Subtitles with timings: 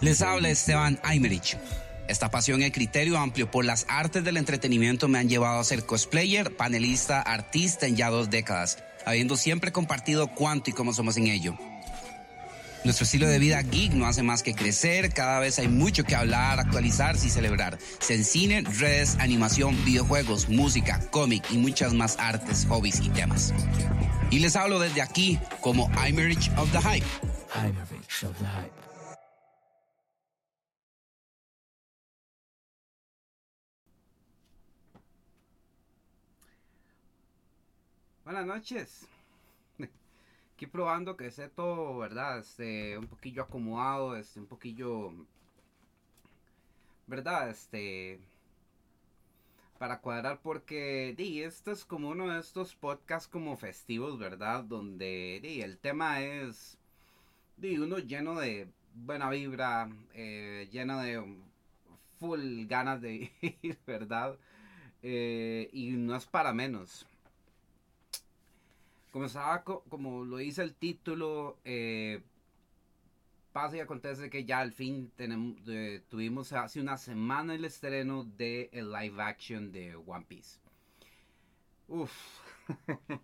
[0.00, 1.56] Les habla Esteban Aymerich.
[2.06, 5.84] Esta pasión y criterio amplio por las artes del entretenimiento me han llevado a ser
[5.84, 11.26] cosplayer, panelista, artista en ya dos décadas, habiendo siempre compartido cuánto y cómo somos en
[11.26, 11.58] ello.
[12.84, 16.14] Nuestro estilo de vida geek no hace más que crecer, cada vez hay mucho que
[16.14, 17.76] hablar, actualizarse y celebrar.
[17.98, 23.52] Se en cine, redes, animación, videojuegos, música, cómic y muchas más artes, hobbies y temas.
[24.30, 27.04] Y les hablo desde aquí como I'm Rich of the Hype.
[28.22, 28.78] of the Hype.
[38.28, 39.08] Buenas noches.
[40.54, 42.40] Aquí probando que esté todo, ¿verdad?
[42.40, 45.14] Este, un poquillo acomodado, este, un poquillo,
[47.06, 47.48] ¿verdad?
[47.48, 48.20] Este,
[49.78, 54.62] para cuadrar porque, di, esto es como uno de estos podcasts como festivos, ¿verdad?
[54.62, 56.76] Donde, di, el tema es,
[57.56, 61.24] di, uno lleno de buena vibra, eh, lleno de
[62.20, 64.36] full ganas de ir, ¿verdad?
[65.02, 67.06] Eh, y no es para menos
[69.88, 72.22] como lo dice el título, eh,
[73.52, 78.24] pasa y acontece que ya al fin tenemos, eh, tuvimos hace una semana el estreno
[78.24, 80.60] de el live action de One Piece.
[81.88, 82.12] Uf.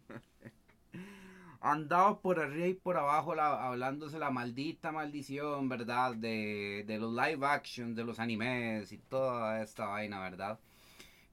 [1.60, 6.14] Andado por arriba y por abajo hablándose la maldita maldición, ¿verdad?
[6.14, 10.58] De los live action, de los animes y toda esta vaina, ¿verdad?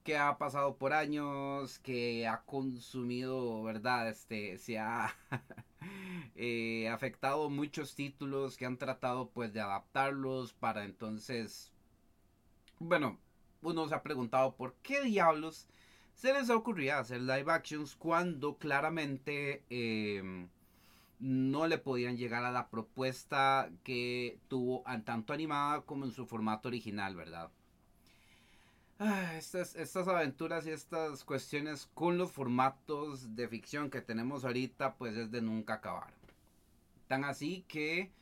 [0.02, 4.08] Que ha pasado por años, que ha consumido, ¿verdad?
[4.08, 5.14] Este, se ha
[6.36, 11.72] eh, afectado muchos títulos que han tratado pues de adaptarlos para entonces,
[12.78, 13.18] bueno,
[13.62, 15.68] uno se ha preguntado por qué diablos
[16.14, 20.48] se les ocurría hacer live actions cuando claramente em,
[21.18, 26.68] no le podían llegar a la propuesta que tuvo tanto animada como en su formato
[26.68, 27.50] original, ¿verdad?
[29.04, 34.94] Ah, estas, estas aventuras y estas cuestiones con los formatos de ficción que tenemos ahorita,
[34.94, 36.14] pues es de nunca acabar.
[37.08, 38.12] Tan así que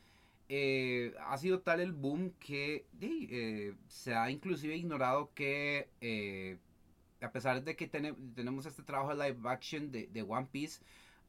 [0.48, 6.56] eh, ha sido tal el boom que eh, se ha inclusive ignorado que eh,
[7.20, 10.80] a pesar de que tenemos este trabajo de live action de, de, One Piece,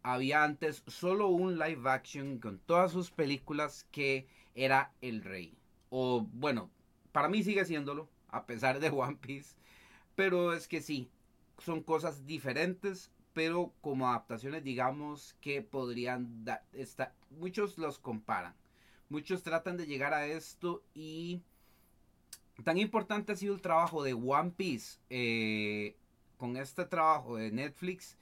[0.01, 5.57] había antes solo un live action con todas sus películas que era el rey.
[5.89, 6.71] O bueno,
[7.11, 9.55] para mí sigue siéndolo a pesar de One Piece.
[10.15, 11.09] Pero es que sí,
[11.59, 16.65] son cosas diferentes, pero como adaptaciones, digamos, que podrían dar.
[17.29, 18.55] Muchos los comparan.
[19.09, 21.41] Muchos tratan de llegar a esto y.
[22.63, 25.95] Tan importante ha sido el trabajo de One Piece eh,
[26.37, 28.17] con este trabajo de Netflix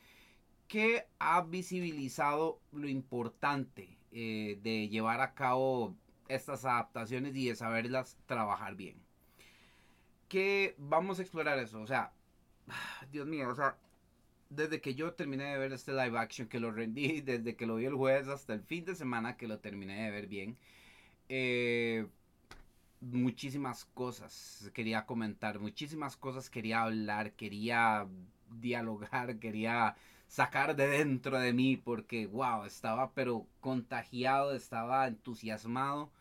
[0.68, 5.96] que ha visibilizado lo importante eh, de llevar a cabo
[6.30, 9.09] estas adaptaciones y de saberlas trabajar bien
[10.30, 11.82] que vamos a explorar eso.
[11.82, 12.14] O sea,
[13.12, 13.78] Dios mío, o sea,
[14.50, 17.76] desde que yo terminé de ver este live action, que lo rendí, desde que lo
[17.76, 20.58] vi el jueves hasta el fin de semana que lo terminé de ver bien,
[21.30, 22.08] eh,
[23.02, 28.08] muchísimas cosas quería comentar, muchísimas cosas quería hablar, quería
[28.50, 29.96] dialogar, quería
[30.28, 36.12] sacar de dentro de mí, porque, wow, estaba pero contagiado, estaba entusiasmado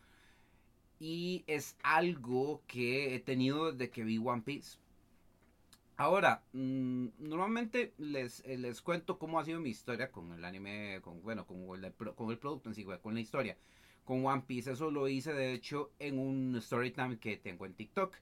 [0.99, 4.77] y es algo que he tenido desde que vi One Piece.
[5.97, 10.99] Ahora, mm, normalmente les, eh, les cuento cómo ha sido mi historia con el anime,
[11.01, 13.57] con, bueno, con el, con el producto en sí, con la historia.
[14.05, 17.73] Con One Piece, eso lo hice de hecho en un story time que tengo en
[17.73, 18.15] TikTok.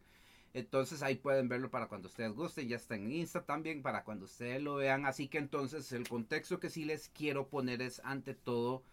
[0.53, 2.67] Entonces ahí pueden verlo para cuando ustedes gusten.
[2.67, 5.05] Ya está en Insta también para cuando ustedes lo vean.
[5.05, 8.83] Así que entonces el contexto que sí les quiero poner es ante todo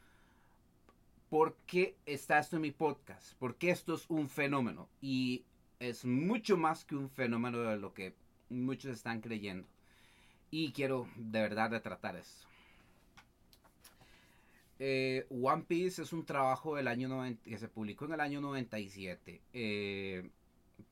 [1.34, 5.42] por qué está esto en mi podcast, porque esto es un fenómeno y
[5.80, 8.14] es mucho más que un fenómeno de lo que
[8.50, 9.66] muchos están creyendo.
[10.52, 12.46] Y quiero de verdad retratar eso.
[14.78, 18.40] Eh, One Piece es un trabajo del año 90, que se publicó en el año
[18.40, 19.42] 97.
[19.52, 20.30] Eh,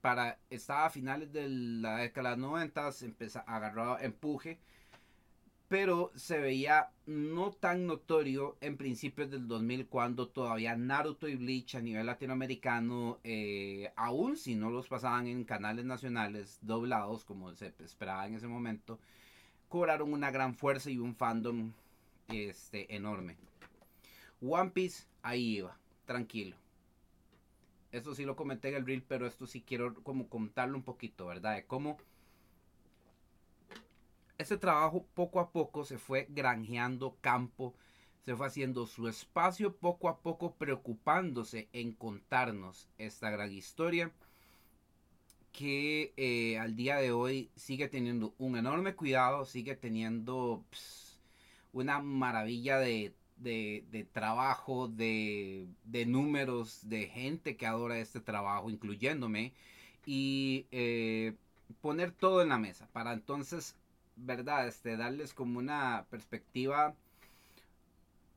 [0.01, 4.59] para, estaba a finales de la década de los 90, empezó, agarró empuje
[5.73, 11.77] pero se veía no tan notorio en principios del 2000 cuando todavía Naruto y Bleach
[11.77, 17.73] a nivel latinoamericano, eh, aún si no los pasaban en canales nacionales doblados como se
[17.79, 19.01] esperaba en ese momento,
[19.71, 21.73] cobraron una gran fuerza y un fandom
[22.29, 23.39] este, enorme.
[24.43, 26.55] One Piece ahí iba, tranquilo.
[27.93, 31.29] Eso sí lo comenté en el reel, pero esto sí quiero como contarlo un poquito,
[31.29, 31.55] ¿verdad?
[31.55, 31.97] De cómo
[34.43, 37.75] ese trabajo poco a poco se fue granjeando campo,
[38.25, 44.13] se fue haciendo su espacio poco a poco preocupándose en contarnos esta gran historia
[45.53, 50.65] que eh, al día de hoy sigue teniendo un enorme cuidado, sigue teniendo
[51.73, 53.15] una maravilla de,
[54.13, 55.69] trabajo, de,
[56.07, 59.53] números, de gente que adora este trabajo, incluyéndome,
[60.07, 61.35] y eh,
[61.81, 63.77] poner todo en la mesa para entonces,
[64.17, 64.69] ¿verdad?
[64.69, 66.95] Este, darles como una perspectiva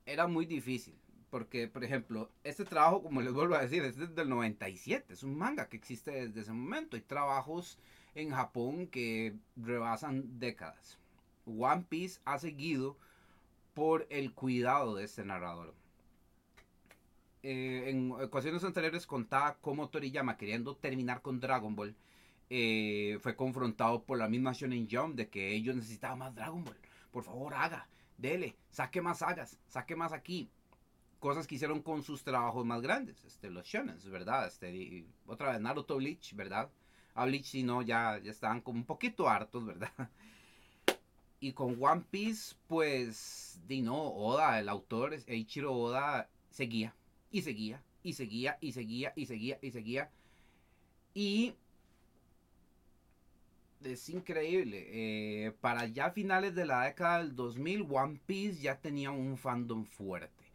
[0.06, 0.96] era muy difícil.
[1.30, 5.14] Porque, por ejemplo, este trabajo, como les vuelvo a decir, es desde el 97.
[5.14, 6.96] Es un manga que existe desde ese momento.
[6.96, 7.78] Hay trabajos
[8.14, 10.98] en Japón que rebasan décadas.
[11.46, 12.98] One Piece ha seguido
[13.74, 15.74] por el cuidado de este narrador.
[17.44, 21.96] Eh, en ocasiones anteriores contaba cómo Toriyama, queriendo terminar con Dragon Ball,
[22.50, 26.78] eh, fue confrontado por la misma Shonen Jump de que ellos necesitaban más Dragon Ball.
[27.12, 27.88] Por favor, haga
[28.18, 30.50] dele, saque más sagas, saque más aquí.
[31.20, 34.48] Cosas que hicieron con sus trabajos más grandes, este, los shonen, ¿verdad?
[34.48, 36.70] Este, otra vez Naruto Bleach, ¿verdad?
[37.16, 39.92] A Bleach si no, ya, ya estaban como un poquito hartos, ¿verdad?
[41.42, 46.96] Y con One Piece, pues, di no, Oda, el autor, Eiichiro Oda, seguía,
[47.30, 50.12] y seguía, y seguía, y seguía, y seguía, y seguía.
[51.14, 51.54] Y
[53.86, 54.88] es increíble.
[54.90, 59.86] Eh, para ya finales de la década del 2000, One Piece ya tenía un fandom
[59.86, 60.46] fuerte.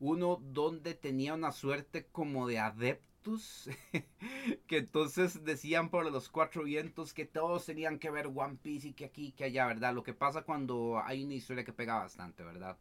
[0.00, 3.70] Uno donde tenía una suerte como de adeptos,
[4.66, 8.92] que entonces decían por los cuatro vientos que todos tenían que ver One Piece y
[8.92, 9.94] que aquí, que allá, ¿verdad?
[9.94, 12.76] Lo que pasa cuando hay una historia que pega bastante, ¿verdad?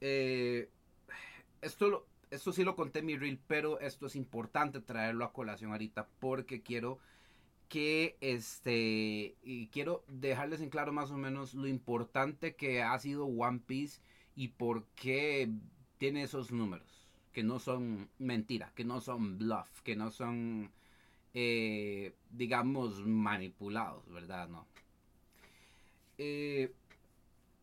[0.00, 0.68] Eh,
[1.60, 5.72] esto, esto sí lo conté en mi reel, pero esto es importante traerlo a colación
[5.72, 6.98] ahorita porque quiero
[7.72, 13.24] que este y quiero dejarles en claro más o menos lo importante que ha sido
[13.24, 14.02] One Piece
[14.36, 15.50] y por qué
[15.96, 20.70] tiene esos números que no son mentira, que no son bluff, que no son
[21.32, 24.50] eh, digamos manipulados, ¿verdad?
[24.50, 24.66] No.
[26.18, 26.74] Eh,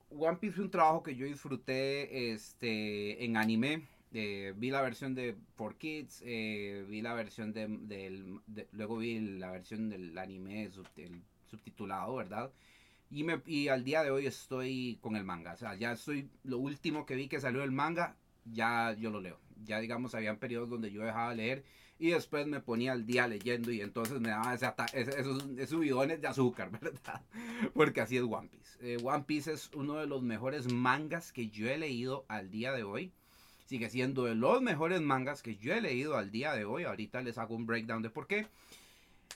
[0.10, 5.14] One Piece fue un trabajo que yo disfruté este, en anime eh, vi la versión
[5.14, 8.40] de For Kids, eh, vi la versión de, del,
[8.72, 10.70] luego vi la versión del anime
[11.48, 12.52] subtitulado, ¿verdad?
[13.12, 16.30] Y, me, y al día de hoy estoy con el manga, o sea, ya estoy,
[16.44, 18.16] lo último que vi que salió el manga,
[18.46, 19.40] ya yo lo leo.
[19.64, 21.64] Ya digamos, habían periodos donde yo dejaba de leer
[22.00, 26.72] y después me ponía al día leyendo y entonces me daba esos, subidones de azúcar,
[26.82, 27.22] ¿verdad?
[27.74, 28.78] Porque así es One Piece.
[28.82, 32.72] Eh, One Piece es uno de los mejores mangas que yo he leído al día
[32.72, 33.12] de hoy
[33.70, 36.86] sigue siendo de los mejores mangas que yo he leído al día de hoy.
[36.86, 38.48] Ahorita les hago un breakdown de por qué.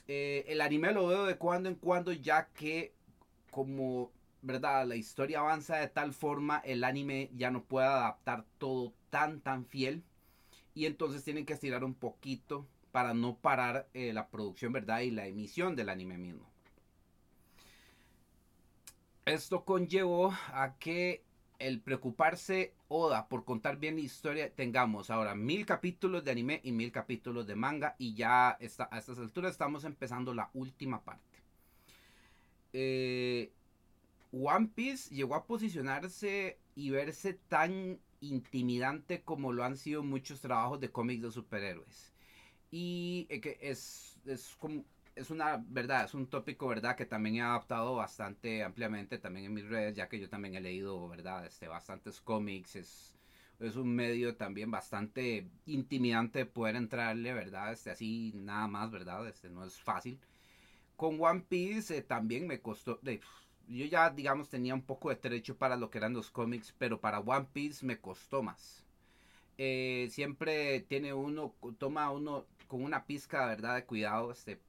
[0.08, 2.92] Eh, el anime lo veo de cuando en cuando ya que
[3.52, 4.10] como
[4.42, 9.40] verdad la historia avanza de tal forma el anime ya no puede adaptar todo tan
[9.40, 10.02] tan fiel
[10.74, 15.12] y entonces tienen que estirar un poquito para no parar eh, la producción verdad y
[15.12, 16.44] la emisión del anime mismo
[19.24, 21.22] esto conllevó a que
[21.58, 26.72] el preocuparse Oda por contar bien la historia, tengamos ahora mil capítulos de anime y
[26.72, 31.38] mil capítulos de manga y ya está, a estas alturas estamos empezando la última parte.
[32.72, 33.52] Eh,
[34.32, 40.80] One Piece llegó a posicionarse y verse tan intimidante como lo han sido muchos trabajos
[40.80, 42.12] de cómics de superhéroes.
[42.70, 44.84] Y eh, que es, es como
[45.14, 49.54] es una verdad, es un tópico, verdad, que también he adaptado bastante ampliamente también en
[49.54, 53.16] mis redes, ya que yo también he leído, verdad, este, bastantes cómics, es,
[53.60, 59.50] es un medio también bastante intimidante poder entrarle, verdad, este, así nada más, verdad, este,
[59.50, 60.18] no es fácil.
[60.96, 63.00] Con One Piece eh, también me costó,
[63.66, 67.00] yo ya, digamos, tenía un poco de trecho para lo que eran los cómics, pero
[67.00, 68.84] para One Piece me costó más.
[69.58, 74.60] Eh, siempre tiene uno, toma uno con una pizca, verdad, de cuidado, este,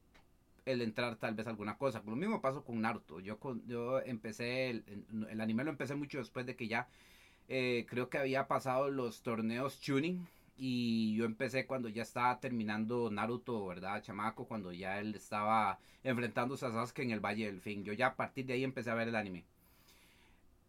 [0.65, 2.01] el entrar tal vez alguna cosa.
[2.05, 3.19] Lo mismo pasó con Naruto.
[3.19, 6.88] Yo, con, yo empecé, el, anime lo empecé mucho después de que ya
[7.48, 10.27] eh, creo que había pasado los torneos tuning.
[10.57, 14.01] Y yo empecé cuando ya estaba terminando Naruto, ¿verdad?
[14.01, 17.84] Chamaco, cuando ya él estaba enfrentándose a Sasuke en el Valle del Fin.
[17.84, 19.43] Yo ya a partir de ahí empecé a ver el anime.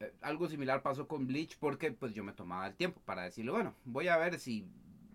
[0.00, 3.52] Eh, algo similar pasó con Bleach porque pues yo me tomaba el tiempo para decirle,
[3.52, 4.66] bueno, voy a ver si,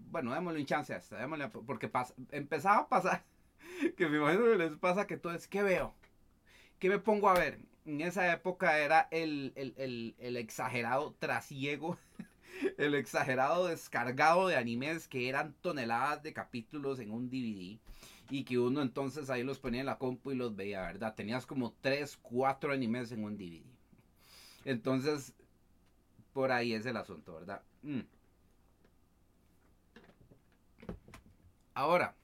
[0.10, 1.92] bueno, démosle un chance a esta, démosle, porque
[2.32, 3.24] empezaba a pasar
[3.98, 5.94] que me imagino que les pasa que todo es, ¿qué veo?
[6.80, 7.60] ¿Qué me pongo a ver?
[7.86, 9.54] En esa época era el,
[10.18, 11.98] exagerado trasiego,
[12.78, 17.80] el exagerado descargado de animes que eran toneladas de capítulos en un DVD
[18.30, 21.16] y que uno entonces ahí los ponía en la compu y los veía, ¿verdad?
[21.16, 23.64] Tenías como 3, 4 animes en un DVD.
[24.64, 25.34] Entonces,
[26.34, 27.62] por ahí es el asunto, ¿verdad?
[27.82, 28.02] Mm.
[31.74, 32.16] Ahora,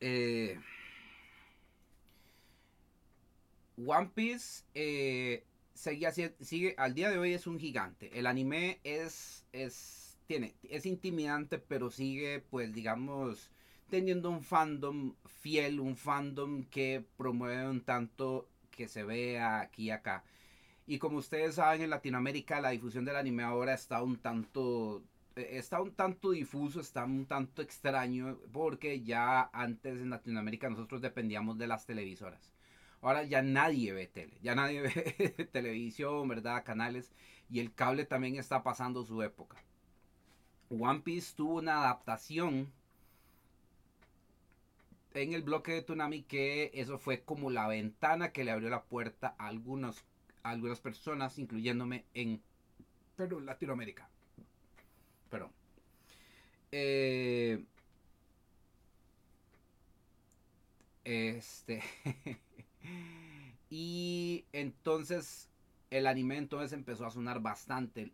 [0.00, 0.58] eh,
[3.76, 8.18] One Piece eh, sigue, al día de hoy es un gigante.
[8.18, 13.50] El anime es, es, tiene, es intimidante, pero sigue, pues, digamos,
[13.88, 19.90] teniendo un fandom fiel, un fandom que promueve un tanto que se vea aquí y
[19.90, 20.24] acá.
[20.86, 25.02] Y como ustedes saben, en Latinoamérica la difusión del anime ahora está un tanto
[25.40, 31.58] está un tanto difuso, está un tanto extraño, porque ya antes en Latinoamérica nosotros dependíamos
[31.58, 32.52] de las televisoras.
[33.02, 36.64] Ahora ya nadie ve tele, ya nadie ve televisión, ¿verdad?
[36.64, 37.10] Canales.
[37.48, 39.56] Y el cable también está pasando su época.
[40.70, 42.72] One Piece tuvo una adaptación
[45.14, 48.84] en el bloque de Tsunami que eso fue como la ventana que le abrió la
[48.84, 50.04] puerta a, algunos,
[50.42, 52.40] algunas personas, incluyéndome en
[53.16, 54.09] Perú, Latinoamérica.
[55.30, 55.50] Pero.
[56.72, 57.64] Eh,
[61.04, 61.82] este.
[63.70, 65.48] y entonces
[65.90, 68.12] el anime entonces empezó a sonar bastante.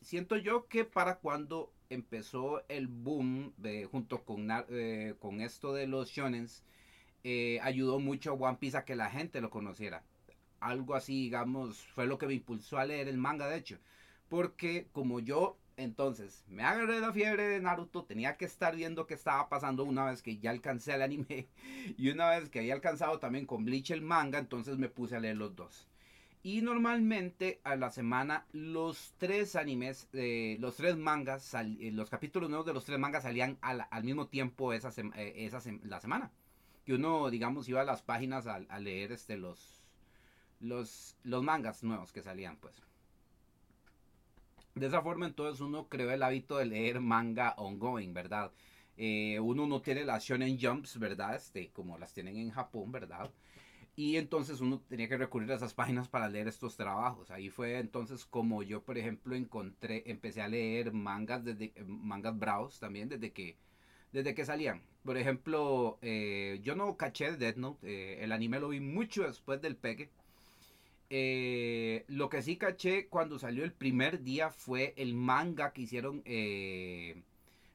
[0.00, 3.52] Siento yo que para cuando empezó el boom
[3.90, 6.62] junto con, eh, con esto de los shonens,
[7.24, 10.04] eh, ayudó mucho a One Piece a que la gente lo conociera.
[10.60, 13.78] Algo así, digamos, fue lo que me impulsó a leer el manga, de hecho.
[14.28, 19.14] Porque como yo entonces, me agarré la fiebre de Naruto, tenía que estar viendo qué
[19.14, 21.46] estaba pasando una vez que ya alcancé el anime
[21.96, 25.20] y una vez que había alcanzado también con Bleach el manga, entonces me puse a
[25.20, 25.86] leer los dos.
[26.42, 32.50] Y normalmente a la semana los tres animes, eh, los tres mangas, eh, los capítulos
[32.50, 35.48] nuevos de los tres mangas salían al, mismo tiempo esa, eh,
[35.84, 36.32] la semana.
[36.86, 39.84] Que uno, digamos, iba a las páginas a, leer este, los
[41.22, 42.87] mangas nuevos que salían, pues.
[44.78, 48.52] De esa forma entonces uno creó el hábito de leer manga ongoing, ¿verdad?
[48.96, 51.36] Eh, uno no tiene las shonen jumps, ¿verdad?
[51.36, 53.30] Este, como las tienen en Japón, ¿verdad?
[53.96, 57.30] Y entonces uno tenía que recurrir a esas páginas para leer estos trabajos.
[57.30, 62.78] Ahí fue entonces como yo, por ejemplo, encontré, empecé a leer mangas desde mangas bravos
[62.80, 63.56] también desde que
[64.12, 64.82] desde que salían.
[65.04, 69.60] Por ejemplo, eh, yo no caché Death Note, eh, el anime lo vi mucho después
[69.60, 70.10] del peque.
[71.10, 76.22] Eh, lo que sí caché cuando salió el primer día fue el manga que hicieron
[76.26, 77.22] eh,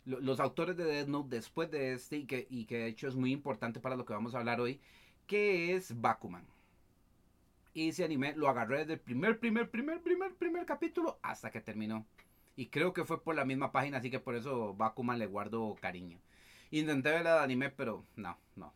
[0.06, 3.80] los autores de Death Note después de este y que, de hecho es muy importante
[3.80, 4.80] para lo que vamos a hablar hoy,
[5.28, 6.46] que es Bakuman.
[7.74, 11.62] Y ese anime lo agarré desde el primer, primer, primer, primer, primer capítulo hasta que
[11.62, 12.06] terminó.
[12.56, 15.75] Y creo que fue por la misma página, así que por eso Bakuman le guardo
[15.82, 16.20] cariño.
[16.74, 18.74] Intenté ver el anime, pero no, no,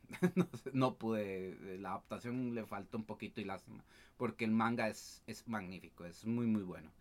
[0.72, 1.58] no, pude.
[1.80, 3.84] La adaptación le falta un poquito y lástima.
[4.18, 6.92] Porque el manga es, es magnífico, es muy, muy bueno.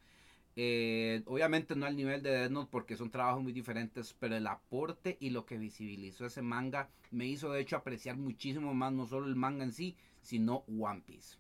[0.56, 4.46] Eh, obviamente no al nivel de Death Note porque son trabajos muy diferentes, pero el
[4.46, 9.04] aporte y lo que visibilizó ese manga me hizo de hecho apreciar muchísimo más no
[9.04, 11.36] solo el manga en sí, sino One Piece.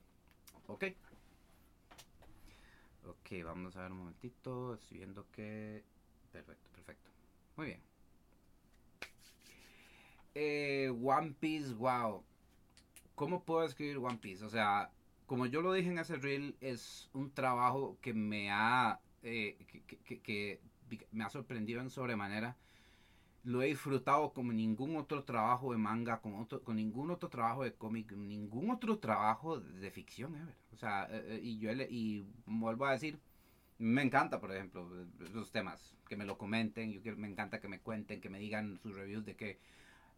[0.66, 0.84] ¿Ok?
[3.06, 4.74] Ok, vamos a ver un momentito.
[4.74, 5.82] Estoy viendo que...
[6.30, 7.10] Perfecto, perfecto.
[7.56, 7.95] Muy bien.
[10.38, 12.22] Eh, One Piece, wow.
[13.14, 14.44] ¿Cómo puedo escribir One Piece?
[14.44, 14.90] O sea,
[15.24, 19.56] como yo lo dije en ese reel, es un trabajo que me ha, eh,
[20.12, 20.60] que,
[21.10, 22.54] me ha sorprendido en sobremanera.
[23.44, 27.64] Lo he disfrutado como ningún otro trabajo de manga, con, otro, con ningún otro trabajo
[27.64, 30.36] de cómic, ningún otro trabajo de ficción
[30.74, 33.18] O sea, eh, y yo y vuelvo a decir,
[33.78, 34.86] me encanta, por ejemplo,
[35.32, 38.78] los temas, que me lo comenten, yo me encanta que me cuenten, que me digan
[38.82, 39.58] sus reviews de que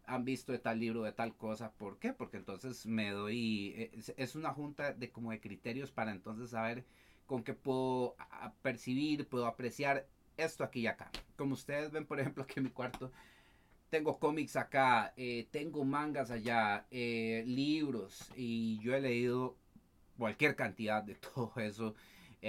[0.08, 1.72] han visto de tal libro, de tal cosa.
[1.72, 2.12] ¿Por qué?
[2.12, 6.84] Porque entonces me doy, eh, es, una junta de como de criterios para entonces saber
[7.26, 8.16] con qué puedo
[8.62, 11.10] percibir, puedo apreciar esto aquí y acá.
[11.36, 13.12] Como ustedes ven, por ejemplo, aquí en mi cuarto,
[13.90, 19.56] tengo cómics acá, eh, tengo mangas allá, eh, libros, y yo he leído
[20.16, 21.94] cualquier cantidad de todo eso.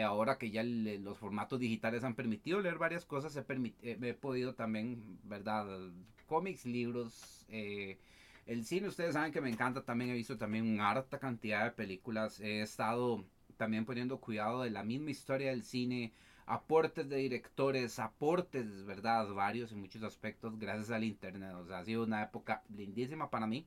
[0.01, 3.43] ahora que ya los formatos digitales han permitido leer varias cosas, he,
[3.81, 5.91] he podido también, ¿verdad?
[6.29, 7.97] Cómics, libros, eh,
[8.45, 11.71] el cine, ustedes saben que me encanta, también he visto también una harta cantidad de
[11.71, 12.39] películas.
[12.39, 13.25] He estado
[13.57, 16.13] también poniendo cuidado de la misma historia del cine,
[16.45, 19.27] aportes de directores, aportes, ¿verdad?
[19.33, 21.53] Varios en muchos aspectos, gracias al Internet.
[21.55, 23.65] O sea, ha sido una época lindísima para mí,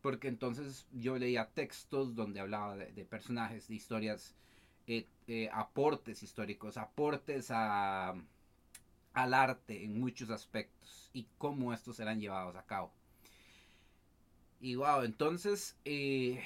[0.00, 4.34] porque entonces yo leía textos donde hablaba de, personajes, de historias,
[4.86, 8.14] eh, eh, aportes históricos, aportes a,
[9.12, 12.92] al arte en muchos aspectos y cómo estos serán llevados a cabo.
[14.60, 16.42] Y wow, entonces, eh,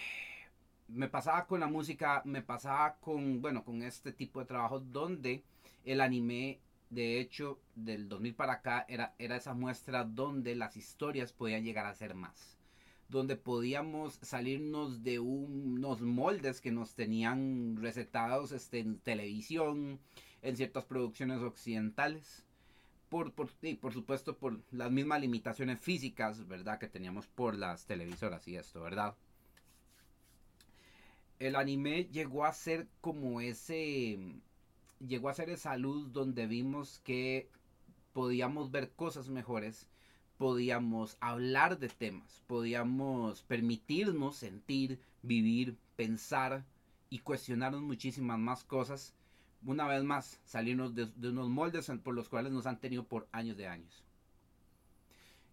[0.88, 5.42] me pasaba con la música, me pasaba con, bueno, con este tipo de trabajo donde
[5.84, 11.32] el anime, de hecho, del 2000 para acá, era, era esa muestra donde las historias
[11.32, 12.58] podían llegar a ser más.
[13.08, 20.00] Donde podíamos salirnos de unos moldes que nos tenían recetados este, en televisión,
[20.42, 22.43] en ciertas producciones occidentales.
[23.14, 26.80] Por, por, y por supuesto por las mismas limitaciones físicas, ¿verdad?
[26.80, 29.14] Que teníamos por las televisoras y esto, ¿verdad?
[31.38, 34.18] el anime llegó a ser como ese,
[35.06, 37.48] llegó a ser esa luz donde vimos que
[38.12, 39.86] podíamos ver cosas mejores,
[40.38, 46.64] podíamos hablar de temas, podíamos permitirnos sentir, vivir, pensar
[47.10, 49.14] y cuestionarnos muchísimas más cosas.
[49.64, 53.56] Una vez más, salirnos de, unos moldes por los cuales nos han tenido por años
[53.56, 54.04] de años.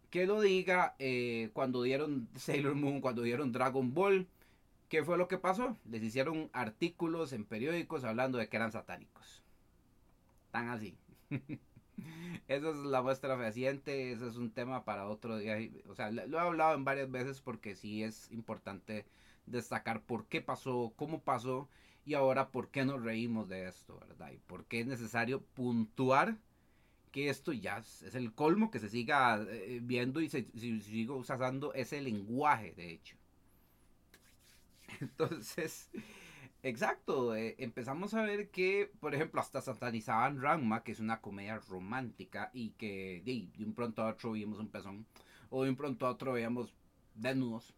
[0.10, 4.28] Que lo diga eh, cuando dieron Sailor Moon, cuando dieron Dragon Ball,
[4.92, 5.78] ¿Qué fue lo que pasó?
[5.90, 9.42] Les hicieron artículos en periódicos hablando de que eran satánicos.
[10.52, 10.98] Tan así.
[12.50, 15.58] Esa es la muestra fehaciente, ese es un tema para otro día.
[15.88, 19.06] O sea, lo he hablado en varias veces porque sí es importante
[19.46, 21.70] destacar por qué pasó, cómo pasó
[22.06, 24.32] y ahora por qué nos reímos de esto, ¿verdad?
[24.32, 26.38] Y por qué es necesario puntuar
[27.12, 31.74] que esto ya es el colmo que se siga eh, viendo y se, siga usando
[31.74, 33.18] ese lenguaje, de hecho.
[35.02, 35.90] Entonces,
[36.64, 41.60] exacto, eh, empezamos a ver que, por ejemplo, hasta satanizaban Ranma, que es una comedia
[41.60, 45.06] romántica y que de, un pronto a otro vimos un pezón,
[45.50, 46.74] o de un pronto a otro veíamos
[47.16, 47.74] desnudos,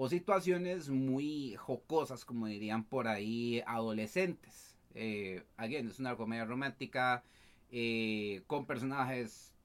[0.00, 4.76] o situaciones muy jocosas, como dirían por ahí, adolescentes.
[4.94, 7.24] Eh, again, es una comedia romántica
[7.72, 9.56] eh, con personajes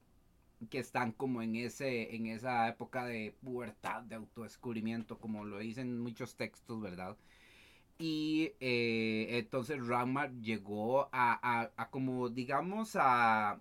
[0.70, 6.00] que están como en ese en esa época de pubertad, de autodescubrimiento, como lo dicen
[6.00, 7.16] muchos textos, ¿verdad?
[7.98, 13.60] Y eh, entonces Ramar llegó a, a, como, digamos, a,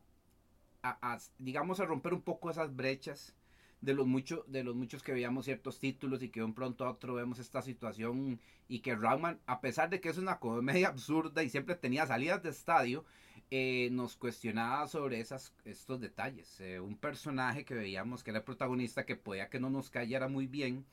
[0.84, 3.36] a, digamos, a romper un poco esas brechas
[3.84, 6.86] de los, muchos de los muchos que veíamos ciertos títulos y que de un pronto
[6.86, 10.88] a otro vemos esta situación y que Ramar, a pesar de que es una comedia
[10.89, 13.04] absurda y siempre tenía salidas de estadio,
[13.52, 16.62] eh, nos cuestionaba sobre esas, estos detalles.
[16.62, 20.30] Eh, un personaje que veíamos que era el protagonista que podía que no nos cayera
[20.30, 20.86] muy bien,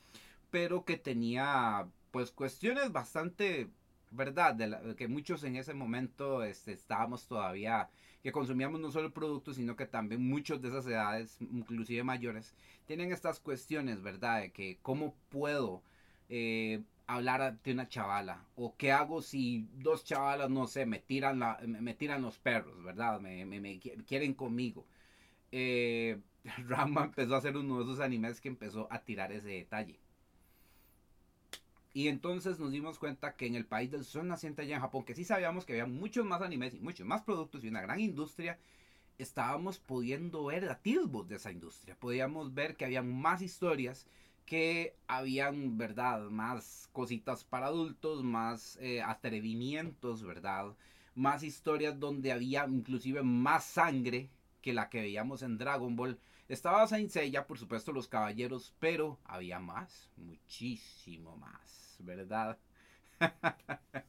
[0.50, 3.68] pero que tenía pues cuestiones bastante,
[4.11, 4.57] ¿verdad?
[4.96, 7.90] Que muchos en ese momento este, estábamos todavía,
[8.23, 12.55] que consumíamos no solo el producto, sino que también muchos de esas edades, inclusive mayores,
[12.87, 14.42] tienen estas cuestiones, ¿verdad?
[14.42, 15.83] De que cómo puedo
[16.29, 18.44] eh, hablar de una chavala?
[18.57, 23.20] ¿O qué hago si dos chavalas, no sé, me tiran, me, tiran los perros, ¿verdad?
[23.20, 24.87] Me, me, quieren conmigo.
[25.53, 26.20] Eh,
[26.68, 29.99] Rama empezó a hacer uno de esos animes que empezó a tirar ese detalle.
[31.92, 35.05] Y entonces nos dimos cuenta que en el país del sol naciente allá en Japón,
[35.05, 38.00] que sí sabíamos que había muchos más animes y muchos más productos y una gran
[38.00, 38.59] industria,
[39.18, 41.96] estábamos pudiendo ver atisbos de esa industria.
[41.98, 44.07] Podíamos ver que había más historias
[44.46, 46.31] que habían, ¿verdad?
[46.31, 50.76] Más cositas para adultos, más eh, atrevimientos, ¿verdad?
[51.14, 54.31] Más historias donde había inclusive más sangre
[54.62, 56.18] que la que veíamos en Dragon Ball.
[56.50, 62.58] Estaba Saint Seiya, por supuesto, los caballeros, pero había más, muchísimo más, ¿verdad?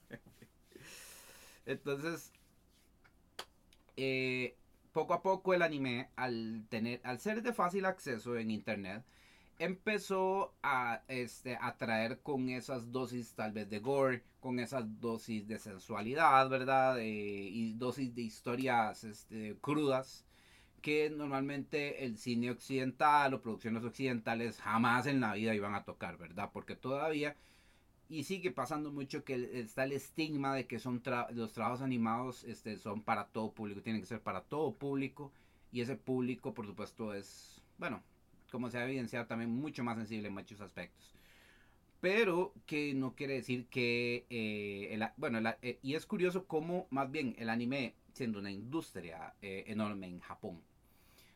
[1.67, 2.33] Entonces,
[3.95, 4.55] eh,
[4.91, 9.03] poco a poco el anime, al tener, al ser de fácil acceso en internet,
[9.59, 15.47] empezó a, este, a traer con esas dosis tal vez de gore, con esas dosis
[15.47, 16.97] de sensualidad, ¿verdad?
[17.01, 20.25] y dosis de historias este, crudas
[20.81, 26.17] que normalmente el cine occidental o producciones occidentales jamás en la vida iban a tocar,
[26.17, 26.49] ¿verdad?
[26.53, 27.35] Porque todavía,
[28.09, 32.77] y sigue pasando mucho que está el estigma de que son los trabajos animados este,
[32.77, 35.31] son para todo público, tienen que ser para todo público,
[35.71, 38.03] y ese público, por supuesto, es, bueno,
[38.51, 41.15] como se ha evidenciado, también mucho más sensible en muchos aspectos.
[42.01, 47.35] Pero que no quiere decir que, eh, bueno, eh, y es curioso cómo más bien
[47.37, 50.61] el anime, siendo una industria eh, enorme en Japón,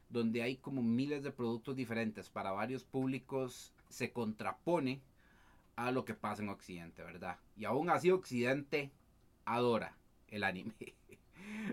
[0.09, 5.01] donde hay como miles de productos diferentes para varios públicos, se contrapone
[5.75, 7.37] a lo que pasa en Occidente, ¿verdad?
[7.57, 8.91] Y aún así Occidente
[9.45, 9.95] adora
[10.29, 10.73] el anime.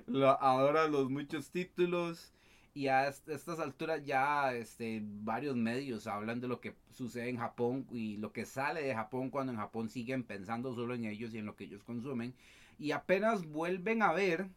[0.41, 2.33] adora los muchos títulos
[2.75, 7.87] y a estas alturas ya este, varios medios hablan de lo que sucede en Japón
[7.91, 11.39] y lo que sale de Japón cuando en Japón siguen pensando solo en ellos y
[11.39, 12.35] en lo que ellos consumen.
[12.79, 14.49] Y apenas vuelven a ver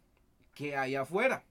[0.54, 1.44] que hay afuera.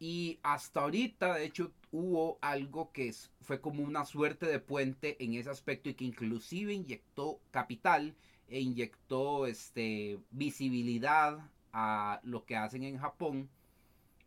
[0.00, 5.34] Y hasta ahorita, de hecho, hubo algo que fue como una suerte de puente en
[5.34, 8.16] ese aspecto y que inclusive inyectó capital
[8.48, 11.38] e inyectó este, visibilidad
[11.74, 13.50] a lo que hacen en Japón,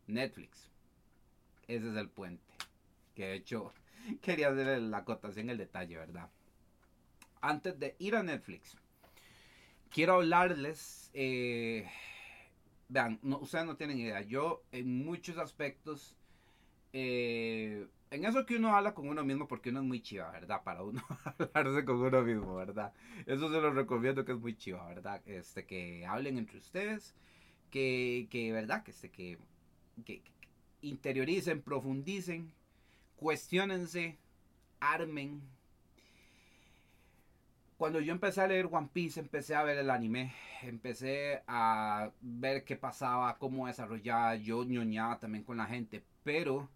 [0.06, 0.70] Netflix.
[1.66, 2.54] Ese es el puente.
[3.16, 3.74] Que de hecho
[4.22, 6.30] quería hacer la acotación, el detalle, ¿verdad?
[7.40, 8.76] Antes de ir a Netflix,
[9.90, 11.90] quiero hablarles eh,
[12.94, 14.22] vean, ustedes no tienen idea.
[14.22, 16.16] Yo en muchos aspectos,
[16.92, 20.62] eh, en eso que uno habla con uno mismo, porque uno es muy chiva, ¿verdad?
[20.62, 21.02] Para uno
[21.38, 22.94] hablarse con uno mismo, ¿verdad?
[23.26, 25.20] Eso se lo recomiendo que es muy chiva, ¿verdad?
[25.26, 27.16] Este, que hablen entre ustedes,
[27.70, 28.84] que, que ¿verdad?
[28.84, 29.38] Que, este, que,
[30.04, 30.32] que, que
[30.82, 32.52] interioricen, profundicen,
[33.16, 34.18] cuestionense,
[34.78, 35.42] armen,
[37.76, 40.32] cuando yo empecé a leer One Piece, empecé a ver el anime,
[40.62, 46.68] empecé a ver qué pasaba, cómo desarrollaba, yo ñoñaba también con la gente, pero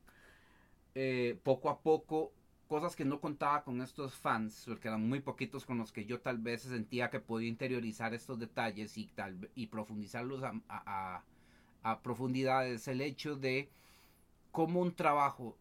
[0.95, 2.33] eh, poco a poco,
[2.67, 6.21] cosas que no contaba con estos fans, porque eran muy poquitos con los que yo
[6.21, 11.23] tal vez sentía que podía interiorizar estos detalles y, tal, y profundizarlos a, a,
[11.83, 13.71] a profundidad, es el hecho de
[14.51, 15.57] cómo un trabajo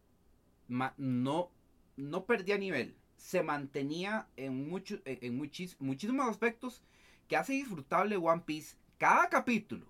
[0.68, 1.50] no,
[1.96, 6.82] no perdía nivel se mantenía en, mucho, en muchísimos aspectos
[7.26, 9.86] que hace disfrutable One Piece cada capítulo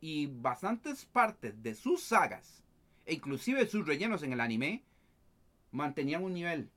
[0.00, 2.62] y bastantes partes de sus sagas,
[3.06, 4.82] e inclusive sus rellenos en el anime,
[5.70, 6.70] mantenían un nivel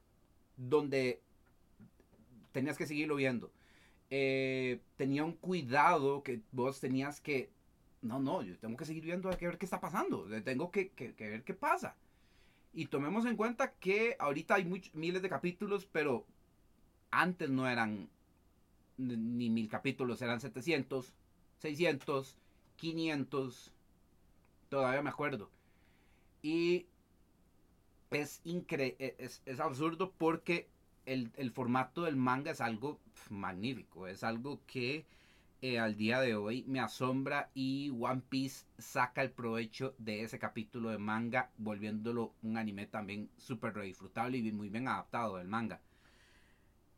[0.56, 1.22] donde
[2.52, 3.52] tenías que seguirlo viendo.
[4.12, 7.50] Eh, tenía un cuidado que vos tenías que,
[8.02, 11.14] no, no, yo tengo que seguir viendo, que ver qué está pasando, tengo que, que
[11.18, 11.96] ver qué pasa.
[12.76, 16.26] Y tomemos en cuenta que ahorita hay miles de capítulos, pero
[17.10, 18.10] antes no eran
[18.98, 21.14] ni mil capítulos, eran 700,
[21.60, 22.38] 600,
[22.76, 23.72] 500,
[24.68, 25.50] todavía me acuerdo.
[26.42, 26.86] Y
[28.12, 30.68] es, incre e, es, es absurdo porque
[31.06, 35.06] el, el, formato del manga es algo magnífico, es algo que
[35.66, 40.38] eh, al día de hoy me asombra y One Piece saca el provecho de ese
[40.38, 45.82] capítulo de manga, volviéndolo un anime también súper disfrutable y muy bien adaptado del manga.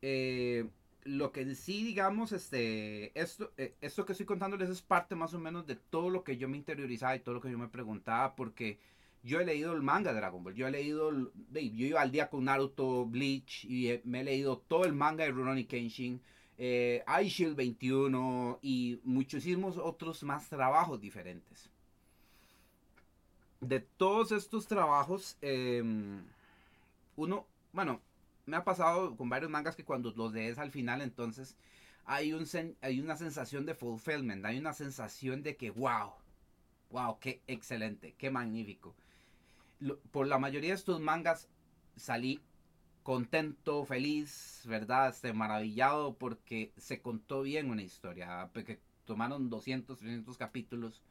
[0.02, 0.68] Eh,
[1.04, 5.38] lo que sí, digamos, este, esto, eh, esto que estoy contándoles es parte más o
[5.38, 8.36] menos de todo lo que yo me interiorizaba y todo lo que yo me preguntaba,
[8.36, 8.78] porque
[9.22, 12.28] yo he leído el manga de Dragon Ball, yo he leído, yo iba al día
[12.28, 16.20] con Naruto, Bleach, y me he leído todo el manga de Rurouni Kenshin,
[16.58, 21.70] eh, iShield 21 y muchísimos otros más trabajos diferentes.
[23.60, 26.24] De todos estos trabajos, em,
[27.16, 28.00] uno, bueno,
[28.46, 31.56] me ha pasado con varios mangas que cuando los lees al final, entonces
[32.04, 32.46] hay, un
[32.80, 36.12] hay una sensación de fulfillment, hay una sensación de que, wow,
[36.90, 38.94] wow, qué excelente, qué magnífico.
[40.10, 41.48] por la mayoría de estos mangas
[41.96, 42.40] salí
[43.08, 45.08] contento, feliz, ¿verdad?
[45.08, 51.02] Este, maravillado porque se contó bien una historia, porque tomaron 200, 300 capítulos,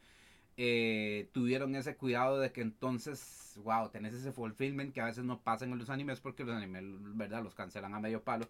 [0.57, 5.41] eh, tuvieron ese cuidado de que entonces, wow, tenés ese fulfillment que a veces no
[5.41, 6.83] pasa en los animes porque los animes,
[7.17, 7.41] ¿verdad?
[7.43, 8.47] Los cancelan a medio palo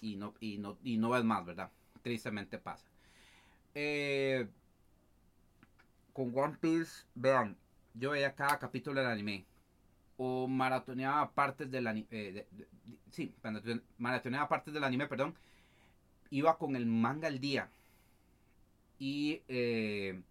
[0.00, 1.70] y no, y no, y no ves más, ¿verdad?
[2.02, 2.84] Tristemente pasa.
[3.76, 4.48] Eh,
[6.12, 7.56] con One Piece, vean,
[7.94, 9.46] yo veía cada capítulo del anime
[10.16, 12.46] o maratoneaba partes del anime, eh,
[13.10, 13.34] sí,
[13.98, 15.34] maratoneaba partes del anime, perdón,
[16.30, 17.70] iba con el manga al día.
[18.98, 20.22] Y, eh,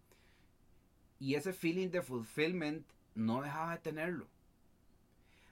[1.18, 4.26] y ese feeling de fulfillment no dejaba de tenerlo.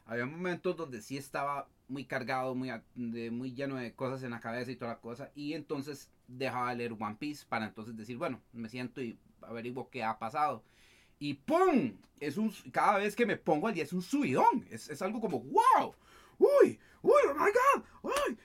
[0.06, 4.70] Había momentos donde sí estaba muy cargado, muy, muy lleno de cosas en la cabeza
[4.70, 5.30] y toda la cosa.
[5.34, 9.90] Y entonces dejaba de leer One Piece para entonces decir, bueno, me siento y averiguo
[9.90, 10.64] qué ha pasado
[11.20, 11.92] y ¡pum!
[12.18, 14.66] Es un, cada vez que me pongo al día es un subidón.
[14.70, 15.94] Es, es algo como ¡wow!
[16.38, 16.80] ¡Uy!
[17.02, 17.20] ¡Uy!
[17.28, 17.84] ¡Oh my God!
[18.02, 18.38] ¡Uy!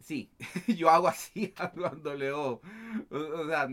[0.00, 0.30] Sí,
[0.78, 2.62] yo hago así cuando leo.
[3.10, 3.68] O, sea,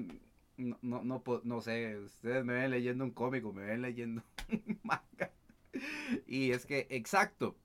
[0.58, 1.98] no, no, no, no, sé.
[1.98, 5.32] Ustedes me ven leyendo un cómico, me ven leyendo un manga.
[6.28, 7.56] Y es que, exacto.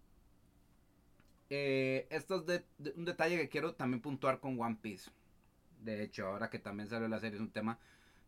[1.50, 5.10] Eh, esto es de, un detalle que quiero también puntuar con One Piece.
[5.80, 7.78] De hecho, ahora que también salió la serie, es un tema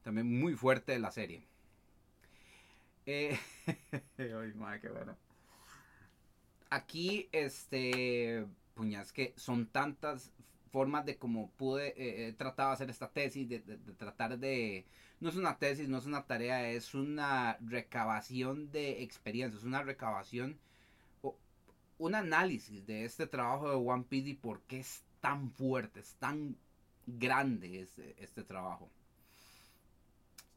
[0.02, 1.46] también muy fuerte de la serie.
[3.06, 3.38] Eh,
[4.16, 5.16] qué bueno.
[6.72, 10.32] Aquí, este, puñas, que son tantas
[10.70, 13.58] formas de cómo pude eh, eh, tratar de hacer esta tesis, de,
[13.98, 14.86] tratar de...
[15.20, 20.58] No es una tesis, no es una tarea, es una recabación de experiencias, una recabación,
[21.98, 26.14] un análisis de este trabajo de One Piece y por qué es tan fuerte, es
[26.14, 26.56] tan
[27.06, 28.88] grande este, este trabajo.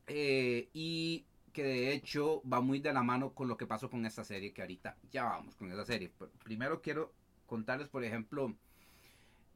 [0.08, 1.26] Eh, y
[1.56, 4.52] que de hecho va muy de la mano con lo que pasó con esta serie,
[4.52, 6.12] que ahorita ya vamos con esa serie.
[6.44, 7.14] Primero quiero
[7.46, 8.54] contarles, por ejemplo,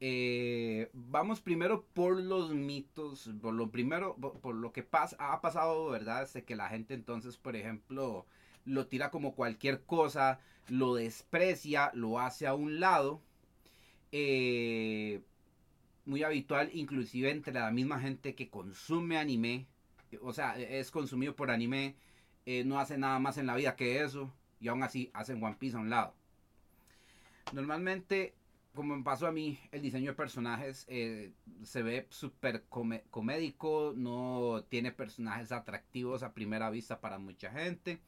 [0.00, 6.26] eh, vamos primero por los mitos, por lo primero, por, lo que ha pasado, ¿verdad?
[6.32, 8.24] de que la gente entonces, por ejemplo,
[8.64, 13.20] lo tira como cualquier cosa, lo desprecia, lo hace a un lado.
[14.10, 15.20] Eh,
[16.06, 19.66] muy habitual, inclusive entre la misma gente que consume anime,
[20.22, 21.94] o sea, es consumido por anime,
[22.46, 25.56] eh, no hace nada más en la vida que eso, y aún así hacen One
[25.58, 26.14] Piece a un lado.
[27.52, 28.34] Normalmente
[28.74, 31.32] como me pasó a mí, el diseño de personajes eh,
[31.64, 32.64] se ve súper
[33.10, 38.00] comédico, no tiene personajes atractivos a primera vista para mucha gente.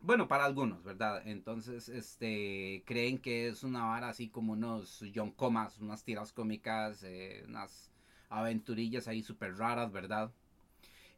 [0.00, 1.26] Bueno, para algunos, ¿verdad?
[1.26, 7.02] Entonces, este, creen que es una vara así como unos John Comas, unas tiras cómicas,
[7.02, 7.90] eh, unas
[8.28, 10.30] aventurillas ahí súper raras, ¿verdad?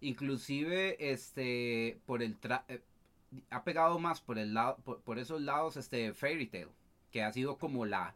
[0.01, 2.37] Inclusive, este, por el
[2.69, 2.81] eh,
[3.51, 6.69] ha pegado más por el lado, por esos lados, este, Fairy Tail
[7.17, 8.15] que ha sido como la,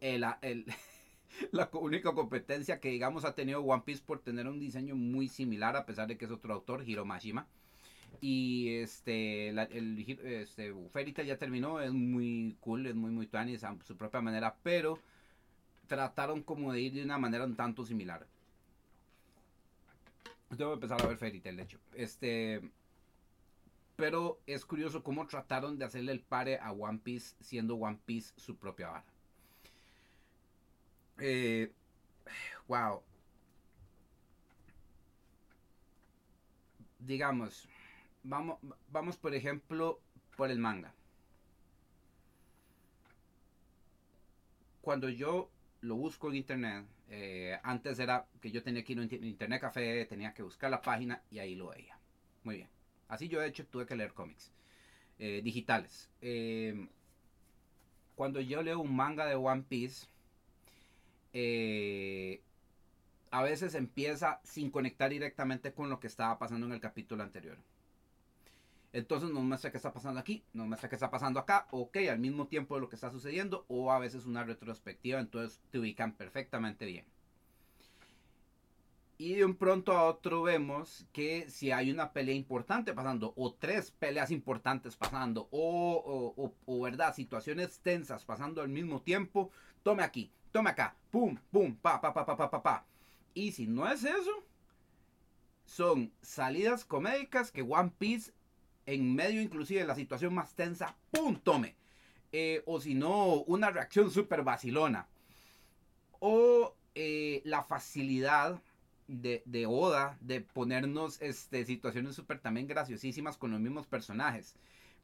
[1.50, 5.76] la única competencia que digamos ha tenido One Piece por tener un diseño muy similar
[5.76, 7.48] a pesar de que es otro autor, Hiro Mashima.
[8.20, 13.64] Y este, el este, Fairy Tail ya terminó, es muy cool, es muy muy tuanis
[13.64, 14.98] a su propia manera, pero
[15.88, 18.26] trataron como de ir de una manera un tanto similar.
[20.56, 21.78] Que empezar a ver Fairy Tail, de hecho.
[21.94, 22.70] Este,
[23.96, 28.32] pero es curioso cómo trataron de hacerle el pare a One Piece siendo One Piece
[28.36, 29.04] su propia vara.
[31.18, 31.72] Eh,
[32.68, 33.02] wow.
[36.98, 37.68] Digamos,
[38.22, 38.58] vamos,
[38.90, 40.00] vamos por ejemplo
[40.36, 40.94] por el manga.
[44.80, 49.26] Cuando yo lo busco en internet, eh, antes era que yo tenía que ir a
[49.26, 51.98] internet café, tenía que buscar la página y ahí lo veía.
[52.44, 52.68] Muy bien.
[53.08, 54.52] Así yo de hecho tuve que leer cómics
[55.18, 56.10] eh, digitales.
[56.20, 56.88] Eh,
[58.14, 60.06] cuando yo leo un manga de One Piece,
[61.32, 62.40] eh,
[63.30, 67.58] a veces empieza sin conectar directamente con lo que estaba pasando en el capítulo anterior.
[68.96, 72.18] Entonces nos muestra qué está pasando aquí, nos muestra qué está pasando acá, ok, al
[72.18, 76.14] mismo tiempo de lo que está sucediendo, o a veces una retrospectiva, entonces te ubican
[76.14, 77.04] perfectamente bien.
[79.18, 83.52] Y de un pronto a otro vemos que si hay una pelea importante pasando, o
[83.52, 89.50] tres peleas importantes pasando, o, o, verdad, situaciones tensas pasando al mismo tiempo,
[89.82, 92.86] tome aquí, tome acá, pum, pum, pa, pa, pa, pa, pa, pa, pa.
[93.34, 94.42] Y si no es eso,
[95.66, 98.32] son salidas comédicas que One Piece,
[98.86, 101.74] en medio inclusive de la situación más tensa, pum, tome.
[102.32, 105.06] Eh, o si no, una reacción súper vacilona.
[106.20, 108.60] O eh, la facilidad
[109.08, 114.54] de, de Oda de ponernos este, situaciones súper también graciosísimas con los mismos personajes.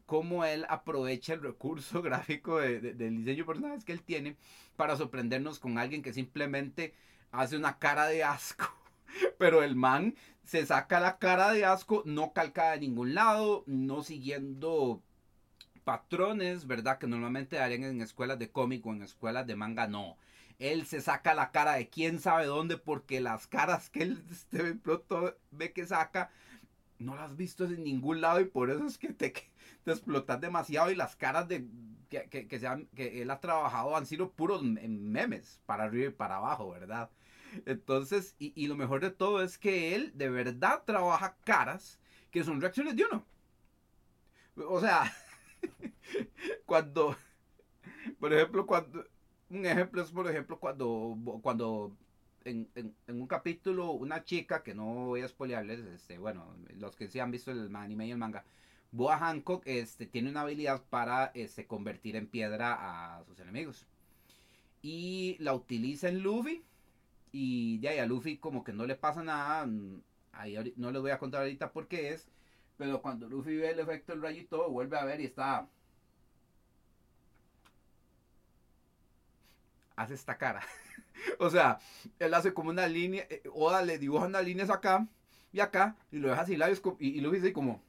[0.07, 4.37] Cómo él aprovecha el recurso gráfico del diseño de personajes que él tiene
[4.77, 6.95] para sorprendernos con alguien que simplemente
[7.31, 8.82] hace una cara de asco.
[9.39, 14.03] Pero el man se saca la cara de asco, no calcada de ningún lado, no
[14.03, 15.03] siguiendo
[15.85, 16.99] patrones, ¿verdad?
[16.99, 20.17] Que normalmente harían en escuelas de cómic o en escuelas de manga, no
[20.63, 24.75] él se saca la cara de quién sabe dónde porque las caras que él este,
[24.75, 26.31] pronto ve que saca
[26.99, 29.33] no las has visto en ningún lado y por eso es que te,
[29.87, 31.67] explotas demasiado y las caras de
[32.09, 36.71] que, que, que él ha trabajado han sido puros memes para arriba y para abajo,
[36.71, 37.11] ¿verdad?
[37.67, 41.99] Entonces, y, lo mejor de todo es que él de verdad trabaja caras
[42.31, 43.25] que son reacciones de uno.
[44.57, 45.13] O sea,
[46.67, 47.17] cuando,
[48.19, 49.05] por ejemplo, cuando
[49.51, 51.93] un ejemplo es, por ejemplo, cuando, cuando
[52.45, 52.69] en,
[53.09, 57.31] un capítulo una chica, que no voy a spoilearles, este, bueno, los que sí han
[57.31, 58.45] visto el anime y el manga,
[58.91, 62.77] Boa Hancock este, tiene una habilidad para este, convertir en piedra
[63.19, 63.87] a sus enemigos.
[64.83, 66.63] Y la utiliza en Luffy.
[67.33, 69.67] Y de ahí a Luffy como que no le pasa nada.
[69.67, 72.29] Mm, ahí no les voy a contar ahorita por qué es.
[72.77, 75.69] Pero cuando Luffy ve el efecto del rayito, vuelve a ver y está
[79.97, 80.63] hace esta cara.
[81.39, 81.79] o sea,
[82.19, 85.07] él hace como una línea, eh, Oda le dibuja unas líneas acá
[85.53, 87.83] y acá, y lo deja así labios, y, lo dice como...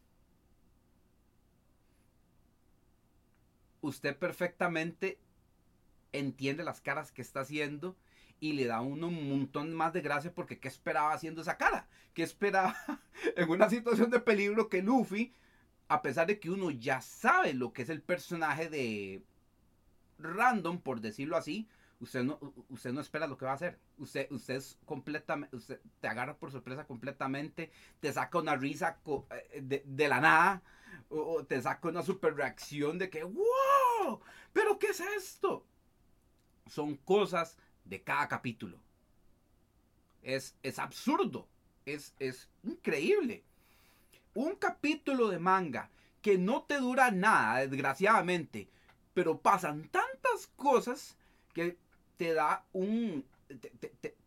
[3.81, 5.19] Usted perfectamente
[6.13, 7.97] entiende las caras que está haciendo
[8.43, 11.87] y le da uno un montón más de gracia porque ¿qué esperaba haciendo esa cara?
[12.13, 12.75] ¿Qué esperaba
[13.37, 15.33] en una situación de peligro que Luffy,
[15.87, 19.23] a pesar de que uno ya sabe lo que es el personaje de
[20.19, 21.69] random, por decirlo así,
[22.01, 23.79] usted no, usted no espera lo que va a hacer.
[23.97, 28.99] Usted, usted es completamente, usted te agarra por sorpresa completamente, te saca una risa
[29.53, 30.63] eh, de, la nada,
[31.07, 34.19] o, te saca una super reacción de que, wow,
[34.51, 35.65] pero ¿qué es esto?
[36.67, 38.77] Son cosas de cada capítulo.
[40.21, 41.47] Es, es absurdo,
[41.85, 43.43] es, es increíble.
[44.33, 45.89] Un capítulo de manga
[46.21, 48.69] que no te dura nada, desgraciadamente,
[49.13, 51.17] pero pasan tantas cosas
[51.53, 51.77] que
[52.17, 53.25] te da un,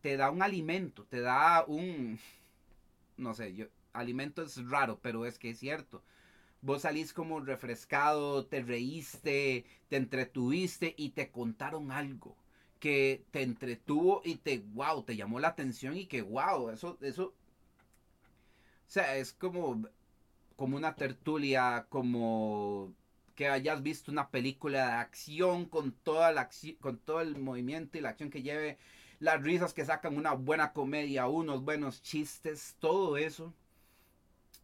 [0.03, 2.21] te, da un alimento, te da un,
[3.17, 6.03] no sé, yo, alimento es raro, pero es que es cierto.
[6.61, 12.37] Vos salís como refrescado, te reíste, te entretuviste y te contaron algo
[12.87, 17.25] que te entretuvo y te, wow, te llamó la atención y que, wow, eso, eso,
[17.27, 17.35] o
[18.87, 19.89] sea, es como,
[20.55, 22.95] como una tertulia, como
[23.35, 26.49] que hayas visto una película de acción con toda la
[26.81, 28.79] con todo el movimiento y la acción que lleve,
[29.19, 33.53] las risas que sacan una buena comedia, unos buenos chistes, todo eso.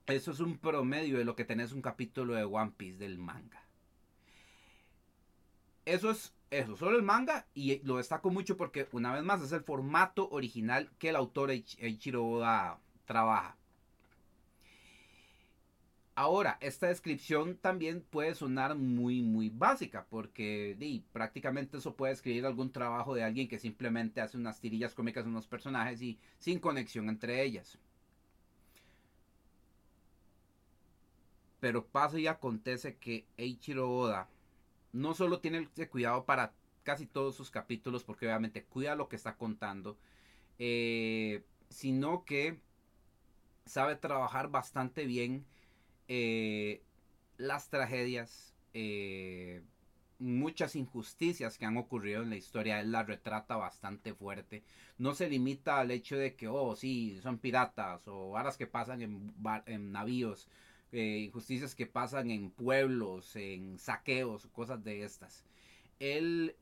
[0.06, 3.66] Eso es un promedio de lo que tenés un capítulo de One Piece del manga.
[5.84, 9.52] Eso es eso, solo el manga y lo destaco mucho porque una vez más es
[9.52, 13.56] el formato original que el autor Eiichiro Oda trabaja.
[16.14, 22.70] Ahora, esta descripción también puede sonar muy, muy básica, porque prácticamente eso puede escribir algún
[22.70, 27.42] trabajo de alguien que simplemente hace unas tirillas cómicas unos personajes y sin conexión entre
[27.42, 27.78] ellas.
[31.60, 34.28] Pero pasa y acontece que Eiichiro Oda
[34.92, 39.16] no solo tiene ese cuidado para casi todos sus capítulos, porque obviamente cuida lo que
[39.16, 39.98] está contando,
[40.58, 42.60] eh, sino que
[43.64, 45.46] sabe trabajar bastante bien
[46.08, 46.82] eh,
[47.36, 49.62] las tragedias, eh,
[50.18, 54.62] muchas injusticias que han ocurrido en la historia, él la retrata bastante fuerte.
[54.98, 59.02] No se limita al hecho de que, oh, sí, son piratas o varas que pasan
[59.02, 59.34] en,
[59.66, 60.48] en navíos,
[60.92, 65.44] eh, injusticias que pasan en pueblos, en saqueos, cosas de estas.
[65.98, 66.56] Él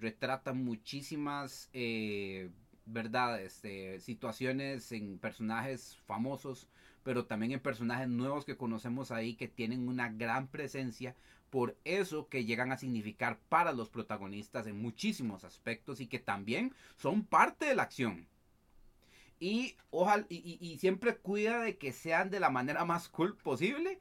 [0.00, 1.70] retrata muchísimas
[2.86, 3.62] verdades,
[4.02, 6.68] situaciones en personajes famosos
[7.04, 11.14] pero también en personajes nuevos que conocemos ahí que tienen una gran presencia
[11.50, 16.74] por eso que llegan a significar para los protagonistas en muchísimos aspectos y que también
[16.96, 18.26] son parte de la acción.
[19.40, 23.98] Y, ojalá, y, siempre cuida de que sean de la manera más cool posible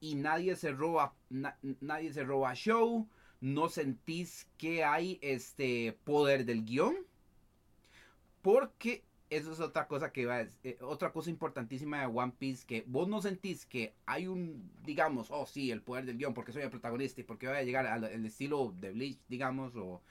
[0.00, 3.08] y nadie se roba, nadie se roba show,
[3.40, 6.96] no sentís que hay este poder del guion,
[8.42, 12.84] porque eso es otra cosa que va, eh, otra cosa importantísima de One Piece, que
[12.86, 16.62] vos no sentís que hay un, digamos, oh sí, el poder del guion, porque soy
[16.62, 20.02] el protagonista y porque voy a llegar al, estilo de Bleach, digamos, o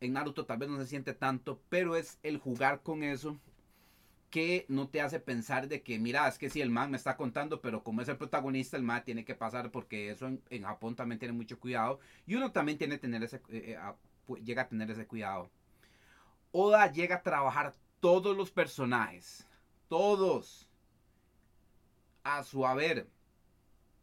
[0.00, 3.38] en Naruto tal vez no se siente tanto, pero es el jugar con eso
[4.34, 7.16] que no te hace pensar de que, mira, es que si el man me está
[7.16, 10.96] contando, pero como es el protagonista, el man tiene que pasar porque eso en, Japón
[10.96, 14.90] también tiene mucho cuidado y uno también tiene tener ese, eh, eh, llega a tener
[14.90, 15.50] ese cuidado.
[16.50, 19.46] Oda llega a trabajar todos los personajes,
[19.86, 20.68] todos,
[22.24, 23.08] a su haber,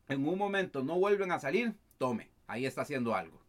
[0.07, 3.41] en un momento no vuelven a salir, tome, ahí está haciendo algo.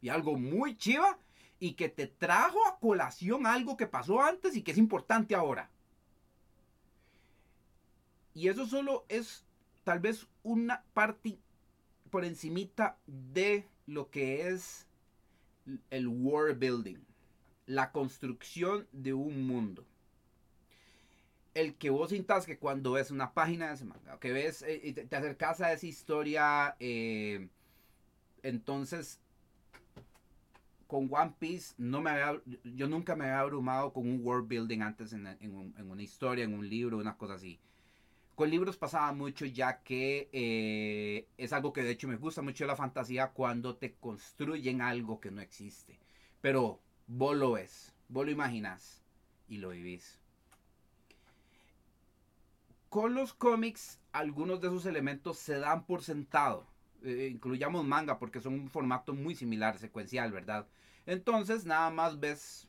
[0.00, 1.18] Y algo muy chiva
[1.58, 5.68] y que te trajo a colación algo que pasó antes y que es importante ahora.
[8.34, 9.44] Y eso solo es
[9.84, 11.38] tal vez una parte
[12.10, 14.86] por encimita de lo que es
[15.90, 16.98] el world building,
[17.66, 19.86] la construcción de un mundo
[21.54, 24.80] el que vos sintas que cuando ves una página de ese manga, que ves eh,
[24.82, 27.48] y te, acercas a esa historia, eh,
[28.42, 29.20] entonces
[30.86, 32.12] con One Piece no me
[32.64, 36.68] yo nunca me había abrumado con un world building antes en, una historia, en un
[36.68, 37.58] libro, una cosa así.
[38.34, 42.66] Con libros pasaba mucho ya que eh, es algo que de hecho me gusta mucho
[42.66, 45.98] la fantasía cuando te construyen algo que no existe.
[46.40, 49.02] Pero vos lo ves, vos lo imaginas
[49.48, 50.18] y lo vivís.
[52.88, 56.66] Con los cómics, algunos de esos elementos se dan por sentado.
[57.02, 60.66] Eh, incluyamos manga porque son un formato muy similar, secuencial, ¿verdad?
[61.06, 62.68] Entonces nada más ves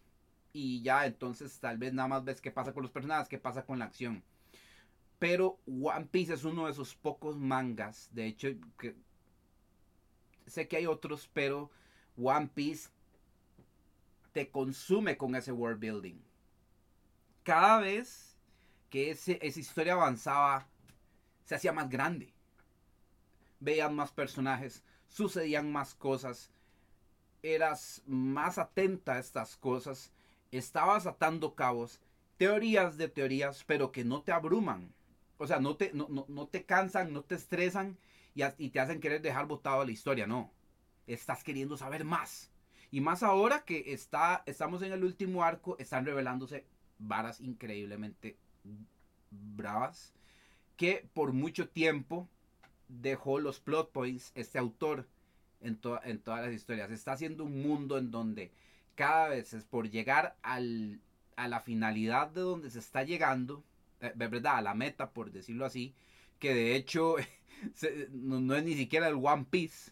[0.53, 3.65] y ya entonces tal vez nada más ves qué pasa con los personajes, qué pasa
[3.65, 4.23] con la acción.
[5.19, 8.49] Pero One Piece es uno de esos pocos mangas, de hecho,
[10.45, 11.71] sé que hay otros, pero
[12.17, 12.89] One Piece
[14.33, 16.19] te consume con ese world building.
[17.43, 18.37] Cada vez
[18.89, 20.67] que esa historia avanzaba,
[21.45, 22.33] se hacía más grande.
[23.59, 26.49] Veían más personajes, sucedían más cosas.
[27.43, 30.11] eras más atenta a estas cosas,
[30.51, 31.99] estabas atando cabos,
[32.37, 34.93] teorías de teorías, pero que no te abruman.
[35.43, 37.97] O sea, no te, no, no, te cansan, no te estresan
[38.33, 40.25] y, y, te hacen querer dejar botado la historia.
[40.25, 40.49] No,
[41.05, 42.49] estás queriendo saber más.
[42.91, 46.65] Y más ahora que está, estamos en el último arco, están revelándose
[46.97, 48.37] varas increíblemente
[49.31, 50.13] bravas
[50.77, 52.29] que por mucho tiempo
[52.87, 55.07] dejó los plot points este autor
[55.59, 56.89] en, en todas las historias.
[56.89, 58.53] Está haciendo un mundo en donde
[58.95, 61.01] cada vez es por llegar al,
[61.35, 63.61] a la finalidad de donde se está llegando,
[64.15, 65.93] verdad, a la meta, por decirlo así,
[66.39, 67.15] que de hecho
[68.11, 69.91] no, es ni siquiera el One Piece.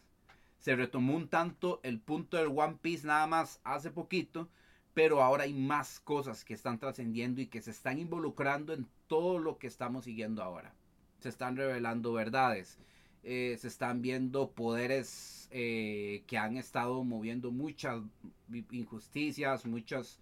[0.60, 4.50] Se retomó un tanto el punto del One Piece nada más hace poquito,
[4.94, 9.40] pero ahora hay más cosas que están trascendiendo y que se están involucrando en todo
[9.40, 10.76] lo que estamos siguiendo ahora.
[11.20, 12.78] Se están revelando verdades,
[13.24, 18.02] eh, se están viendo poderes eh, que han estado moviendo muchas
[18.72, 20.20] injusticias, muchas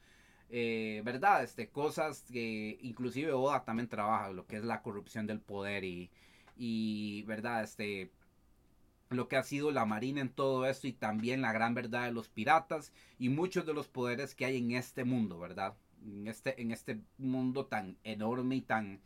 [0.49, 5.39] eh, verdades, de cosas que inclusive Oda también trabaja, lo que es la corrupción del
[5.39, 6.09] poder y,
[6.57, 8.11] y verdad, este
[9.09, 12.11] lo que ha sido la marina en todo esto y también la gran verdad de
[12.11, 15.75] los piratas y muchos de los poderes que hay en este mundo, ¿verdad?
[16.05, 19.01] En este, en este mundo tan enorme y tan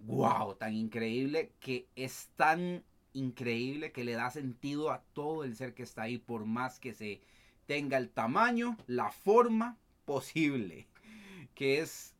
[0.00, 5.74] wow, tan increíble que es tan increíble que le da sentido a todo el ser
[5.74, 7.20] que está ahí por más que se
[7.66, 9.76] tenga el tamaño, la forma
[10.06, 10.86] posible,
[11.54, 12.14] que es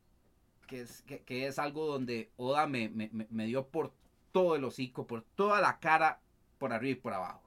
[0.67, 3.93] que es, que, es algo donde Oda me, me, me dio por
[4.31, 6.19] todo el hocico, por toda la cara
[6.57, 7.41] por arriba y por abajo.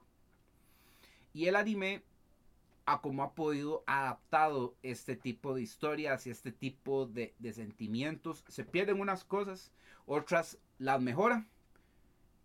[1.33, 2.03] Y el anime,
[2.85, 8.65] a cómo ha podido adaptado este tipo de historias y este tipo de, sentimientos, se
[8.65, 9.71] pierden unas cosas,
[10.05, 11.47] otras las mejora.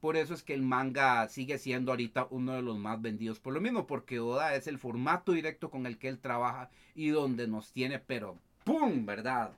[0.07, 3.41] Por eso es que el manga sigue siendo ahorita uno de los más vendidos.
[3.41, 7.09] Por lo mismo, porque Oda es el formato directo con el que él trabaja y
[7.09, 9.05] donde nos tiene, pero ¡pum!
[9.05, 9.51] ¿Verdad?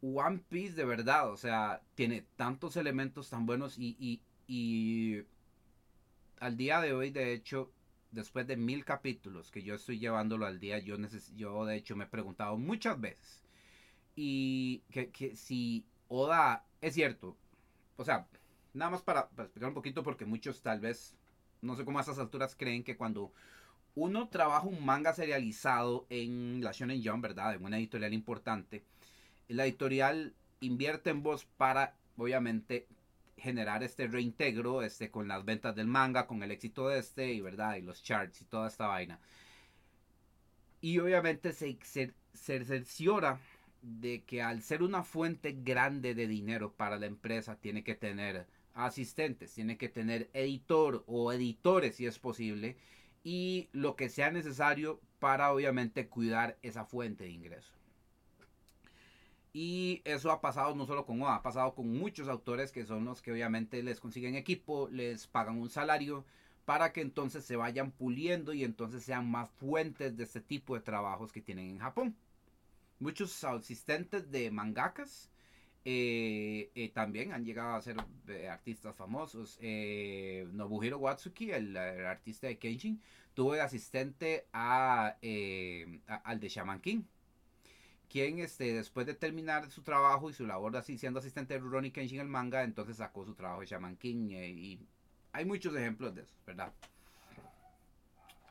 [0.00, 5.24] One Piece de verdad, o sea, tiene tantos elementos tan buenos y,
[6.38, 7.72] al día de hoy, de hecho,
[8.12, 10.94] después de mil capítulos que yo estoy llevándolo al día, yo,
[11.34, 13.42] yo de hecho me he preguntado muchas veces
[14.14, 17.36] y que, si Oda es cierto,
[17.98, 18.26] o sea,
[18.72, 21.14] nada más para, explicar un poquito porque muchos tal vez,
[21.60, 23.32] no sé cómo a esas alturas creen que cuando
[23.96, 27.54] uno trabaja un manga serializado en la Shonen Jump, ¿verdad?
[27.54, 28.84] En una editorial importante,
[29.48, 32.86] la editorial invierte en vos para, obviamente,
[33.36, 37.40] generar este reintegro este, con las ventas del manga, con el éxito de este, y
[37.40, 39.18] verdad, y los charts y toda esta vaina.
[40.80, 43.40] Y obviamente se, se, se cerciora
[43.82, 48.46] de que al ser una fuente grande de dinero para la empresa, tiene que tener
[48.74, 52.76] asistentes, tiene que tener editor o editores si es posible,
[53.24, 57.72] y lo que sea necesario para obviamente cuidar esa fuente de ingreso.
[59.52, 63.04] Y eso ha pasado no solo con Oda, ha pasado con muchos autores que son
[63.04, 66.24] los que obviamente les consiguen equipo, les pagan un salario
[66.64, 70.82] para que entonces se vayan puliendo y entonces sean más fuentes de este tipo de
[70.82, 72.14] trabajos que tienen en Japón.
[73.00, 75.30] Muchos asistentes de mangakas
[75.84, 77.96] eh, eh, también han llegado a ser
[78.26, 79.58] eh, artistas famosos.
[80.52, 83.00] Nobuhiro Watsuki, el, artista de Kenshin,
[83.34, 85.16] tuvo de asistente a,
[86.24, 87.02] al de Shaman King
[88.08, 91.90] quien este, después de terminar su trabajo y su labor así siendo asistente de Rurouni
[91.90, 94.80] Kenshin en el manga, entonces sacó su trabajo de Shaman King y
[95.32, 96.72] hay muchos ejemplos de eso, ¿verdad?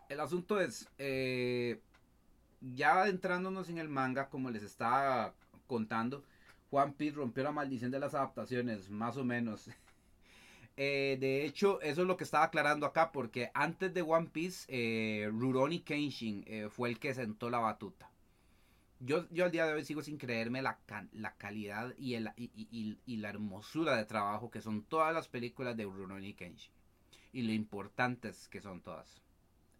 [0.09, 0.87] El asunto es,
[2.75, 5.33] ya adentrándonos en el manga, como les estaba
[5.67, 6.23] contando,
[6.69, 9.69] Juan Piece rompió la maldición de las adaptaciones, más o menos.
[10.79, 15.27] Eh, de hecho, eso es lo que estaba aclarando acá, porque antes de One Piece,
[15.31, 18.11] Rurouni Kenshin fue el que sentó la batuta
[18.99, 20.79] yo, yo al día de hoy sigo sin creerme la,
[21.13, 25.83] la calidad y, el, y, la hermosura de trabajo que son todas las películas de
[25.83, 26.71] Rurouni Kenshin.
[27.33, 29.21] Y lo importantes que son todas.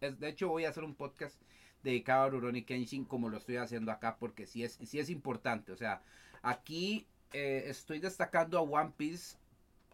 [0.00, 1.40] Es, de hecho, voy a hacer un podcast
[1.82, 5.72] dedicado a Rurouni Kenshin como lo estoy haciendo acá porque sí es, sí es importante.
[5.72, 6.02] O sea,
[6.42, 9.36] aquí eh, estoy destacando a One Piece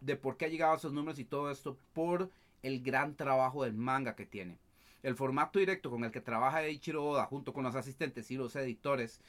[0.01, 2.29] de por qué ha llegado a esos números y todo esto por
[2.63, 4.57] el gran trabajo del manga que tiene
[5.05, 8.55] el formato directo con el que trabaja Eiichiro Oda junto con los asistentes y los
[8.55, 9.21] editores,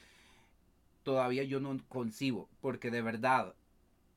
[1.03, 3.53] todavía yo no concibo, porque de verdad,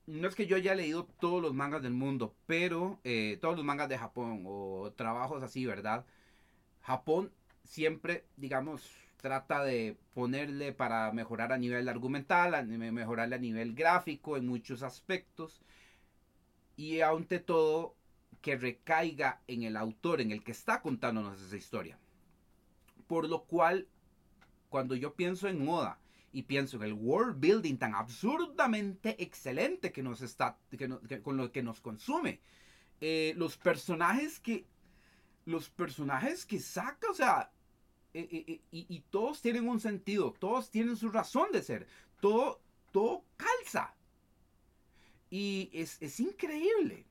[0.07, 3.63] no es que yo haya leído todos los mangas del mundo, pero eh, todos los
[3.63, 6.03] mangas de Japón o trabajos así, ¿verdad?
[6.81, 7.31] Japón
[7.63, 14.37] siempre, digamos, trata de ponerle para mejorar a nivel argumental, a mejorarle a nivel gráfico
[14.37, 15.61] en muchos aspectos.
[16.75, 17.95] Y ante todo,
[18.41, 21.97] que recaiga en el autor, en el que está contándonos esa historia.
[23.07, 23.87] Por lo cual,
[24.69, 25.99] cuando yo pienso en Oda
[26.33, 30.57] y pienso en el world building tan absurdamente excelente que nos está,
[31.23, 32.39] con lo que nos consume,
[33.01, 34.65] eh, los personajes que,
[35.45, 37.51] los personajes que saca, o sea,
[38.13, 41.87] eh, eh, y, todos tienen un sentido, todos tienen su razón de ser,
[42.19, 42.59] todo,
[42.91, 43.95] todo calza.
[45.29, 47.05] Y es, es increíble.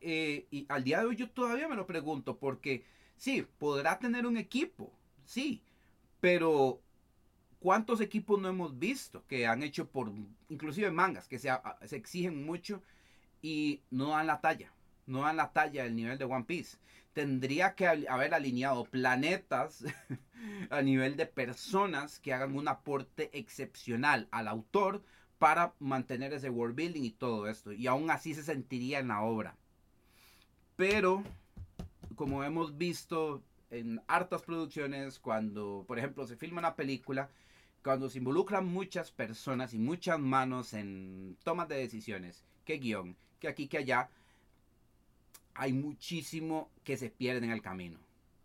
[0.00, 2.84] y al día de hoy yo todavía me lo pregunto, porque
[3.16, 4.92] sí, podrá tener un equipo,
[5.24, 5.62] sí,
[6.20, 6.80] pero
[7.58, 10.12] ¿cuántos equipos no hemos visto que han hecho por,
[10.48, 11.50] inclusive mangas, que se,
[11.84, 12.82] se exigen mucho
[13.42, 14.72] y no dan la talla?
[15.08, 16.76] No dan la talla del nivel de One Piece.
[17.14, 19.84] Tendría que haber alineado planetas
[20.70, 25.02] a nivel de personas que hagan un aporte excepcional al autor
[25.38, 27.72] para mantener ese world building y todo esto.
[27.72, 29.56] Y aún así se sentiría en la obra.
[30.76, 31.24] Pero,
[32.14, 37.30] como hemos visto en hartas producciones, cuando, por ejemplo, se filma una película,
[37.82, 43.48] cuando se involucran muchas personas y muchas manos en tomas de decisiones, que guion, que
[43.48, 44.10] aquí, que allá,
[45.58, 47.98] hay muchísimo que se pierde en el camino.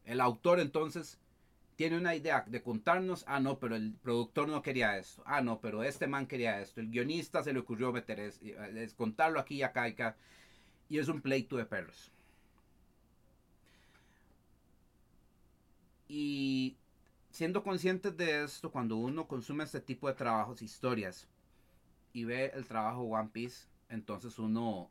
[0.04, 1.20] El autor entonces
[1.76, 5.62] tiene una idea de contarnos, ah, no, pero el productor no quería esto, ah, no,
[5.62, 9.56] pero este man quería esto, el guionista se le ocurrió meter es, es contarlo aquí
[9.58, 10.18] y acá y acá,
[10.90, 12.12] y es un pleito de perros.
[16.08, 16.78] Y
[17.30, 21.28] siendo conscientes de esto, cuando uno consume este tipo de trabajos, historias,
[22.12, 24.90] y ve el trabajo One Piece, entonces uno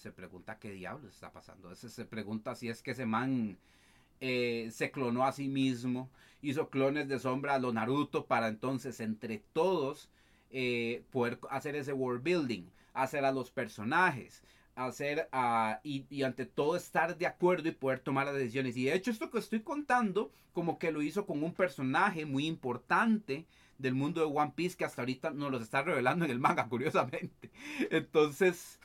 [0.00, 1.74] se pregunta qué diablos está pasando.
[1.74, 3.58] Se, pregunta si es que ese man
[4.20, 6.08] eh, se clonó a sí mismo,
[6.40, 10.08] hizo clones de sombra a lo Naruto para entonces entre todos
[10.50, 12.62] eh, poder hacer ese world building,
[12.94, 14.42] hacer a los personajes,
[14.74, 18.78] hacer uh, y, ante todo estar de acuerdo y poder tomar las decisiones.
[18.78, 22.46] Y de hecho esto que estoy contando como que lo hizo con un personaje muy
[22.46, 23.44] importante
[23.76, 26.68] del mundo de One Piece que hasta ahorita nos los está revelando en el manga,
[26.70, 27.50] curiosamente.
[27.90, 28.79] Entonces,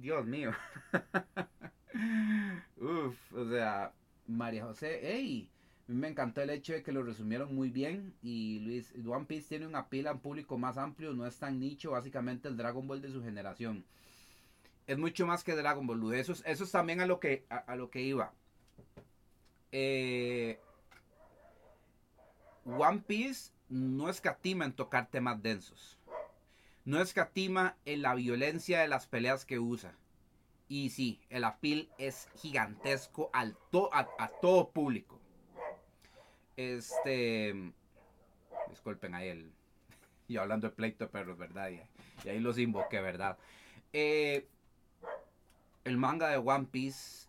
[0.00, 0.52] Dios mío.
[2.76, 3.92] Uf, o sea,
[4.26, 5.50] María José, hey,
[5.88, 8.14] me encantó el hecho de que lo resumieron muy bien.
[8.22, 11.92] Y Luis, One Piece tiene una pila en público más amplio, no es tan nicho,
[11.92, 13.84] básicamente el Dragon Ball de su generación.
[14.86, 16.14] Es mucho más que Dragon Ball.
[16.14, 18.32] Eso es, eso es también a lo que, a, lo que iba.
[19.72, 20.58] Eh,
[22.64, 25.97] One Piece no escatima en tocar temas densos.
[26.88, 29.92] No escatima en la violencia de las peleas que usa.
[30.68, 33.58] Y sí, el apil es gigantesco al
[33.92, 35.20] a todo público.
[36.56, 37.74] Este.
[38.70, 39.52] Disculpen ahí el.
[40.28, 41.68] Y hablando de pleito de perros, ¿verdad?
[41.68, 43.36] Y, ahí los invoqué, ¿verdad?
[43.92, 44.46] Eh,
[45.84, 47.28] el manga de One Piece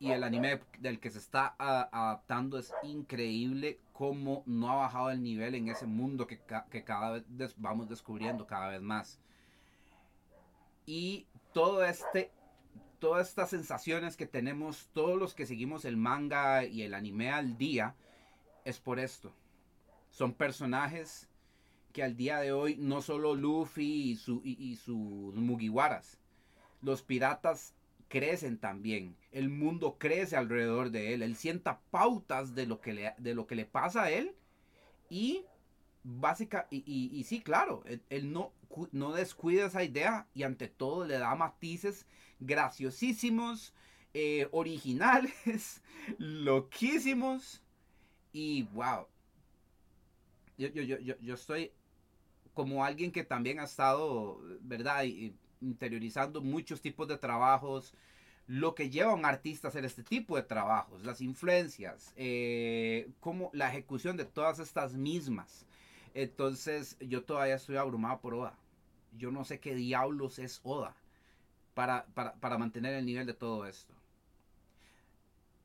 [0.00, 5.24] y el anime del que se está adaptando es increíble cómo no ha bajado el
[5.24, 9.18] nivel en ese mundo que, cada vez vamos descubriendo cada vez más.
[10.86, 12.30] Y todo este,
[13.00, 17.58] todas estas sensaciones que tenemos todos los que seguimos el manga y el anime al
[17.58, 17.96] día,
[18.64, 19.34] es por esto.
[20.10, 21.28] Son personajes
[21.92, 26.20] que al día de hoy no solo Luffy y, su, y, sus Mugiwaras,
[26.82, 27.74] los piratas
[28.08, 29.16] crecen también.
[29.32, 31.22] El mundo crece alrededor de él.
[31.22, 34.34] Él sienta pautas de lo que le, de lo que le pasa a él.
[35.10, 35.44] Y
[36.02, 38.52] básica, y, sí, claro, él, no,
[38.92, 42.06] no descuida esa idea y ante todo le da matices
[42.40, 43.74] graciosísimos,
[44.14, 45.82] eh, originales,
[46.18, 47.62] loquísimos
[48.32, 49.06] y wow,
[50.56, 51.72] yo, yo, yo, yo estoy
[52.54, 55.04] como alguien que también ha estado, ¿verdad?
[55.60, 57.94] Interiorizando muchos tipos de trabajos,
[58.46, 63.10] lo que lleva a un artista a hacer este tipo de trabajos, las influencias, eh,
[63.20, 65.66] como la ejecución de todas estas mismas.
[66.14, 68.58] Entonces yo todavía estoy abrumado por Oda.
[69.16, 70.96] Yo no sé qué diablos es Oda
[71.74, 73.94] para, para, para mantener el nivel de todo esto.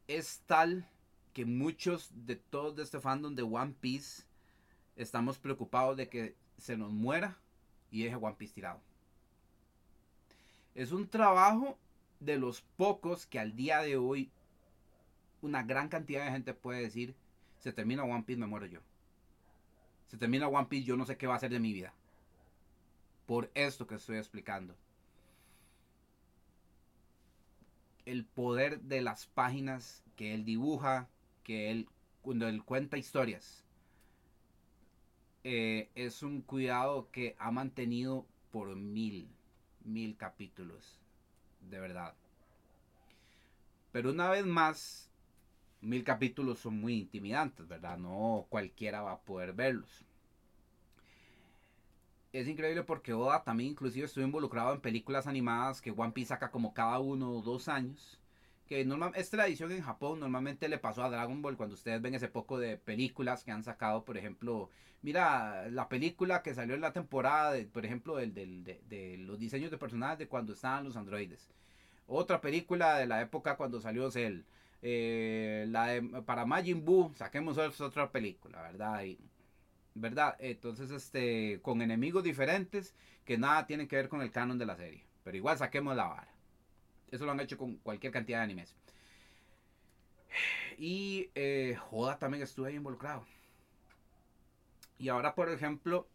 [0.08, 0.86] Es tal
[1.34, 4.24] que muchos de todos de este fandom de One Piece
[4.98, 7.38] estamos preocupados de que se nos muera
[7.91, 8.82] y deje One Piece tirado.
[10.76, 11.78] Es un trabajo
[12.20, 14.32] de los pocos que al día de hoy
[15.42, 17.16] una gran cantidad de gente puede decir,
[17.60, 18.80] se termina One Piece, me muero yo.
[20.08, 21.94] Se termina One Piece, yo no sé qué va a ser de mi vida.
[23.26, 24.76] Por esto que estoy explicando.
[28.06, 31.08] El poder de las páginas que él dibuja,
[31.44, 31.88] que él,
[32.22, 33.64] cuando él cuenta historias,
[35.44, 39.28] eh, es un cuidado que ha mantenido por mil,
[39.86, 41.00] mil capítulos.
[41.70, 42.14] de verdad.
[43.92, 45.10] Pero una vez más,
[45.82, 47.98] mil capítulos son muy intimidantes, ¿verdad?
[47.98, 50.06] No cualquiera va a poder verlos.
[52.34, 56.50] Es increíble porque Oda también inclusive estuvo involucrado en películas animadas que One Piece saca
[56.50, 58.20] como cada uno o dos años.
[59.16, 62.58] Es tradición en Japón, normalmente le pasó a Dragon Ball cuando ustedes ven ese poco
[62.58, 64.72] de películas que han sacado, por ejemplo,
[65.04, 69.78] mira la película que salió en la temporada, por ejemplo, del, de, los diseños de
[69.78, 71.52] personajes de cuando estaban los androides.
[72.08, 74.42] Otra película de la época cuando salió Cell.
[74.82, 79.04] Eh, la de, para Majin Buu, saquemos otra película, ¿verdad?
[79.94, 80.36] ¿Verdad?
[80.40, 84.76] Entonces, este, con enemigos diferentes que nada tienen que ver con el canon de la
[84.76, 85.06] serie.
[85.24, 86.33] Pero igual saquemos la vara.
[87.14, 88.76] Eso lo han hecho con cualquier cantidad de animes.
[90.80, 93.24] Y eh, Joda también estuvo ahí involucrado.
[94.97, 96.07] Y ahora, por ejemplo,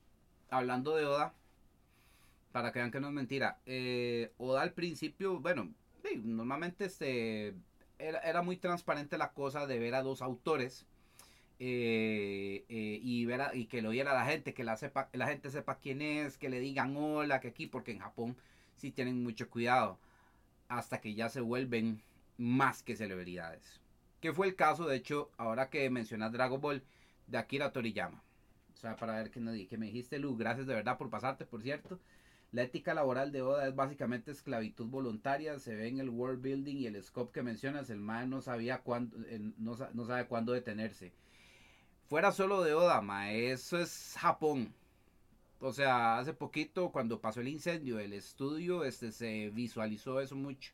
[0.51, 1.35] hablando de Oda,
[2.51, 5.73] para que vean que no es mentira, eh, Oda al principio, bueno,
[6.25, 7.55] normalmente este,
[8.01, 10.85] era, muy transparente la cosa de ver a dos autores
[11.61, 16.03] eh, eh, y, ver y que lo oyera la gente, que la gente sepa quién
[16.03, 18.37] es, que le digan hola, que aquí, porque en Japón
[18.75, 19.97] sí tienen mucho cuidado,
[20.69, 22.03] hasta que ya se vuelven
[22.37, 23.81] más que celebridades.
[24.21, 26.83] Que fue el caso, de hecho, ahora que mencionas Dragon Ball,
[27.27, 28.23] de Akira Toriyama.
[28.73, 31.63] O sea, para ver que, que me dijiste, Lu, gracias de verdad por pasarte, por
[31.63, 31.99] cierto.
[32.51, 35.59] La ética laboral de Oda es básicamente esclavitud voluntaria.
[35.59, 37.91] Se ve en el world building y el scope que mencionas.
[37.91, 39.19] El man no sabía cuándo,
[39.59, 41.13] no, no, sabe cuándo detenerse.
[42.07, 44.73] Fuera solo de Oda, ma, eso es Japón.
[45.61, 50.73] O sea, hace poquito cuando pasó el incendio del estudio, este se visualizó eso mucho.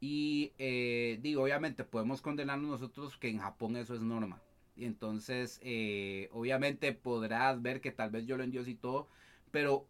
[0.00, 4.40] Y eh, digo, obviamente podemos condenarnos nosotros que en Japón eso es norma.
[4.76, 9.08] Y entonces, eh, obviamente podrás ver que tal vez yo lo Dios y todo,
[9.50, 9.86] pero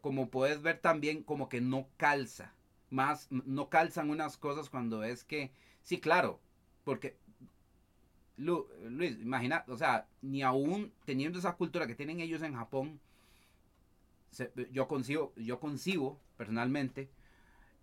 [0.00, 2.54] como puedes ver también como que no calza.
[2.90, 5.52] Más, no calzan unas cosas cuando es que,
[5.82, 6.40] sí, claro,
[6.84, 7.16] porque
[8.36, 13.00] Luis, imagina, o sea, ni aún teniendo esa cultura que tienen ellos en Japón,
[14.70, 17.10] yo consigo, yo consigo personalmente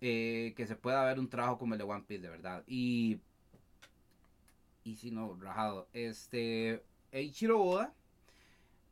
[0.00, 2.64] eh, que se pueda ver un trabajo como el de One Piece, de verdad.
[2.66, 3.20] Y,
[4.84, 5.88] y si no, rajado.
[5.92, 6.82] Este,
[7.12, 7.92] Eiichiro Oda,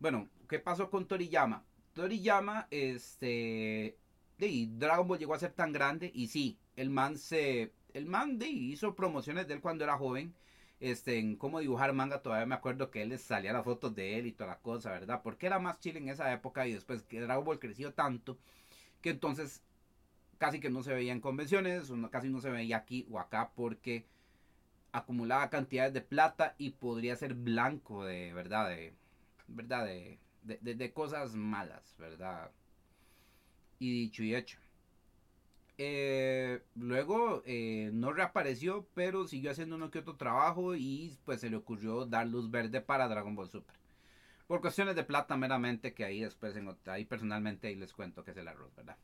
[0.00, 1.64] bueno, ¿qué pasó con Toriyama?
[1.94, 3.96] Toriyama, este,
[4.38, 8.38] de Dragon Ball llegó a ser tan grande y sí, el man se, el man
[8.38, 10.34] de, hizo promociones de él cuando era joven,
[10.80, 14.18] este, en cómo dibujar manga, todavía me acuerdo que él les salía las fotos de
[14.18, 15.22] él y toda la cosa, ¿verdad?
[15.22, 18.38] Porque era más chile en esa época y después que Dragon Ball creció tanto
[19.00, 19.62] que entonces
[20.38, 24.06] casi que no se veía en convenciones, casi no se veía aquí o acá porque
[24.92, 28.94] acumulaba cantidades de plata y podría ser blanco de verdad, de
[29.48, 30.18] verdad, de
[30.56, 32.50] de, cosas malas, ¿verdad?
[33.78, 34.58] Y dicho y hecho.
[35.80, 41.50] Eh, luego eh, no reapareció, pero siguió haciendo uno que otro trabajo y pues se
[41.50, 43.76] le ocurrió dar luz verde para Dragon Ball Super.
[44.48, 48.32] Por cuestiones de plata meramente, que ahí después, en, ahí personalmente ahí les cuento que
[48.32, 48.96] es el arroz, ¿verdad?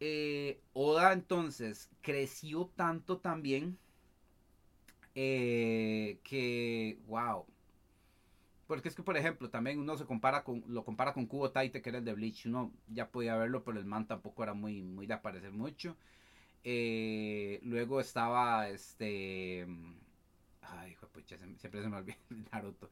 [0.00, 3.78] Eh, Oda entonces creció tanto también
[5.14, 7.46] que, wow,
[8.72, 11.82] porque es que, por ejemplo, también uno se compara con, lo compara con Kubo Taite,
[11.82, 12.46] que era el de Bleach.
[12.46, 15.94] Uno ya podía verlo, pero el man tampoco era muy, muy de aparecer mucho.
[16.64, 19.66] Eh, luego estaba este.
[20.62, 22.16] Ay, pucha, siempre se me olvida
[22.50, 22.88] Naruto.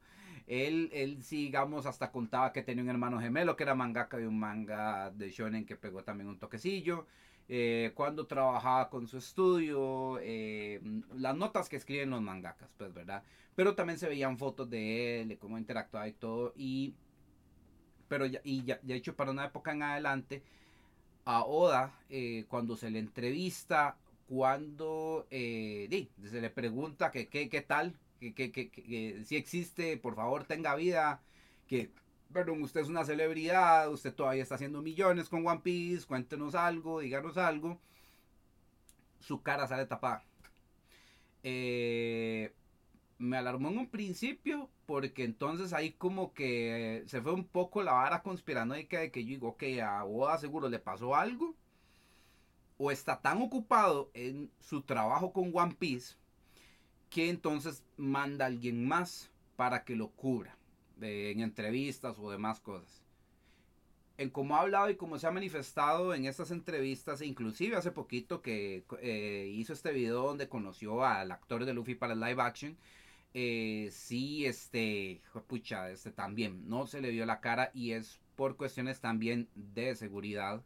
[0.47, 4.29] Él, él sí, digamos, hasta contaba que tenía un hermano gemelo que era mangaka de
[4.29, 7.07] un manga de shonen que pegó también un toquecillo.
[7.53, 10.81] Eh, cuando trabajaba con su estudio, eh,
[11.17, 13.25] las notas que escriben los mangakas, pues, ¿verdad?
[13.57, 16.95] Pero también se veían fotos de él, de cómo interactuaba y todo, y,
[18.07, 20.45] pero ya, y ya, ya hecho para una época en adelante,
[21.25, 23.97] a Oda, eh, cuando se le entrevista,
[24.29, 30.77] cuando se le pregunta que qué tal, que, que, que, si existe, por favor tenga
[30.77, 31.21] vida,
[31.67, 31.91] que
[32.33, 37.01] perdón, usted es una celebridad, usted todavía está haciendo millones con One Piece, cuéntenos algo,
[37.01, 37.79] díganos algo.
[39.19, 40.25] Su cara sale tapada.
[41.43, 42.55] Eh,
[43.19, 47.93] me alarmó en un principio porque entonces ahí como que se fue un poco la
[47.93, 51.55] vara conspiranoica de que yo digo, ok, a Oda seguro le pasó algo.
[52.79, 56.17] O está tan ocupado en su trabajo con One Piece
[57.11, 60.60] que entonces manda a alguien más para que lo cubra
[61.03, 63.03] en entrevistas o demás cosas.
[64.19, 67.91] En cómo ha hablado y cómo se ha manifestado en estas entrevistas, e inclusive hace
[67.91, 72.43] poquito que eh, hizo este video donde conoció al actor de Luffy para el live
[72.43, 72.77] action,
[73.33, 78.57] eh, sí, este, pucha, este también no se le vio la cara y es por
[78.57, 80.63] cuestiones también de seguridad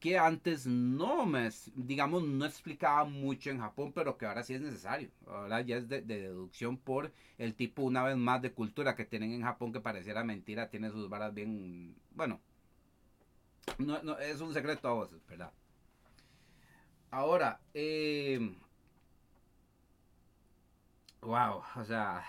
[0.00, 4.60] que antes no me, digamos, no explicaba mucho en Japón, pero que ahora sí es
[4.62, 5.10] necesario.
[5.26, 9.32] Ahora ya es de, deducción por el tipo, una vez más, de cultura que tienen
[9.32, 12.40] en Japón, que pareciera mentira, tiene sus varas bien, bueno,
[13.78, 15.52] no, es un secreto a voces, ¿verdad?
[17.10, 18.56] Ahora, eh,
[21.20, 22.24] wow, o sea,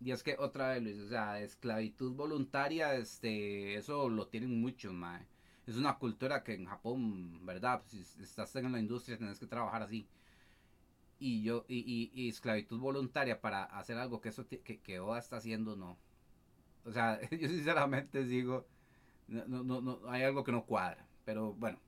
[0.00, 4.92] y es que otra vez, Luis, o sea, esclavitud voluntaria, este, eso lo tienen muchos,
[4.94, 5.26] mae
[5.70, 7.82] es una cultura que en Japón, ¿verdad?
[7.86, 10.08] Si estás en la industria tienes que trabajar así.
[11.18, 15.36] Y yo, y, y, esclavitud voluntaria para hacer algo que eso que, que Oda está
[15.36, 15.98] haciendo, no.
[16.84, 18.66] O sea, yo sinceramente digo,
[19.28, 21.06] no, no, no, hay algo que no cuadra.
[21.24, 21.78] Pero bueno,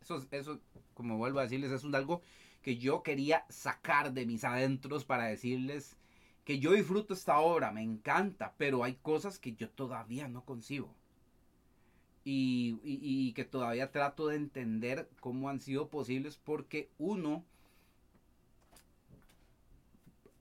[0.00, 0.60] eso, eso,
[0.94, 2.22] como vuelvo a decirles, es un algo
[2.62, 5.96] que yo quería sacar de mis adentros para decirles
[6.44, 10.97] que yo disfruto esta obra, me encanta, pero hay cosas que yo todavía no concibo
[12.30, 17.44] y, que todavía trato de entender cómo han sido posibles porque uno,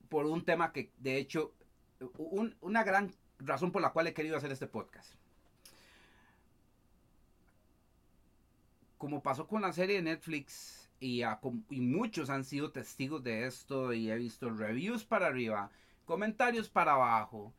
[0.10, 1.54] por un tema que de hecho,
[2.62, 5.14] una gran razón por la cual he querido hacer este podcast.
[8.98, 11.24] Como pasó con la serie de Netflix y,
[11.70, 15.70] muchos han sido testigos de esto y he visto reviews para arriba,
[16.06, 17.54] comentarios para abajo,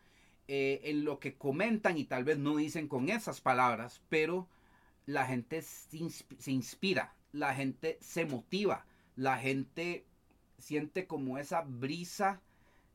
[0.48, 4.48] eh, en lo que comentan y tal vez no dicen con esas palabras, pero
[5.06, 10.04] la gente se inspira, la gente se motiva, la gente
[10.58, 12.40] siente como esa brisa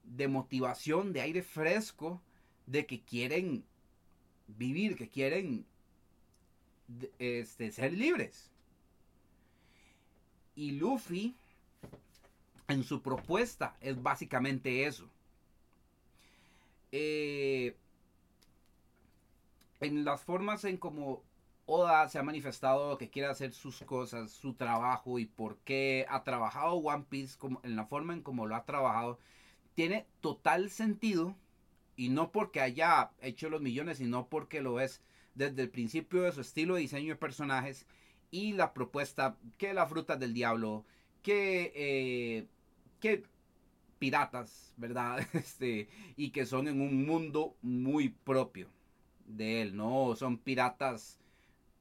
[0.04, 2.22] de motivación, de aire fresco,
[2.66, 3.64] de que quieren
[4.48, 5.66] vivir, que quieren
[7.20, 8.50] este, ser libres.
[10.56, 11.36] Y Luffy,
[12.68, 15.10] en su propuesta, es básicamente eso.
[16.96, 17.76] Eh,
[19.80, 21.24] en las formas en como
[21.66, 26.24] Oda se ha manifestado que quiere hacer sus cosas, su trabajo y por qué ha
[26.24, 29.18] trabajado One Piece como, en la forma en como lo ha trabajado,
[29.74, 31.36] tiene total sentido
[31.96, 35.02] y no porque haya hecho los millones, sino porque lo es
[35.34, 37.88] desde el principio de su estilo de diseño de personajes
[38.30, 40.86] y la propuesta que la fruta del diablo,
[41.24, 42.48] que, eh,
[43.00, 43.24] que
[44.04, 45.26] piratas, ¿verdad?
[45.34, 45.88] Este,
[46.18, 48.68] y que son en un mundo muy propio
[49.26, 50.14] de él, ¿no?
[50.18, 51.20] Son piratas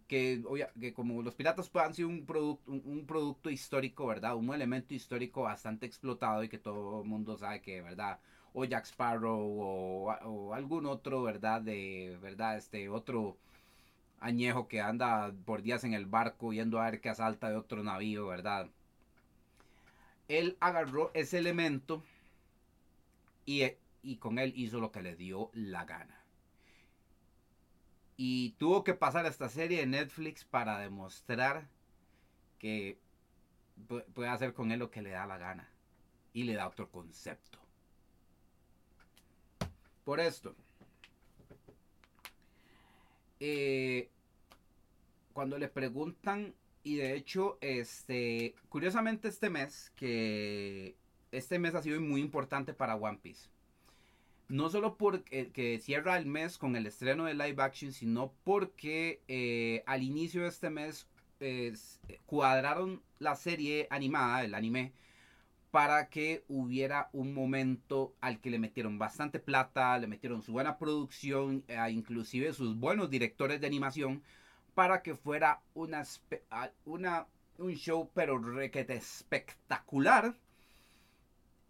[0.07, 0.41] que,
[0.81, 4.37] que como los piratas puedan ser un producto, un, producto histórico, ¿verdad?
[4.37, 8.21] Un elemento histórico bastante explotado y que todo el mundo sabe que, ¿verdad?
[8.53, 11.61] O Jack Sparrow o, o algún otro, ¿verdad?
[11.61, 12.57] De, ¿verdad?
[12.57, 13.37] Este otro
[14.21, 17.83] añejo que anda por días en el barco yendo a ver que asalta de otro
[17.83, 18.69] navío, ¿verdad?
[20.33, 22.03] Él agarró ese elemento
[23.45, 23.71] y,
[24.19, 26.25] con él hizo lo que le dio la gana.
[28.17, 31.69] Y tuvo que pasar esta serie de Netflix para demostrar
[32.59, 32.99] que
[34.15, 35.69] puede hacer con él lo que le da la gana.
[36.33, 37.59] Y le da otro concepto.
[40.03, 40.57] Por esto,
[43.39, 44.09] eh,
[45.35, 46.55] cuando le preguntan,
[46.85, 50.97] y de hecho, este, curiosamente este mes, que
[51.31, 53.49] este mes ha sido muy importante para One Piece.
[54.49, 59.23] No solo porque que cierra el mes con el estreno de live action, sino porque
[59.29, 61.09] eh, al inicio de este mes
[62.27, 64.93] cuadraron la serie animada, el anime,
[65.73, 70.77] para que hubiera un momento al que le metieron bastante plata, le metieron su buena
[70.77, 74.23] producción, eh, inclusive sus buenos directores de animación,
[74.75, 76.05] para que fuera una,
[76.85, 77.27] una
[77.59, 80.35] un show pero requete espectacular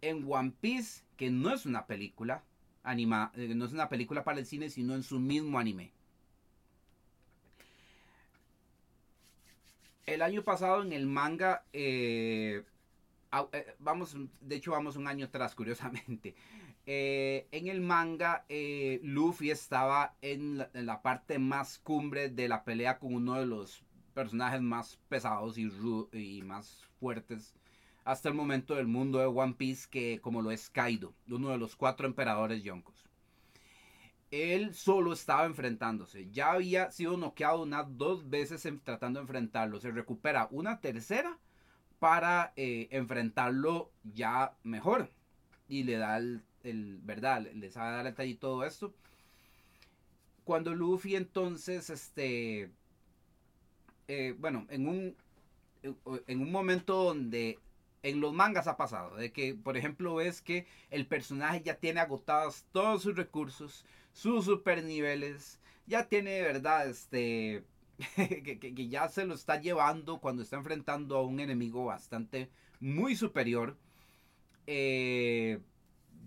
[0.01, 2.43] en One Piece, que no es una película
[2.83, 5.91] anima, eh, no es una película para el cine, sino en su mismo anime.
[10.05, 12.63] El año pasado en el manga, eh,
[13.53, 16.35] eh, vamos, de hecho vamos un año atrás, curiosamente.
[16.85, 18.45] En el manga,
[19.01, 24.61] Luffy estaba en la, parte más cumbre de la pelea con uno de los personajes
[24.61, 25.71] más pesados y,
[26.11, 27.55] y más fuertes
[28.05, 31.57] hasta el momento del mundo de One Piece, que como lo es Kaido, uno de
[31.57, 33.09] los cuatro emperadores yonkos.
[34.31, 36.29] Él solo estaba enfrentándose.
[36.31, 39.79] Ya había sido noqueado unas dos veces tratando de enfrentarlo.
[39.79, 41.37] Se recupera una tercera
[41.99, 45.11] para eh, enfrentarlo ya mejor.
[45.67, 47.41] Y le da el, ¿verdad?
[47.53, 48.93] Le sabe dar el talle y todo esto.
[50.43, 52.69] Cuando Luffy entonces, este,
[54.07, 55.15] eh, bueno, en un,
[56.27, 57.59] en un momento donde
[58.03, 62.01] en los mangas ha pasado, de que, por ejemplo, ves que el personaje ya tiene
[62.01, 66.89] agotados todos sus recursos, sus super niveles, ya tiene, ¿verdad?
[66.89, 67.63] Este,
[68.15, 72.49] que, ya se lo está llevando cuando está enfrentando a un enemigo bastante
[72.79, 73.77] muy superior.
[74.67, 75.59] Eh,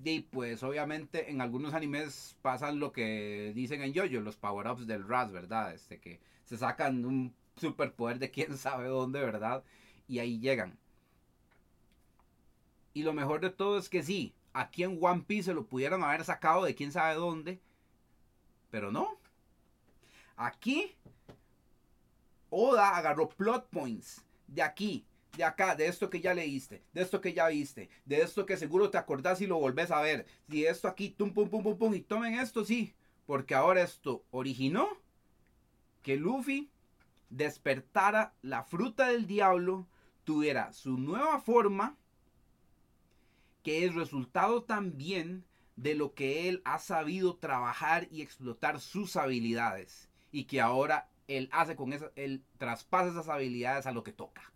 [0.04, 5.06] y pues obviamente en algunos animes pasan lo que dicen en Yoyo, los power-ups del
[5.06, 5.74] Raz, ¿verdad?
[5.74, 9.64] Este que se sacan un superpoder de quién sabe dónde, ¿verdad?
[10.08, 10.78] Y ahí llegan.
[12.94, 16.02] Y lo mejor de todo es que sí, aquí en One Piece se lo pudieron
[16.02, 17.60] haber sacado de quién sabe dónde,
[18.70, 19.18] pero no.
[20.36, 20.94] Aquí
[22.50, 25.04] Oda agarró plot points de aquí,
[25.36, 28.56] de acá, de esto que ya leíste, de esto que ya viste, de esto que
[28.56, 30.26] seguro te acordás y lo volvés a ver.
[30.48, 32.94] Y esto aquí, tum, pum, pum, pum, pum, y tomen esto, sí,
[33.26, 34.88] porque ahora esto originó
[36.02, 36.70] que Luffy
[37.30, 39.86] despertara la fruta del diablo,
[40.24, 41.96] tuviera su nueva forma,
[43.62, 45.44] que es resultado también
[45.76, 51.48] de lo que él ha sabido trabajar y explotar sus habilidades y que ahora él
[51.52, 54.52] hace con eso, él traspasa esas habilidades a lo que toca.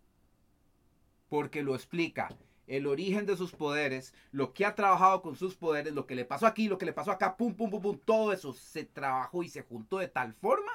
[1.30, 2.28] Porque lo explica,
[2.66, 6.26] el origen de sus poderes, lo que ha trabajado con sus poderes, lo que le
[6.26, 9.42] pasó aquí, lo que le pasó acá, pum, pum, pum, pum, todo eso se trabajó
[9.42, 10.70] y se juntó de tal forma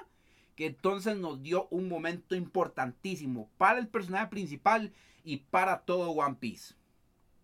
[0.56, 4.92] que entonces nos dio un momento importantísimo para el personaje principal
[5.24, 6.74] y para todo One Piece.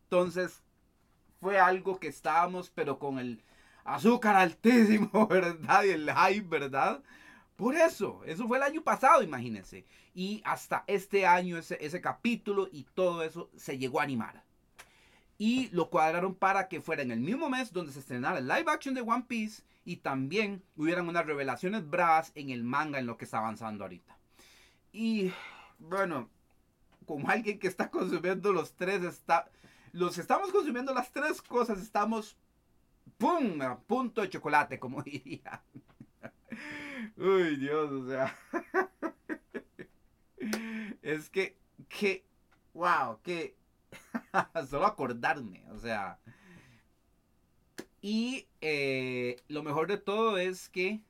[0.03, 0.63] Entonces,
[1.39, 3.43] fue algo que estábamos, pero con el
[3.83, 5.83] azúcar altísimo, ¿verdad?
[5.83, 7.01] Y el hype, ¿verdad?
[7.61, 9.85] Por eso, eso fue el año pasado, imagínense.
[10.15, 14.43] Y hasta este año ese, ese capítulo y todo eso se llegó a animar.
[15.37, 18.65] Y lo cuadraron para que fuera en el mismo mes donde se estrenara el live
[18.65, 23.15] action de One Piece y también hubieran unas revelaciones bravas en el manga en lo
[23.15, 24.17] que está avanzando ahorita.
[24.91, 25.31] Y
[25.77, 26.31] bueno,
[27.05, 29.51] como alguien que está consumiendo los tres, está,
[29.91, 32.35] los estamos consumiendo las tres cosas, estamos,
[33.19, 35.61] ¡pum!, a punto de chocolate, como diría.
[37.17, 38.35] Uy, Dios, o sea.
[41.01, 41.57] es que,
[41.89, 42.25] que,
[42.73, 43.55] wow, que.
[44.69, 46.19] solo acordarme, o sea.
[48.01, 51.01] Y eh, lo mejor de todo es que,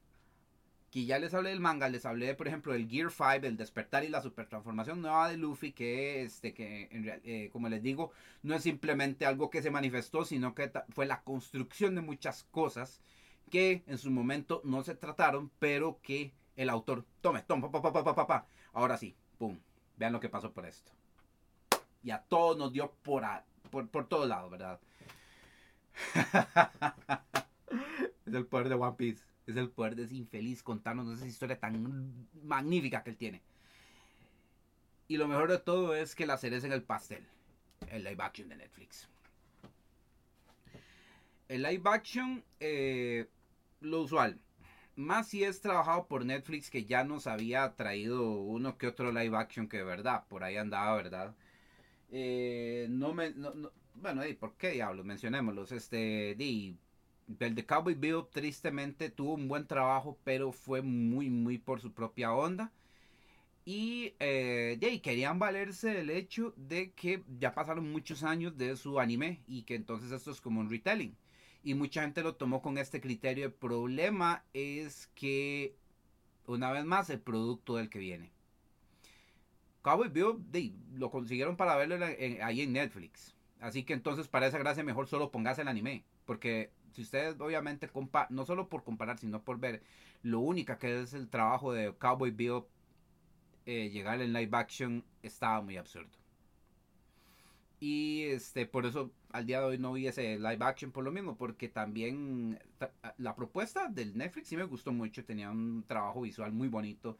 [0.91, 4.03] que ya les hablé del manga, les hablé, por ejemplo, del Gear 5, el despertar
[4.03, 6.89] y la super transformación nueva de Luffy, que, este, que
[7.23, 8.11] eh, como les digo,
[8.43, 13.01] no es simplemente algo que se manifestó, sino que fue la construcción de muchas cosas
[13.51, 17.91] que en su momento no se trataron, pero que el autor, tome, tome, pa, pa,
[17.91, 19.59] pa, pa, ahora sí, pum,
[19.97, 20.91] vean lo que pasó por esto.
[22.01, 23.23] Y a todos nos dio por,
[23.69, 24.79] por, por todos lados, ¿verdad?
[28.25, 31.59] es el poder de One Piece, es el poder de ese infeliz contarnos esa historia
[31.59, 33.41] tan magnífica que él tiene.
[35.07, 37.27] Y lo mejor de todo es que la cereza en el pastel,
[37.89, 39.09] el live action de Netflix.
[41.49, 43.27] El live action eh,
[43.81, 44.39] lo usual.
[44.95, 49.37] Más si es trabajado por Netflix que ya nos había traído uno que otro live
[49.37, 51.35] action que de verdad, por ahí andaba, ¿verdad?
[52.11, 53.33] Eh, no me...
[53.95, 55.05] bueno, ¿y ¿por qué diablos?
[55.05, 55.71] Mencionémoslos.
[55.71, 56.77] Este, di,
[57.39, 61.93] el de Cowboy Bill tristemente tuvo un buen trabajo, pero fue muy, muy por su
[61.93, 62.71] propia onda.
[63.65, 69.41] Y eh, querían valerse del hecho de que ya pasaron muchos años de su anime
[69.47, 71.15] y que entonces esto es como un retelling
[71.63, 73.45] y mucha gente lo tomó con este criterio.
[73.45, 75.75] El problema es que,
[76.47, 78.31] una vez más, el producto del que viene.
[79.81, 82.03] Cowboy Bill lo consiguieron para verlo
[82.43, 83.35] ahí en Netflix.
[83.59, 86.03] Así que entonces para esa gracia mejor solo póngase el anime.
[86.25, 87.89] Porque si ustedes obviamente
[88.29, 89.83] no solo por comparar, sino por ver
[90.23, 92.63] lo única que es el trabajo de Cowboy Bill
[93.65, 96.20] eh, llegar en live action estaba muy absurdo.
[97.81, 101.11] Y este, por eso al día de hoy no vi ese live action por lo
[101.11, 102.59] mismo, porque también
[103.17, 107.17] la propuesta del Netflix sí me gustó mucho, tenía un trabajo visual muy bonito,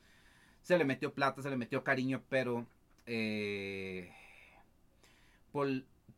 [0.62, 2.68] se le metió plata, se le metió cariño, pero
[3.08, 4.14] eh,
[5.52, 5.68] por,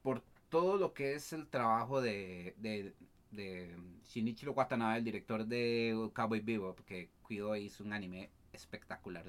[0.01, 2.93] por, todo lo que es el trabajo de, de,
[3.31, 9.25] de Shinichiro Watanabe, el director de Cowboy Bebop, que cuidó hizo un anime espectacular.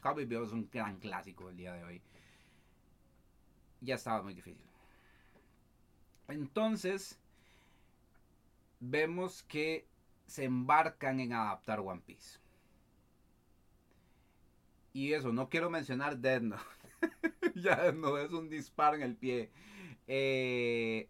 [0.00, 2.02] Cowboy Bebop es un gran clásico el día de hoy
[3.80, 4.64] ya estaba muy difícil.
[6.28, 7.18] Entonces,
[8.80, 9.86] vemos que
[10.26, 12.38] se embarcan en adaptar One Piece.
[14.92, 16.62] Y eso, no quiero mencionar Dead Note.
[17.54, 19.50] ya no es un disparo en el pie.
[20.06, 21.08] Eh,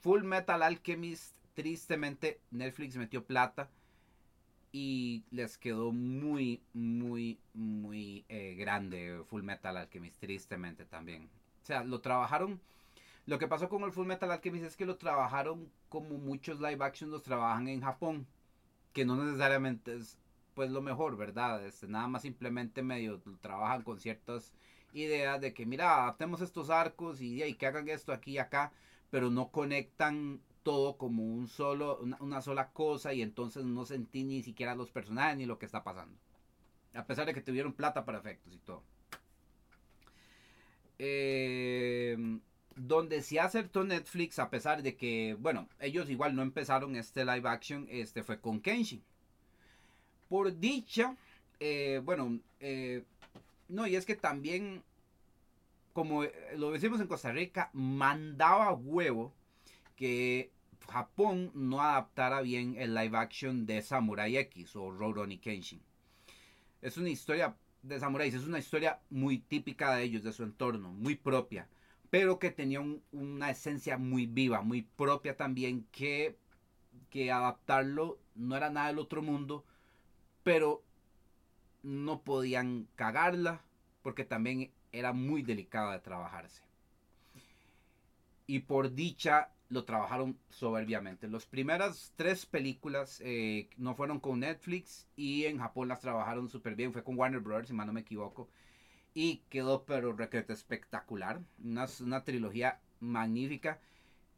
[0.00, 3.70] Full Metal Alchemist, tristemente, Netflix metió plata
[4.78, 11.30] y les quedó muy, muy, muy eh, grande Full Metal Alchemist, tristemente también.
[11.62, 12.60] O sea, lo trabajaron.
[13.24, 16.84] Lo que pasó con el Full Metal Alchemist es que lo trabajaron como muchos live
[16.84, 18.26] action los trabajan en Japón,
[18.92, 20.18] que no necesariamente es
[20.52, 21.64] pues lo mejor, ¿verdad?
[21.64, 24.52] Este, nada más simplemente medio trabajan con ciertas
[24.92, 28.72] ideas de que, mira, adaptemos estos arcos y, y que hagan esto aquí y acá,
[29.10, 34.42] pero no conectan todo como un solo, una, sola cosa y entonces no sentí ni
[34.42, 36.18] siquiera los personajes ni lo que está pasando.
[36.92, 38.82] A pesar de que tuvieron plata para efectos y todo.
[40.98, 42.16] Eh,
[42.74, 47.48] donde se acertó Netflix, a pesar de que, bueno, ellos igual no empezaron este live
[47.48, 49.04] action, este fue con Kenshin.
[50.28, 51.16] Por dicha,
[51.60, 53.04] eh, bueno, eh,
[53.68, 54.82] no, y es que también,
[55.92, 56.24] como
[56.56, 59.32] lo decimos en Costa Rica, mandaba huevo
[59.94, 60.50] que
[60.86, 65.82] Japón no adaptara bien el live action de Samurai X o Rurouni Kenshin.
[66.82, 70.90] Es una historia de samuráis, es una historia muy típica de ellos, de su entorno,
[70.90, 71.68] muy propia,
[72.10, 72.80] pero que tenía
[73.12, 76.36] una esencia muy viva, muy propia también, que,
[77.10, 79.64] que adaptarlo no era nada del otro mundo,
[80.42, 80.82] pero
[81.82, 83.62] no podían cagarla
[84.02, 86.62] porque también era muy delicada de trabajarse.
[88.46, 91.28] Y por dicha lo trabajaron soberbiamente.
[91.28, 96.76] Las primeras tres películas eh, no fueron con Netflix y en Japón las trabajaron súper
[96.76, 96.92] bien.
[96.92, 98.48] Fue con Warner Brothers, si mal no me equivoco.
[99.14, 101.40] Y quedó pero requete espectacular.
[101.62, 103.80] Una, una, trilogía magnífica.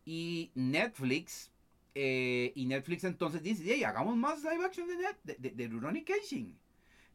[0.05, 1.53] Y Netflix,
[1.95, 6.05] eh, y Netflix entonces dice, hey, hagamos más live action de, Net, de, de, Rurouni
[6.05, 6.59] Kenshin.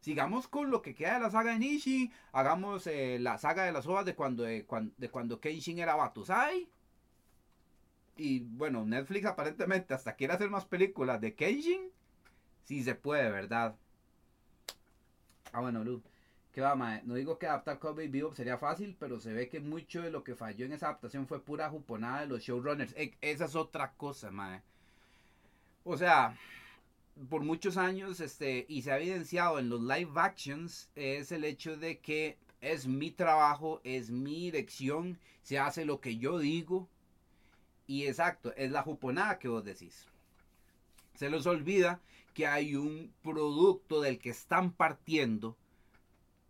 [0.00, 2.12] Sigamos con lo que queda de la saga de Nishi.
[2.32, 5.96] Hagamos eh, la saga de las ovas de cuando, de, cuando, de cuando Kenshin era
[5.96, 6.68] Batusai
[8.16, 11.90] y bueno, Netflix aparentemente hasta quiere hacer más películas de Kenshin.
[12.64, 13.76] Si se puede, ¿verdad?
[15.52, 16.02] Ah, bueno, Lu.
[16.52, 17.02] ¿Qué va, mae?
[17.04, 20.22] No digo que adaptar Cowboy Bebop sería fácil, pero se ve que mucho de lo
[20.22, 22.94] que falló en esa adaptación fue pura juponada de los showrunners.
[22.96, 24.62] E, esa es otra cosa, mae.
[25.82, 26.38] O sea,
[27.28, 31.76] por muchos años, este, y se ha evidenciado en los live actions, es el hecho
[31.76, 36.88] de que es mi trabajo, es mi dirección, se hace lo que yo digo,
[37.86, 40.06] y exacto, es la juponada que vos decís.
[41.14, 42.00] Se les olvida
[42.32, 45.56] que hay un producto del que están partiendo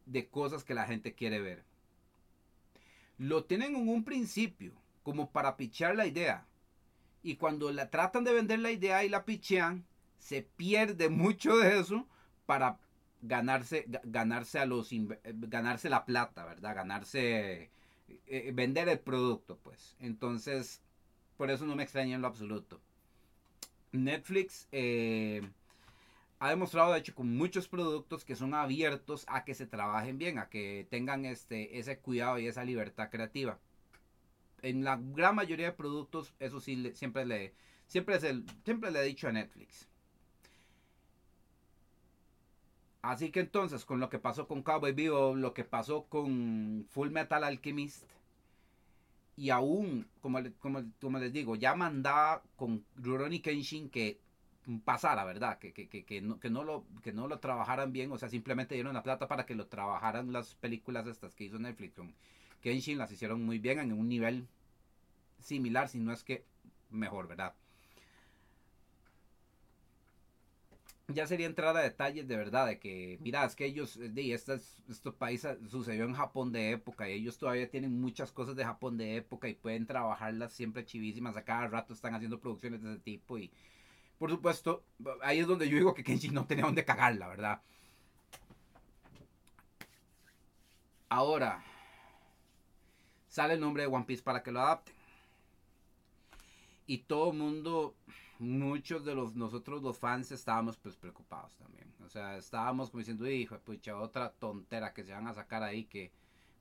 [0.06, 1.62] de cosas que la gente quiere ver.
[3.18, 4.72] Lo tienen en un principio,
[5.02, 6.46] como para pichar la idea.
[7.22, 9.84] Y cuando la tratan de vender la idea y la pichean,
[10.18, 12.06] se pierde mucho de eso
[12.46, 12.78] para
[13.22, 14.90] ganarse, ganarse a los
[15.24, 16.74] ganarse la plata, ¿verdad?
[16.74, 17.70] Ganarse
[18.26, 19.96] eh, vender el producto, pues.
[20.00, 20.80] Entonces,
[21.44, 22.80] por eso no me extraña en lo absoluto.
[23.92, 25.42] Netflix eh,
[26.38, 30.38] ha demostrado, de hecho, con muchos productos que son abiertos a que se trabajen bien,
[30.38, 33.58] a que tengan este, ese cuidado y esa libertad creativa.
[34.62, 37.52] En la gran mayoría de productos, eso sí, siempre, le,
[37.88, 38.18] siempre,
[38.64, 39.86] siempre le he dicho a Netflix.
[43.02, 47.10] Así que entonces, con lo que pasó con Cowboy Vivo, lo que pasó con Full
[47.10, 48.04] Metal Alchemist,
[49.36, 54.20] y aún, como, como, les digo, ya mandaba con Rurouni Kenshin que
[54.84, 55.58] pasara, ¿verdad?
[55.58, 58.28] Que, que, que, que, no, que, no lo, que no lo trabajaran bien, o sea,
[58.28, 62.14] simplemente dieron la plata para que lo trabajaran las películas estas que hizo Netflix con
[62.62, 64.46] Kenshin, las hicieron muy bien en un nivel
[65.40, 66.44] similar, si no es que
[66.90, 67.54] mejor, ¿verdad?
[71.08, 74.76] Ya sería entrar a detalles de verdad, de que, mira, es que ellos, de estos,
[74.88, 78.96] estos países sucedió en Japón de época y ellos todavía tienen muchas cosas de Japón
[78.96, 83.00] de época y pueden trabajarlas siempre chivísimas, a cada rato están haciendo producciones de ese
[83.00, 83.52] tipo y,
[84.18, 84.82] por supuesto,
[85.22, 87.60] ahí es donde yo digo que Kenji no tenía donde cagarla, ¿verdad?
[91.10, 91.62] Ahora,
[93.28, 94.94] sale el nombre de One Piece para que lo adapten.
[96.86, 97.94] Y todo mundo
[98.38, 101.92] muchos de los nosotros los fans estábamos pues preocupados también.
[102.04, 105.84] O sea, estábamos como diciendo, hijo, pucha, otra tontera que se van a sacar ahí
[105.84, 106.12] que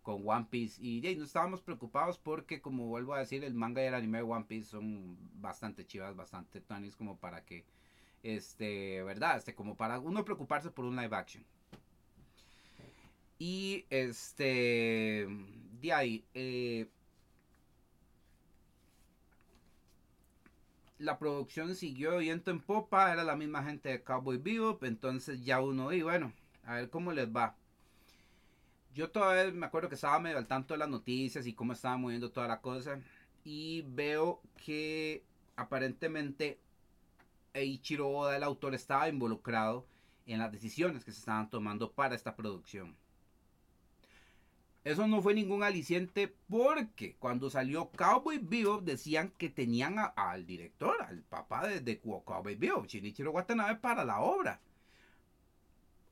[0.04, 0.82] con One Piece.
[0.84, 4.24] Y, no estábamos preocupados porque, como vuelvo a decir, el manga y el anime de
[4.24, 7.66] One Piece son bastante chivas, bastante tanis como para que,
[8.22, 9.38] este, ¿verdad?
[9.38, 11.44] Este, como para uno preocuparse por un live action.
[13.40, 15.28] Y este,
[15.82, 16.88] de ahí, eh,
[21.04, 25.62] la producción siguió viento en popa, era la misma gente de Cowboy Bebop, entonces ya
[25.62, 26.32] uno, y bueno,
[26.64, 27.56] a ver cómo les va.
[28.94, 31.98] Yo todavía me acuerdo que estaba medio al tanto de las noticias y cómo estaba
[31.98, 33.00] moviendo toda la cosa,
[33.44, 35.24] y veo que
[35.56, 36.60] aparentemente
[37.54, 39.86] Eiichiro el autor, estaba involucrado
[40.26, 42.96] en las decisiones que se estaban tomando para esta producción.
[44.84, 51.02] Eso no fue ningún aliciente porque cuando salió Cowboy Bebop decían que tenían al director,
[51.02, 54.60] al papá de, Cowboy Bebop, Shinichiro Watanabe, para la obra.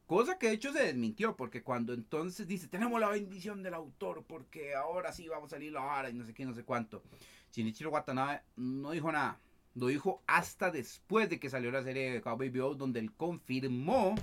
[0.07, 4.24] Cosa que de hecho se desmintió, porque cuando entonces dice, tenemos la bendición del autor,
[4.26, 7.03] porque ahora sí vamos a salir la hora y no sé qué, no sé cuánto.
[7.51, 9.38] Shinichiro Watanabe no dijo nada.
[9.76, 14.15] Lo dijo hasta después de que salió la serie de Cowboy Bebop, donde él confirmó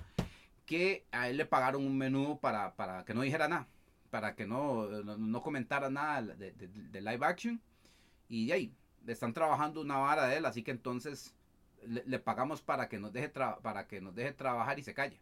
[0.65, 3.67] que a él le pagaron un menú para, para que no dijera nada,
[4.11, 7.61] para que no, no, comentara nada de, de, live action.
[8.29, 8.75] Y ahí,
[9.07, 11.35] están trabajando una vara de él, así que entonces
[11.87, 15.21] le, pagamos para que, nos deje para que nos deje trabajar y se calle.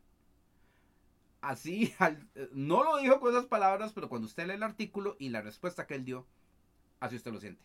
[1.40, 1.94] Así,
[2.52, 5.86] no lo dijo con esas palabras, pero cuando usted lee el artículo y la respuesta
[5.86, 6.26] que él dio,
[7.00, 7.62] así usted lo siente.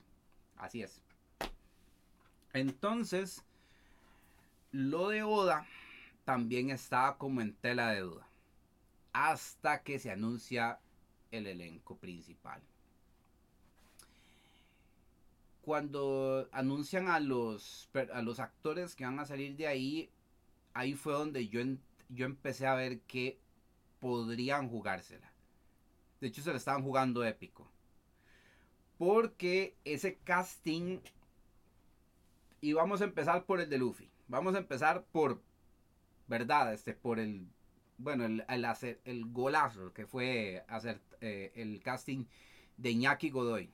[0.58, 1.02] Así es.
[2.54, 3.44] Entonces,
[4.72, 5.66] lo de Oda
[6.26, 8.28] también está como en tela de duda.
[9.14, 10.80] Hasta que se anuncia
[11.32, 12.62] el elenco principal.
[15.62, 20.10] Cuando anuncian a los, a los actores que van a salir de ahí,
[20.74, 21.62] ahí fue donde yo,
[22.10, 23.40] yo empecé a ver que
[24.00, 25.32] podrían jugársela.
[26.20, 27.70] De hecho, se la estaban jugando épico.
[28.98, 31.00] Porque ese casting.
[32.62, 34.12] Y vamos a empezar por el de Luffy.
[34.28, 35.42] Vamos a empezar por.
[36.28, 36.74] ¿Verdad?
[36.74, 37.48] Este, por el.
[37.98, 42.26] Bueno, el, hacer, el golazo que fue hacer eh, el casting
[42.78, 43.70] de Iñaki Godoy.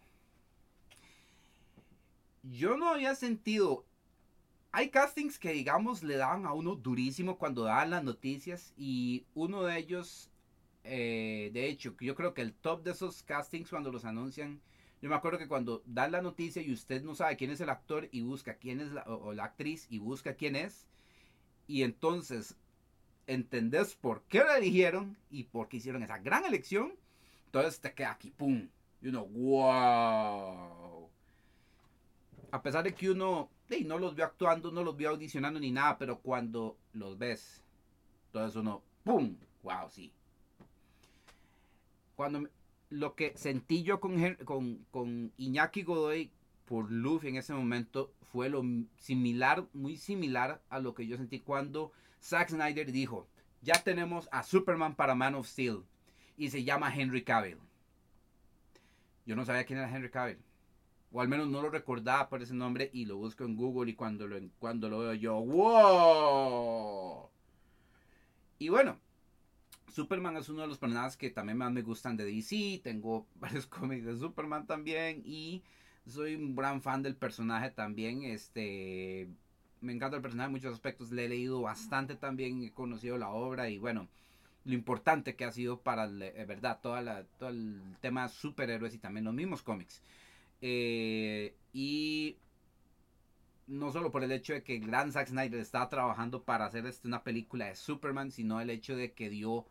[2.44, 3.86] Yo no había sentido.
[4.72, 8.74] Hay castings que, digamos, le daban a uno durísimo cuando daban las noticias.
[8.78, 10.30] Y uno de ellos,
[10.84, 14.62] eh, de hecho, yo creo que el top de esos castings cuando los anuncian
[15.02, 17.70] yo me acuerdo que cuando dan la noticia y usted no sabe quién es el
[17.70, 20.88] actor y busca quién es la, o, la actriz y busca quién es,
[21.68, 22.56] y entonces
[23.28, 26.94] entendés por qué la eligieron y por qué hicieron esa gran elección,
[27.48, 28.68] entonces te queda aquí, ¡pum!
[29.02, 31.10] Y uno, ¡wow!
[32.52, 33.50] A pesar de que uno
[33.86, 37.64] no los vio actuando, no los vio audicionando ni nada, pero cuando los ves,
[38.28, 39.38] entonces uno, ¡pum!
[39.64, 39.90] ¡Wow!
[39.90, 40.12] Sí.
[42.16, 42.50] Cuando
[42.90, 46.32] lo que sentí yo con, con, con Iñaki Godoy
[46.66, 48.62] por Luffy en ese momento fue lo
[48.98, 53.28] similar, muy similar a lo que yo sentí cuando Zack Snyder dijo,
[53.62, 55.84] ya tenemos a Superman para Man of Steel
[56.38, 57.58] y se llama Henry Cavill.
[59.26, 60.38] Yo no sabía quién era Henry Cavill.
[61.12, 63.96] O al menos no lo recordaba por ese nombre y lo busco en Google y
[63.96, 67.30] cuando lo, cuando lo veo yo, ¡wow!
[68.60, 69.00] Y bueno,
[69.98, 72.82] Superman es uno de los personajes que también más me gustan de DC.
[72.84, 75.24] Tengo varios cómics de Superman también.
[75.26, 75.64] Y
[76.06, 78.24] soy un gran fan del personaje también.
[78.24, 79.28] Este.
[79.82, 81.12] Me encanta el personaje en muchos aspectos.
[81.12, 82.64] Le he leído bastante también.
[82.64, 83.70] He conocido la obra.
[83.70, 84.08] Y bueno.
[84.68, 88.98] Lo importante que ha sido para, eh, verdad, toda la, todo el tema superhéroes y
[88.98, 90.04] también los mismos cómics.
[90.62, 92.38] Eh, y
[93.68, 96.86] no solo por el hecho de que el gran Zack Snyder estaba trabajando para hacer
[96.86, 99.66] este, una película de Superman, sino el hecho de que dio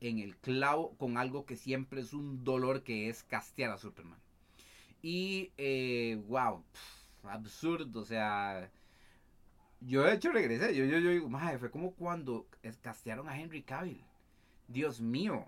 [0.00, 4.18] en el clavo con algo que siempre es un dolor que es castear a Superman.
[5.00, 6.64] Y, eh, wow,
[7.22, 8.68] absurdo, o sea,
[9.80, 12.46] yo de hecho regresé, yo, yo, yo digo, fue como cuando
[12.82, 14.02] castearon a Henry Cavill.
[14.72, 15.46] Dios mío,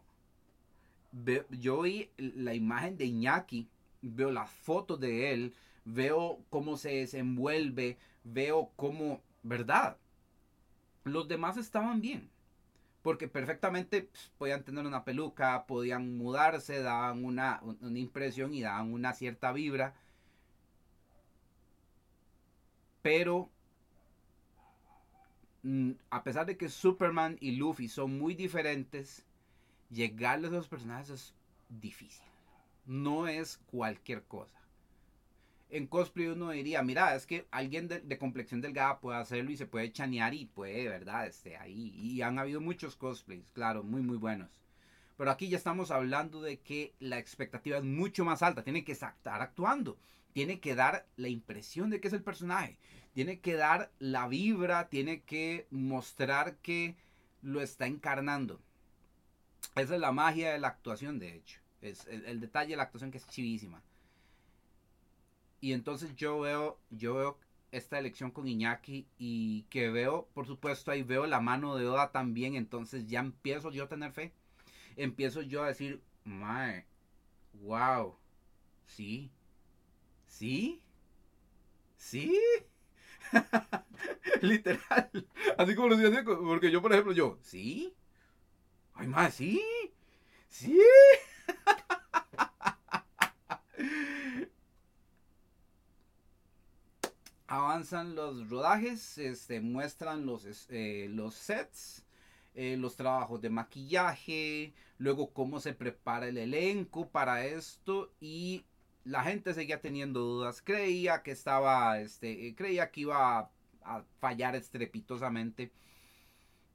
[1.51, 3.69] yo vi la imagen de Iñaki,
[4.03, 5.55] veo las fotos de él,
[5.85, 9.97] veo cómo se desenvuelve, veo cómo, ¿verdad?
[11.05, 12.31] Los demás estaban bien
[13.03, 17.61] porque perfectamente pues, podían tener una peluca, podían mudarse, daban una,
[17.95, 19.95] impresión y daban una cierta vibra.
[23.03, 23.51] Pero
[26.11, 29.25] a pesar de que Superman y Luffy son muy diferentes,
[29.91, 31.35] llegarles a los personajes es
[31.69, 32.25] difícil.
[32.87, 34.63] No es cualquier cosa
[35.73, 39.67] en cosplay uno diría, mira, es que alguien de, complexión delgada puede hacerlo y se
[39.67, 41.27] puede chanear y puede, ¿verdad?
[41.27, 41.95] Este, ahí.
[41.97, 44.51] Y han habido muchos cosplays, claro, muy, muy buenos.
[45.17, 48.63] Pero aquí ya estamos hablando de que la expectativa es mucho más alta.
[48.63, 49.97] Tiene que estar actuando.
[50.35, 52.77] Tiene que dar la impresión de que es el personaje.
[53.15, 54.89] Tiene que dar la vibra.
[54.89, 56.97] Tiene que mostrar que
[57.43, 58.61] lo está encarnando.
[59.75, 61.61] Esa es la magia de la actuación, de hecho.
[61.81, 63.83] Es el, detalle de la actuación que es chivísima.
[65.61, 67.39] Y entonces yo veo, yo veo
[67.71, 72.13] esta elección con Iñaki y que veo, por supuesto, ahí veo la mano de Oda
[72.13, 74.33] también, entonces ya empiezo yo a tener fe.
[74.97, 76.85] Empiezo yo a decir, mae,
[77.63, 78.15] wow,
[78.87, 79.31] sí,
[80.27, 80.83] sí,
[81.97, 82.39] sí.
[84.43, 85.11] Literal.
[85.59, 87.95] Así como lo decía, porque yo, por ejemplo, yo, sí.
[88.95, 89.63] Ay, mae, sí.
[90.49, 90.79] Sí.
[97.47, 102.05] avanzan los rodajes, este, muestran los, eh, los sets.
[102.55, 108.65] eh, los trabajos de maquillaje, luego cómo se prepara el elenco para esto y
[109.05, 113.51] la gente seguía teniendo dudas, creía que estaba, este, creía que iba
[113.85, 115.73] a, fallar estrepitosamente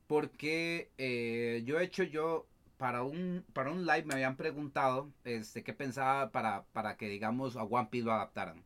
[0.08, 2.46] porque eh, yo he hecho yo
[2.78, 7.56] para un, para un live me habían preguntado este, qué pensaba para, para que digamos
[7.56, 8.64] a One Piece lo adaptaran.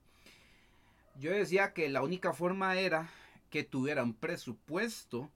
[1.19, 3.09] Yo decía que la única forma era
[3.49, 5.29] que tuviera un presupuesto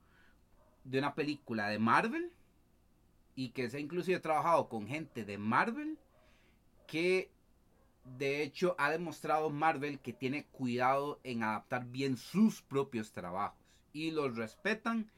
[0.83, 2.31] de una película de Marvel
[3.35, 5.97] y que se ha inclusive trabajado con gente de Marvel
[6.87, 7.29] que
[8.05, 13.59] de hecho ha demostrado Marvel que tiene cuidado en adaptar bien sus propios trabajos.
[13.93, 15.09] Y los respetan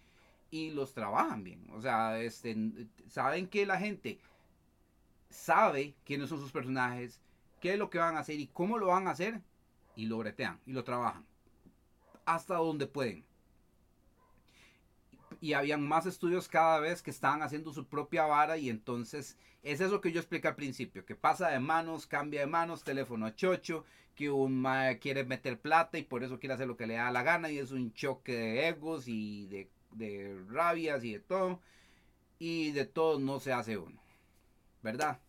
[0.52, 1.68] y los trabajan bien.
[1.74, 2.56] O sea, este,
[3.10, 4.20] saben que la gente
[5.30, 7.20] sabe quiénes son sus personajes,
[7.60, 9.42] qué es lo que van a hacer y cómo lo van a hacer
[9.96, 11.26] y lo bretean y lo trabajan.
[12.26, 13.27] Hasta donde pueden
[15.42, 19.82] y habían más estudios cada vez que estaban haciendo su propia vara y entonces es
[19.82, 23.36] eso que yo expliqué al principio, que pasa de manos, cambia de manos, teléfono a
[23.36, 23.86] chocho,
[24.16, 24.66] que un
[25.02, 27.60] quiere meter plata y por eso quiere hacer lo que le da la gana y
[27.60, 31.62] es un choque de egos y de, de rabias y de todo
[32.40, 34.02] y de todo no se hace uno,
[34.82, 35.20] ¿verdad?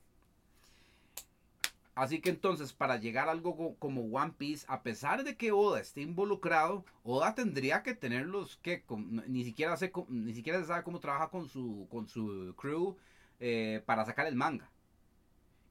[1.99, 5.81] Así que entonces, para llegar a algo como One Piece, a pesar de que Oda
[5.81, 8.85] esté involucrado, Oda tendría que tenerlos que
[9.27, 12.97] ni siquiera se, ni siquiera sabe cómo trabaja con su, con su crew
[13.41, 14.71] eh, para sacar el manga.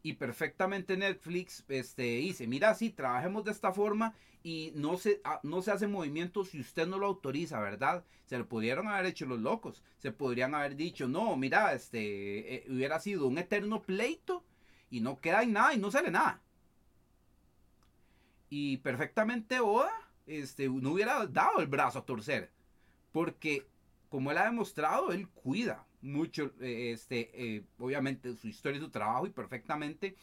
[0.03, 4.13] Y perfectamente Netflix este, dice, mira, sí, trabajemos de esta forma
[4.43, 8.03] y no se, ah, no se hace movimiento si usted no lo autoriza, ¿verdad?
[8.25, 9.81] Se lo pudieron haber hecho los locos.
[9.97, 14.43] Se podrían haber dicho, no, mira, este, eh, hubiera sido un eterno pleito
[14.89, 16.41] y no queda en nada y no sale nada.
[18.49, 19.91] Y perfectamente Oda
[20.25, 22.51] este, no hubiera dado el brazo a torcer.
[23.11, 23.65] Porque,
[24.09, 28.89] como él ha demostrado, él cuida mucho, eh, este, eh, obviamente, su historia y su
[28.89, 29.25] trabajo.
[29.25, 30.15] Y perfectamente,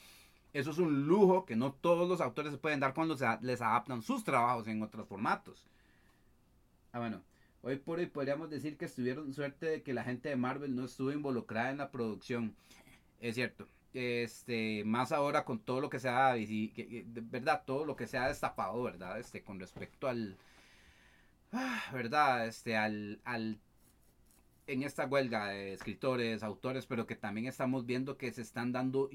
[0.53, 3.61] eso es un lujo que no todos los autores se pueden dar cuando se, les
[3.61, 5.66] adaptan sus trabajos en otros formatos.
[6.93, 7.23] Ah, bueno.
[7.66, 10.85] Hoy por hoy podríamos decir que estuvieron suerte de que la gente de Marvel no
[10.85, 12.55] estuvo involucrada en la producción.
[13.20, 16.35] Es cierto, este más ahora con todo lo que se ha
[17.07, 20.37] verdad todo lo que se destapado verdad este con respecto al
[21.53, 23.61] ah, verdad este al, al
[24.66, 29.09] en esta huelga de escritores autores pero que también estamos viendo que se están dando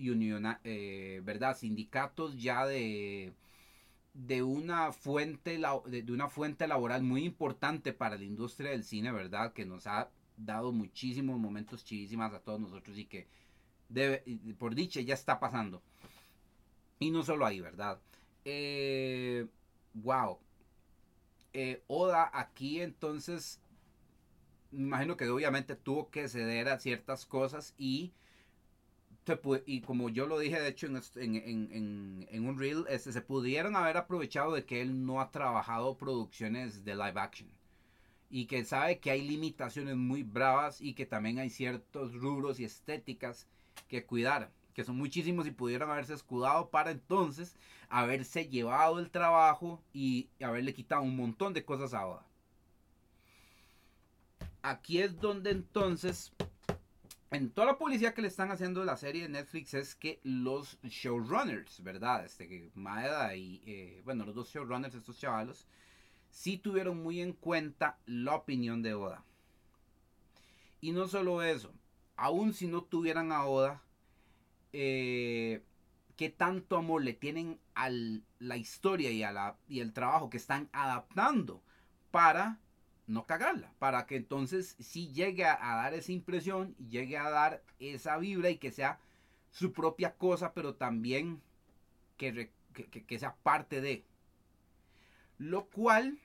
[0.64, 3.34] eh, verdad sindicatos ya de
[4.14, 9.53] de una fuente de una fuente laboral muy importante para la industria del cine verdad
[9.53, 13.27] que nos ha dado muchísimos momentos chivísimas a todos nosotros y que
[14.57, 15.82] por dicha ya está pasando.
[16.99, 17.99] Y no solo ahí, ¿verdad?
[18.45, 19.48] Eh,
[19.94, 20.38] wow.
[21.53, 23.60] Eh, Oda aquí entonces,
[24.72, 28.14] me imagino que obviamente tuvo que ceder a ciertas cosas y,
[29.66, 33.76] y como yo lo dije de hecho en, en, en, un reel, este, se pudieron
[33.76, 37.49] haber aprovechado de que él no ha trabajado producciones de live action
[38.30, 42.64] y que sabe que hay limitaciones muy bravas y que también hay ciertos rubros y
[42.66, 43.48] estéticas
[43.88, 47.56] que cuidar, que son muchísimos y pudieron haberse escudado para entonces
[47.89, 52.26] haberse llevado el trabajo y haberle quitado un montón de cosas a Oda.
[54.61, 56.31] Aquí es donde entonces,
[57.31, 60.80] en toda la publicidad que le están haciendo la serie de Netflix es que los
[60.84, 62.26] showrunners, ¿verdad?
[62.26, 65.65] Este, Maeda y, eh, bueno, los dos showrunners, estos chavalos,
[66.30, 69.23] sí tuvieron muy en cuenta la opinión de Oda.
[70.81, 71.73] Y no solo eso,
[72.19, 73.81] aún si no tuvieran a Oda,
[74.73, 75.63] eh,
[76.17, 80.37] qué tanto amor le tienen a la historia y, a la, y el trabajo que
[80.37, 81.61] están adaptando
[82.11, 82.59] para
[83.07, 88.17] no cagarla, para que entonces sí llegue a, dar esa impresión, llegue a dar esa
[88.17, 88.99] vibra y que sea
[89.49, 91.41] su propia cosa, pero también
[92.17, 94.03] que, que sea parte de.
[95.37, 96.19] Lo cual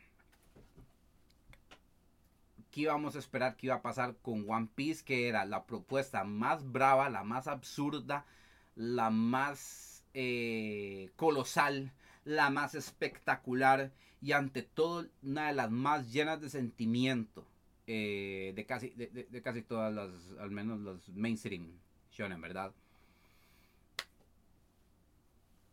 [2.74, 5.04] ¿Qué íbamos a esperar que iba a pasar con One Piece?
[5.04, 8.26] Que era la propuesta más brava, la más absurda,
[8.74, 11.92] la más eh, colosal,
[12.24, 17.46] la más espectacular y ante todo una de las más llenas de sentimiento
[17.86, 20.10] eh, de, casi, de, casi todas las,
[20.40, 21.78] al menos los mainstream
[22.10, 22.72] shonen, ¿verdad?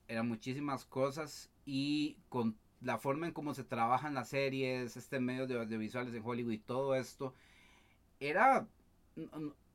[0.07, 5.48] Eran muchísimas cosas y con la forma en cómo se trabajan las series, este medio
[5.48, 7.34] de audiovisuales en Hollywood y todo esto,
[8.20, 8.68] era,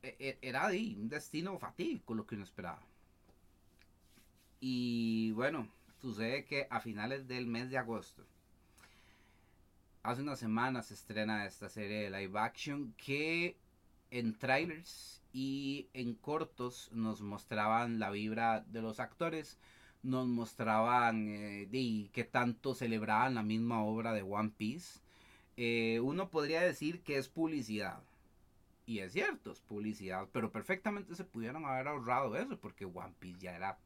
[0.02, 2.82] e, e, era un destino fatídico lo que uno esperaba.
[4.60, 5.68] Y bueno,
[6.00, 8.24] sucede que a finales del mes de agosto,
[10.02, 13.56] hace unas semanas se estrena esta serie de live action que
[14.10, 19.58] en trailers y en cortos nos mostraban la vibra de los actores,
[20.06, 25.00] nos mostraban eh, de qué tanto celebraban la misma obra de One Piece.
[25.56, 28.00] Eh, uno podría decir que es publicidad.
[28.86, 33.40] Y es cierto, es publicidad, pero perfectamente se pudieron haber ahorrado eso porque One Piece
[33.40, 33.78] ya era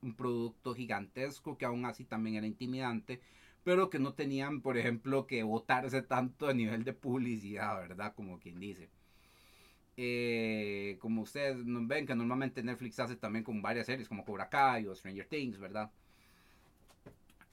[0.00, 3.20] un producto gigantesco que aún así también era intimidante,
[3.62, 8.14] pero que no tenían, por ejemplo, que votarse tanto a nivel de publicidad, ¿verdad?
[8.14, 8.88] Como quien dice.
[10.00, 14.86] Eh, como ustedes ven que normalmente Netflix hace también con varias series como Cobra Kai
[14.86, 15.90] o Stranger Things, ¿verdad?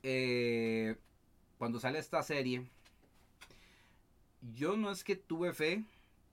[0.04, 0.96] Eh,
[1.58, 2.68] cuando sale esta serie,
[4.54, 5.84] yo no es que tuve fe,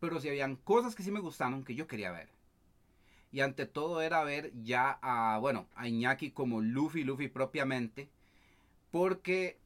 [0.01, 2.29] pero si habían cosas que sí me gustaron que yo quería ver.
[3.33, 8.11] Y ante todo era ver ya a, bueno, a Iñaki como Luffy, Luffy propiamente.
[8.91, 9.57] Porque,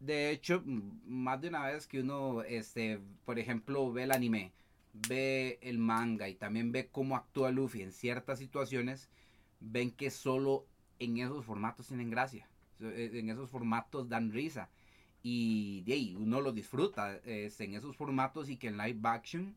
[0.00, 0.62] de hecho,
[1.06, 4.52] más de una vez que uno, este, por ejemplo, ve el anime,
[5.08, 9.08] ve el manga y también ve cómo actúa Luffy en ciertas situaciones,
[9.60, 10.66] ven que solo
[10.98, 12.46] en esos formatos tienen gracia.
[12.80, 14.68] Eh, en esos formatos dan risa.
[15.22, 19.56] Y de ahí uno lo disfruta este, en esos formatos y que en live action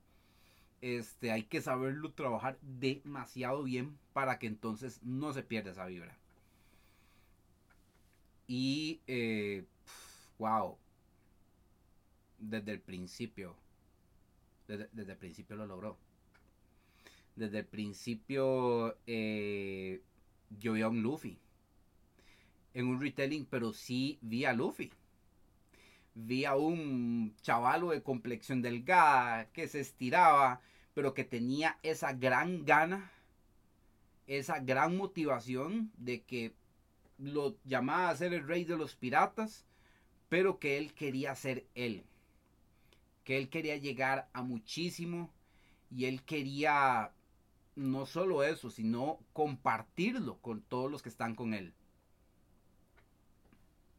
[0.81, 6.17] este, hay que saberlo trabajar demasiado bien para que entonces no se pierda esa vibra.
[8.47, 9.65] Y, eh,
[10.41, 10.75] wow,
[12.39, 13.55] desde el principio,
[14.67, 15.99] desde, el principio lo logró.
[17.35, 20.01] Desde el principio eh,
[20.49, 21.37] yo vi a un Luffy
[22.73, 24.91] en un retelling, pero sí vi a Luffy.
[26.15, 30.61] Vi a un chavalo de complexión delgada que se estiraba,
[30.95, 33.11] pero que tenía esa gran gana,
[34.25, 36.55] esa gran motivación de que
[37.19, 39.67] lo llamaba a ser el rey de los piratas,
[40.31, 42.05] pero que él quería ser él,
[43.25, 45.29] que él quería llegar a muchísimo
[45.89, 47.11] y él quería
[47.75, 51.73] no solo eso, sino compartirlo con todos los que están con él.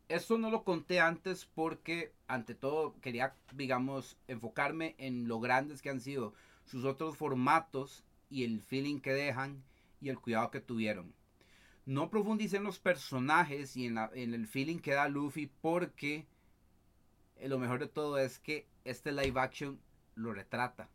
[0.08, 5.90] Esto no lo conté antes porque, ante todo, quería, digamos, enfocarme en lo grandes que
[5.90, 6.32] han sido
[6.64, 9.62] sus otros formatos y el feeling que dejan
[10.00, 11.12] y el cuidado que tuvieron.
[11.84, 16.26] No profundicé en los personajes y en, el feeling que da Luffy porque
[17.36, 19.80] eh, lo mejor de todo es que este live action
[20.14, 20.88] lo retrata.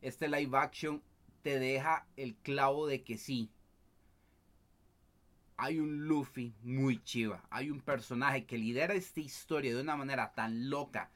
[0.00, 1.02] Este live action
[1.42, 3.50] te deja el clavo de que sí.
[5.56, 7.42] Hay un Luffy muy chiva.
[7.50, 11.10] Hay un personaje que lidera esta historia de una manera tan loca,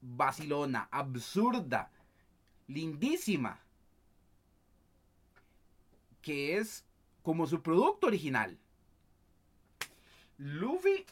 [0.00, 1.90] vacilona, absurda,
[2.66, 3.60] lindísima,
[6.22, 6.87] que es
[7.28, 8.56] como su producto original.
[10.38, 11.04] Luffy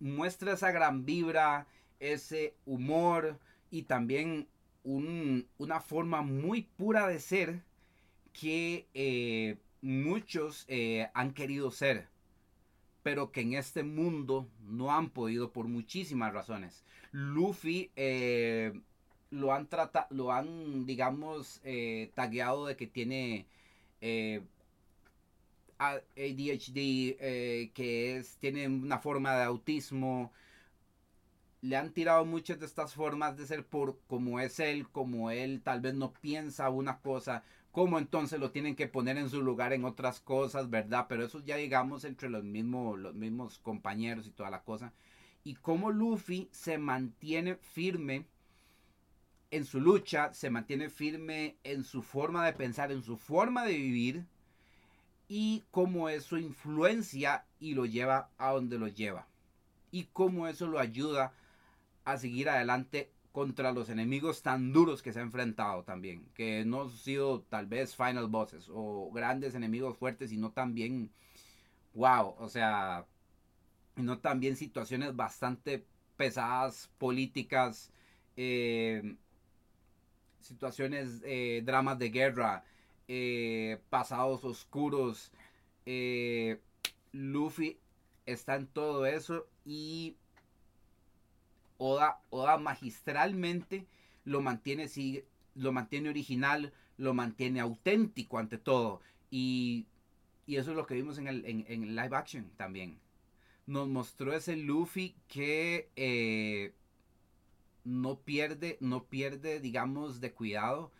[0.00, 1.66] muestra esa gran vibra,
[2.00, 3.38] ese humor
[3.70, 4.48] y también
[4.82, 7.62] una forma muy pura de ser
[8.32, 12.08] que eh, muchos eh, han querido ser,
[13.02, 16.82] pero que en este mundo no han podido por muchísimas razones.
[17.10, 18.72] Luffy eh,
[19.28, 21.60] lo han tratado, lo han, digamos,
[22.14, 23.44] tagueado de que tiene
[25.90, 30.32] ADHD, eh, que es, tiene una forma de autismo.
[31.60, 35.62] Le han tirado muchas de estas formas de ser por como es él, como él
[35.62, 39.72] tal vez no piensa una cosa, como entonces lo tienen que poner en su lugar
[39.72, 41.06] en otras cosas, ¿verdad?
[41.08, 44.92] Pero eso ya digamos entre los mismos, los mismos compañeros y toda la cosa.
[45.44, 48.26] Y cómo Luffy se mantiene firme
[49.52, 53.76] en su lucha, se mantiene firme en su forma de pensar, en su forma de
[53.76, 54.26] vivir
[55.34, 59.26] y cómo eso influencia y lo lleva a donde lo lleva.
[59.90, 61.32] Y cómo eso lo ayuda
[62.04, 66.28] a seguir adelante contra los enemigos tan duros que se ha enfrentado también.
[66.34, 71.10] Que no han sido tal vez final bosses o grandes enemigos fuertes, sino también,
[71.94, 73.06] wow, o sea,
[73.96, 75.86] no también situaciones bastante
[76.18, 77.90] pesadas, políticas,
[78.36, 79.16] eh,
[80.40, 82.64] situaciones, eh, dramas de guerra,
[83.08, 85.32] eh, pasados oscuros.
[85.86, 86.60] Eh,
[87.12, 87.78] Luffy
[88.26, 90.16] está en todo eso y
[91.78, 93.86] Oda, Oda magistralmente
[94.24, 94.88] lo mantiene,
[95.54, 99.00] lo mantiene original, lo mantiene auténtico ante todo.
[99.30, 99.86] Y,
[100.46, 102.98] y eso es lo que vimos en el, en, live action también.
[103.66, 106.72] Nos mostró ese Luffy que
[107.84, 110.92] no pierde, no pierde, digamos, de cuidado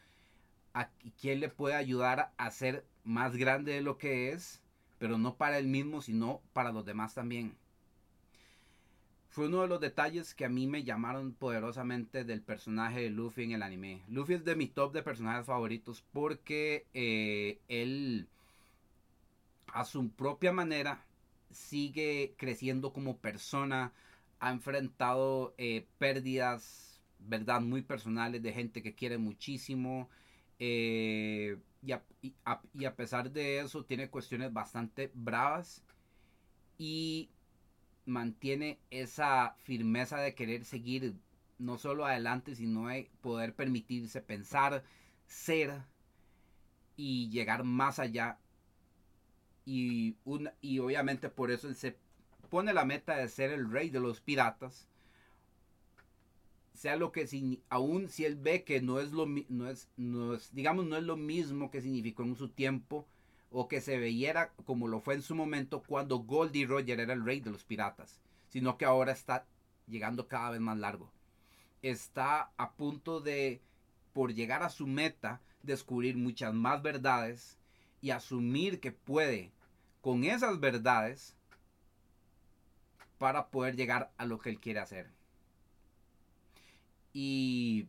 [0.75, 0.89] a
[1.21, 4.63] quien le puede ayudar a ser más grande de lo que es,
[4.99, 7.57] pero no para él mismo, sino para los demás también.
[9.31, 13.45] fue uno de los detalles que a mí me llamaron poderosamente del personaje de Luffy
[13.45, 14.03] en el anime.
[14.09, 18.29] Luffy es de mi top de personajes favoritos porque eh, él
[19.73, 21.03] a su propia manera
[21.51, 23.93] sigue creciendo como persona,
[24.41, 30.09] ha enfrentado eh, pérdidas, verdad, muy personales de gente que quiere muchísimo.
[30.65, 31.91] Eh, y,
[32.45, 35.83] a, pesar de eso tiene cuestiones bastante bravas
[36.79, 37.31] y
[38.07, 41.17] mantiene esa firmeza de querer seguir
[41.59, 44.85] no solo adelante, sino de poder permitirse pensar,
[45.27, 45.83] ser
[46.97, 48.39] y llegar más allá.
[49.65, 50.15] Y,
[50.61, 51.97] y obviamente por eso él se
[52.51, 54.87] pone la meta de ser el rey de los piratas.
[56.75, 57.29] Sea lo que
[57.69, 61.05] aún si él ve que no es lo no es, no es digamos no es
[61.05, 63.07] lo mismo que significó en su tiempo
[63.51, 67.25] o que se veía como lo fue en su momento cuando Goldie Roger era el
[67.25, 69.45] rey de los piratas, sino que ahora está
[69.87, 71.13] llegando cada vez más largo.
[71.83, 73.61] Está a punto de,
[74.13, 77.59] por llegar a su meta, descubrir muchas más verdades
[78.01, 79.53] y asumir que puede,
[80.01, 81.37] con esas verdades,
[83.19, 85.11] para poder llegar a lo que él quiere hacer.
[87.13, 87.89] Y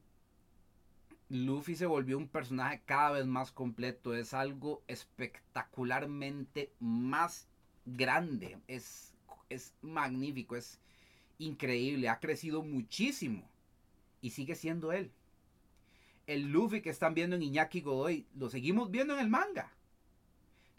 [1.30, 4.16] Luffy se volvió un personaje cada vez más completo.
[4.16, 7.48] Es algo espectacularmente más
[7.86, 8.58] grande.
[8.68, 9.14] Es,
[9.50, 10.80] es magnífico, es
[11.38, 12.10] increíble.
[12.10, 13.50] Ha crecido muchísimo.
[14.22, 15.12] Y sigue siendo él.
[16.28, 19.74] El Luffy que están viendo en Iñaki Godoy, lo seguimos viendo en el manga.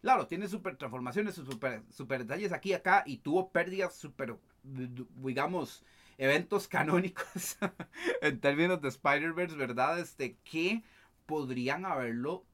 [0.01, 3.05] Claro, tiene super transformaciones, super, super detalles aquí y acá.
[3.07, 5.83] Y tuvo pérdidas super, digamos,
[6.19, 7.57] eventos canónicos
[8.23, 9.99] en términos de Spider-Verse, ¿verdad?
[9.99, 10.83] Este, que
[11.27, 12.45] podrían haberlo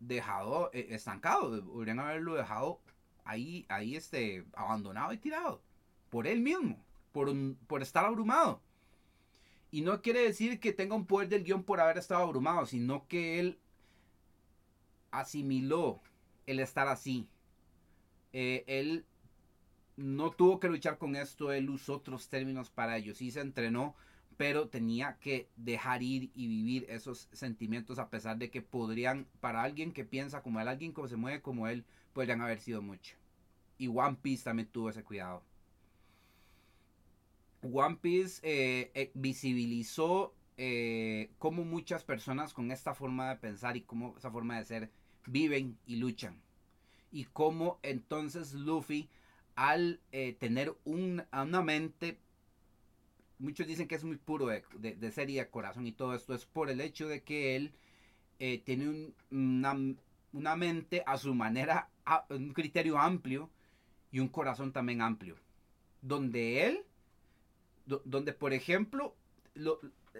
[0.00, 2.80] dejado eh, estancado, podrían haberlo dejado
[3.24, 5.60] ahí, ahí este, abandonado y tirado
[6.10, 7.30] por él mismo, por,
[7.66, 8.60] por estar abrumado.
[9.70, 13.06] Y no quiere decir que tenga un poder del guion por haber estado abrumado, sino
[13.06, 13.58] que él
[15.10, 16.00] asimiló
[16.46, 17.28] el estar así.
[18.32, 19.04] Eh, él
[19.98, 23.96] no tuvo que luchar con esto, él usó otros términos para ello, sí se entrenó,
[24.36, 29.64] pero tenía que dejar ir y vivir esos sentimientos a pesar de que podrían, para
[29.64, 33.16] alguien que piensa como él, alguien que se mueve como él, podrían haber sido mucho.
[33.76, 35.42] Y One Piece también tuvo ese cuidado.
[37.62, 43.80] One Piece eh, eh, visibilizó eh, cómo muchas personas con esta forma de pensar y
[43.80, 44.90] cómo esa forma de ser
[45.26, 46.40] viven y luchan.
[47.10, 49.08] Y cómo entonces Luffy
[49.58, 52.20] al eh, tener una mente,
[53.40, 56.70] muchos dicen que es muy puro de, de, de corazón y todo esto, es por
[56.70, 57.72] el hecho de que él
[58.38, 61.90] eh, tiene una, mente a su manera,
[62.30, 63.50] un criterio amplio
[64.12, 65.34] y un corazón también amplio.
[66.02, 66.84] Donde él,
[68.04, 69.16] donde por ejemplo,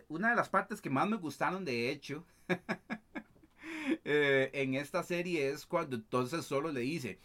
[0.09, 2.25] una de las partes que más me gustaron de hecho,
[4.05, 7.21] eh, en esta serie es cuando entonces solo le dice,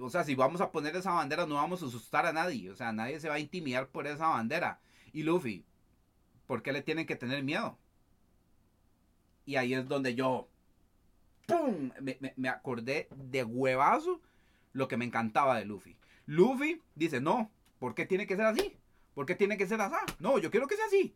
[0.00, 2.70] o sea, si vamos a poner esa bandera, no vamos a asustar a nadie.
[2.70, 4.80] O sea, nadie se va a intimidar por esa bandera.
[5.12, 5.64] Y Luffy,
[6.46, 7.78] ¿por qué le tienen que tener miedo?
[9.44, 10.48] Y ahí es donde yo,
[11.46, 11.90] ¡pum!
[12.36, 14.20] Me, acordé de huevazo
[14.72, 15.96] lo que me encantaba de Luffy.
[16.26, 18.76] Luffy dice, no, ¿por qué tiene que ser así?
[19.14, 19.94] ¿Por qué tiene que ser así?
[20.18, 21.14] No, yo quiero que sea así.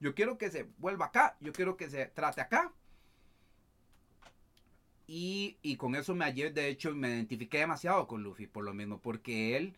[0.00, 1.36] Yo quiero que se vuelva acá.
[1.40, 2.72] Yo quiero que se trate acá.
[5.12, 9.00] Y, con eso me ayer, de hecho, me identifiqué demasiado con Luffy por lo mismo,
[9.00, 9.74] porque él,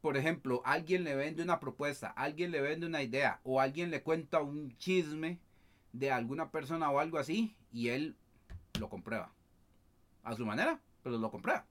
[0.00, 4.02] por ejemplo, alguien le vende una propuesta, alguien le vende una idea, o alguien le
[4.02, 5.38] cuenta un chisme
[5.92, 8.16] de alguna persona o algo así, y él
[8.80, 9.30] lo comprueba.
[10.22, 11.66] A su manera, pero lo comprueba.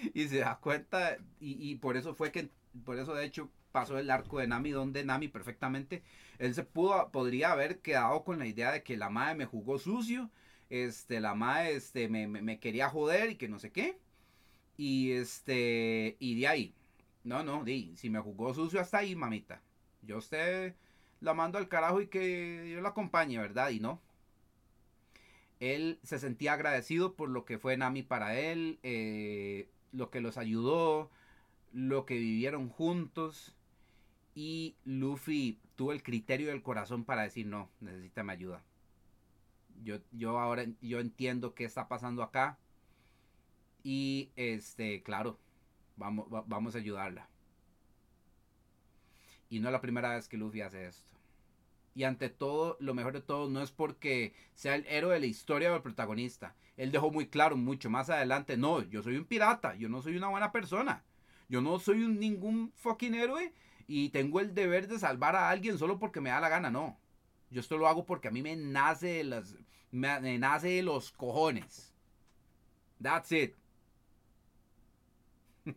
[0.14, 2.48] Y se da cuenta, y, por eso fue que,
[2.82, 6.02] por eso de hecho pasó el arco de Nami, donde Nami perfectamente,
[6.38, 9.78] él se pudo, podría haber quedado con la idea de que la madre me jugó
[9.78, 10.30] sucio
[10.70, 13.98] este, la madre, este, me, quería joder y que no sé qué.
[14.76, 16.74] Y este, y de ahí,
[17.24, 19.62] no, no, di, si me jugó sucio hasta ahí, mamita.
[20.02, 20.74] Yo usted
[21.20, 23.70] la mando al carajo y que yo la acompañe, ¿verdad?
[23.70, 24.00] Y no.
[25.60, 30.38] Él se sentía agradecido por lo que fue Nami para él, eh, lo que los
[30.38, 31.10] ayudó,
[31.72, 33.56] lo que vivieron juntos.
[34.34, 38.62] Y Luffy tuvo el criterio del corazón para decir, no, necesita mi ayuda
[39.82, 42.58] yo, yo ahora yo entiendo qué está pasando acá.
[43.82, 45.38] Y este, claro,
[45.96, 47.28] vamos, vamos a ayudarla.
[49.48, 51.12] Y no es la primera vez que Luffy hace esto.
[51.94, 55.26] Y ante todo, lo mejor de todo, no es porque sea el héroe de la
[55.26, 56.54] historia o el protagonista.
[56.76, 60.16] Él dejó muy claro mucho más adelante, no, yo soy un pirata, yo no soy
[60.16, 61.04] una buena persona.
[61.48, 63.52] Yo no soy un, ningún fucking héroe
[63.88, 66.99] Y tengo el deber de salvar a alguien solo porque me da la gana, no.
[67.50, 69.56] Yo esto lo hago porque a mí me nace de las,
[69.90, 71.92] me, nace de los cojones.
[73.02, 73.56] That's it.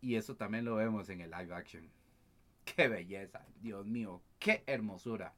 [0.00, 1.88] y eso también lo vemos en el live action.
[2.64, 5.34] Qué belleza, Dios mío, qué hermosura.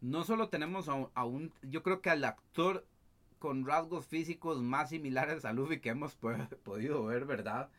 [0.00, 2.86] No solo tenemos a un, yo creo que al actor
[3.40, 7.70] con rasgos físicos más similares a Luffy que hemos podido ver, ¿verdad?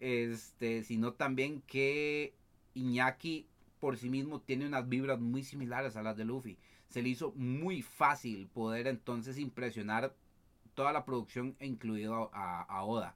[0.00, 2.34] Este, sino también que
[2.74, 3.46] Iñaki
[3.80, 6.58] por sí mismo tiene unas vibras muy similares a las de Luffy.
[6.88, 10.14] Se le hizo muy fácil poder entonces impresionar
[10.74, 13.14] toda la producción, incluido a, Oda.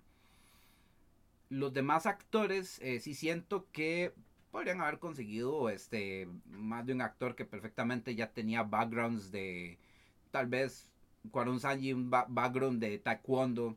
[1.49, 4.13] Los demás actores, eh, sí siento que
[4.51, 9.79] podrían haber conseguido este, más de un actor que perfectamente ya tenía backgrounds de
[10.31, 10.91] tal vez
[11.31, 13.77] Quaron Sanji un background de taekwondo,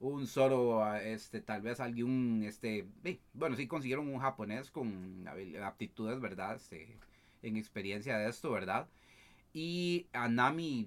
[0.00, 2.86] un solo, este, tal vez algún, este,
[3.32, 5.26] bueno, sí consiguieron un japonés con
[5.62, 6.56] aptitudes, ¿verdad?
[6.56, 6.98] Este,
[7.42, 8.88] en experiencia de esto, ¿verdad?
[9.52, 10.86] Y a Nami,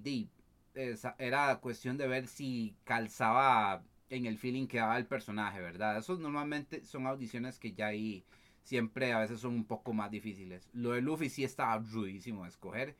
[1.18, 5.98] era cuestión de ver si calzaba en el feeling que daba el personaje, ¿verdad?
[5.98, 8.24] Esos normalmente son audiciones que ya ahí
[8.62, 10.68] siempre a veces son un poco más difíciles.
[10.72, 12.96] Lo de Luffy sí estaba rudísimo de escoger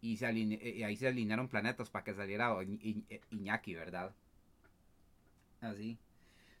[0.00, 2.54] y, se eh, ahí se alinearon planetas para que saliera
[3.30, 4.14] Iñaki, ¿verdad?
[5.62, 5.98] Así.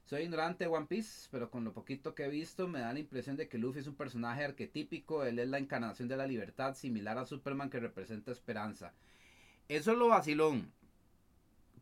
[0.04, 3.00] Soy ignorante de One Piece, pero con lo poquito que he visto me da la
[3.00, 6.74] impresión de que Luffy es un personaje arquetípico, él es la encarnación de la libertad,
[6.74, 8.94] similar a Superman que representa esperanza.
[9.68, 10.72] Eso es lo vacilón,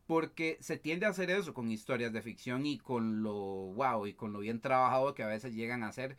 [0.07, 4.13] porque se tiende a hacer eso con historias de ficción y con lo wow y
[4.13, 6.17] con lo bien trabajado que a veces llegan a ser.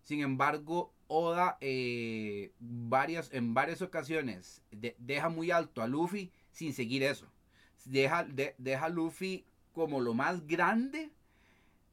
[0.00, 7.30] Sin embargo, Oda eh, en varias ocasiones deja muy alto a Luffy sin seguir eso.
[7.84, 11.10] Deja, deja a Luffy como lo más grande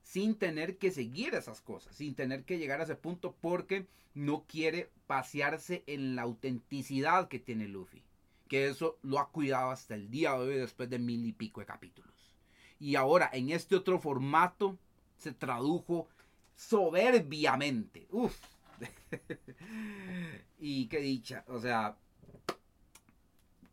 [0.04, 4.44] sin tener que seguir esas cosas, sin tener que llegar a ese punto porque no
[4.48, 8.04] quiere pasearse en la autenticidad que tiene Luffy.
[8.48, 11.60] Que eso lo ha cuidado hasta el día de hoy después de mil y pico
[11.60, 12.36] de capítulos.
[12.80, 14.78] Y ahora en este otro formato
[15.18, 16.08] se tradujo
[16.56, 18.08] soberbiamente.
[18.10, 18.36] Uf,
[20.60, 21.98] y qué dicha, o sea.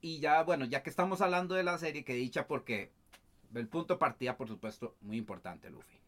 [0.03, 2.91] Y ya, bueno, ya que estamos hablando de la serie, qué dicha porque
[3.55, 5.99] el punto de partida, por supuesto, muy importante, Luffy.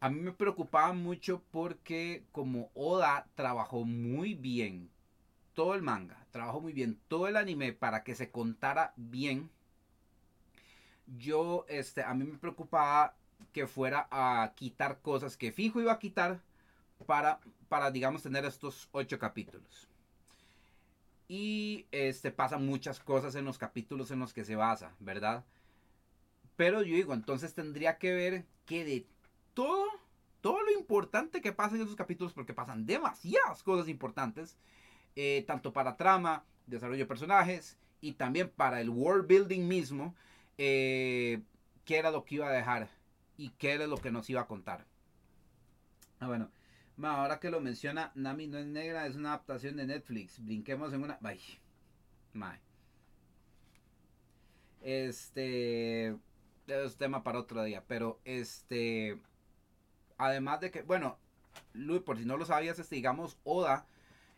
[0.00, 4.90] A mí me preocupaba mucho porque como Oda trabajó muy bien
[5.54, 9.50] todo el manga, trabajó muy bien todo el anime para que se contara bien.
[11.06, 13.14] Yo, este, a mí me preocupaba
[13.52, 16.40] que fuera a quitar cosas que fijo iba a quitar
[17.06, 19.88] para, para digamos, tener estos ocho capítulos.
[21.28, 25.44] Y este, pasan muchas cosas en los capítulos en los que se basa, ¿verdad?
[26.62, 29.04] Pero yo digo, entonces tendría que ver que de
[29.52, 29.84] todo,
[30.40, 34.56] todo lo importante que pasa en esos capítulos, porque pasan demasiadas cosas importantes,
[35.16, 40.14] eh, tanto para trama, desarrollo de personajes y también para el world building mismo,
[40.56, 41.42] eh,
[41.84, 42.88] qué era lo que iba a dejar
[43.36, 44.86] y qué era lo que nos iba a contar.
[46.20, 46.48] Ah, bueno,
[47.02, 50.38] ahora que lo menciona, Nami no es negra, es una adaptación de Netflix.
[50.38, 51.18] Brinquemos en una.
[51.24, 51.40] Ay,
[54.80, 56.16] Este.
[56.66, 57.84] Es tema para otro día.
[57.86, 59.18] Pero este.
[60.18, 60.82] Además de que.
[60.82, 61.18] Bueno,
[61.72, 63.86] Luis, por si no lo sabías, este, digamos, Oda.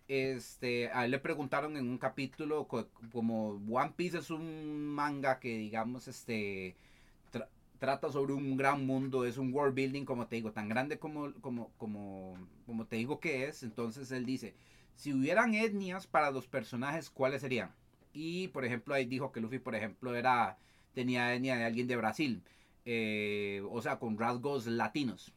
[0.07, 2.69] Este, a él le preguntaron en un capítulo
[3.11, 6.77] como One Piece es un manga que digamos este
[7.85, 11.35] trata sobre un gran mundo, es un world building, como te digo, tan grande como,
[11.43, 12.35] como, como,
[12.65, 13.63] como te digo que es.
[13.63, 14.55] Entonces él dice,
[14.95, 17.75] si hubieran etnias para los personajes, ¿cuáles serían?
[18.15, 20.57] Y por ejemplo, ahí dijo que Luffy, por ejemplo, era
[20.95, 22.43] tenía etnia de alguien de Brasil,
[22.85, 25.33] eh, o sea, con rasgos latinos.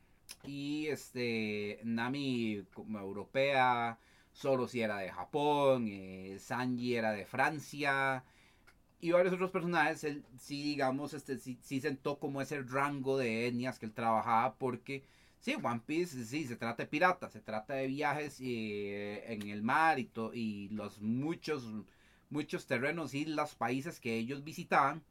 [0.45, 3.99] Y este Nami como europea,
[4.35, 8.23] Zoro si era de Japón, eh, Sanji era de Francia,
[8.99, 13.77] y varios otros personajes, él sí, digamos, este, sí, sentó como ese rango de etnias
[13.79, 15.03] que él trabajaba porque,
[15.39, 19.61] sí, One Piece, sí, se trata de piratas, se trata de viajes eh, en el
[19.61, 21.71] mar y, y los muchos,
[22.29, 25.03] muchos terrenos, islas, países que ellos visitaban.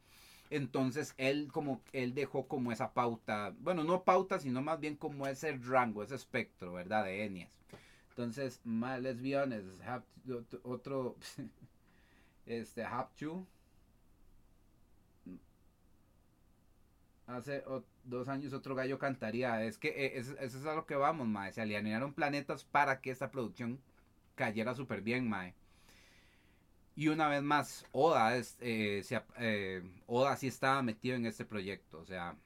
[0.51, 5.27] Entonces él como él dejó como esa pauta, bueno, no pauta, sino más bien como
[5.27, 7.05] ese rango, ese espectro, ¿verdad?
[7.05, 7.51] De etnias.
[8.11, 9.65] Entonces, más lesbianes,
[10.63, 11.17] otro,
[12.47, 13.47] este, have to,
[17.27, 17.63] hace
[18.05, 19.63] dos años otro gallo cantaría.
[19.65, 21.53] Es que eh, eso, es a lo que vamos, mae.
[21.53, 23.81] Se alinearon planetas para que esta producción
[24.35, 25.55] cayera súper bien, mae.
[26.97, 29.03] Y una vez más, Oda, es, eh,
[29.39, 32.01] eh, Oda sí estaba metido en este proyecto.
[32.01, 32.37] O sea,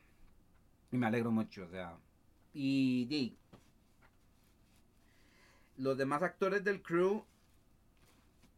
[0.93, 1.99] Y me alegro mucho, o sea.
[2.55, 3.39] Y, y
[5.77, 7.25] los demás actores del crew,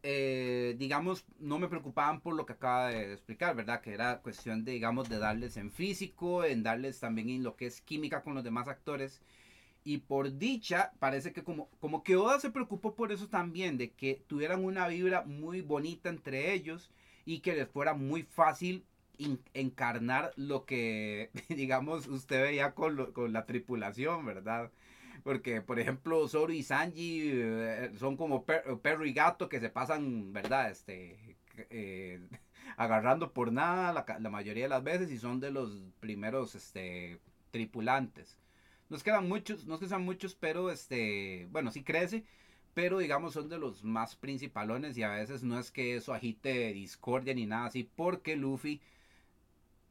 [0.03, 3.81] eh, digamos, no me preocupaban por lo que acaba de explicar, ¿verdad?
[3.81, 7.67] Que era cuestión de, digamos, de darles en físico, en darles también en lo que
[7.67, 9.21] es química con los demás actores.
[9.83, 13.91] Y por dicha, parece que como, como que Oda se preocupó por eso también, de
[13.91, 16.89] que tuvieran una vibra muy bonita entre ellos
[17.25, 18.85] y que les fuera muy fácil
[19.53, 24.71] encarnar lo que, digamos, usted veía con, con la tripulación, ¿verdad?
[25.23, 30.33] Porque, por ejemplo, Zoro y Sanji eh, son como perro y gato que se pasan,
[30.33, 30.69] ¿verdad?
[30.69, 31.37] Este,
[31.69, 32.19] eh,
[32.77, 37.19] agarrando por nada la, mayoría de las veces y son de los primeros este,
[37.51, 38.37] tripulantes.
[38.89, 42.23] No es que muchos, no es que sean muchos, pero este, bueno, sí crece,
[42.73, 46.73] pero digamos son de los más principalones y a veces no es que eso agite
[46.73, 48.81] discordia ni nada así, porque Luffy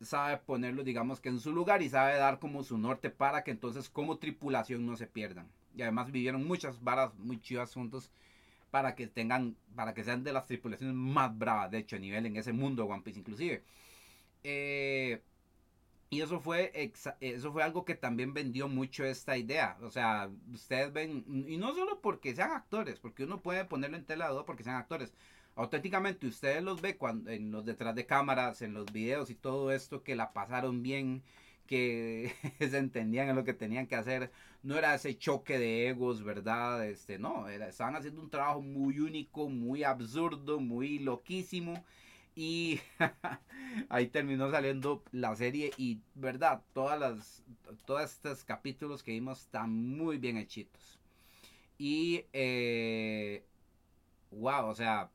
[0.00, 3.50] sabe ponerlo, digamos que en su lugar y sabe dar como su norte para que
[3.52, 5.48] entonces como tripulación no se pierdan.
[5.76, 8.10] Y además vivieron muchas varas muy chivas juntos
[8.70, 12.26] para que tengan, para que sean de las tripulaciones más bravas, de hecho, a nivel
[12.26, 13.62] en ese mundo One Piece inclusive.
[14.44, 15.22] Eh,
[16.12, 19.78] y eso fue, eso fue algo que también vendió mucho esta idea.
[19.80, 24.04] O sea, ustedes ven, y no solo porque sean actores, porque uno puede ponerlo en
[24.04, 25.14] tela de duda porque sean actores
[25.56, 29.72] auténticamente ustedes los ve cuando en los detrás de cámaras, en los videos y todo
[29.72, 31.22] esto que la pasaron bien,
[31.66, 34.30] que se entendían en lo que tenían que hacer,
[34.62, 36.86] no era ese choque de egos, ¿verdad?
[36.86, 41.82] Este, no, era, estaban haciendo un trabajo muy único, muy absurdo, muy loquísimo
[42.34, 42.80] y
[43.88, 47.42] ahí terminó saliendo la serie y verdad, todas las
[47.86, 50.98] todos estos capítulos que vimos están muy bien hechitos.
[51.78, 53.44] Y eh,
[54.30, 55.10] wow, o sea,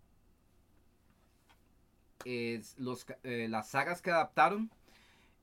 [2.78, 4.72] los, eh, las sagas que adaptaron.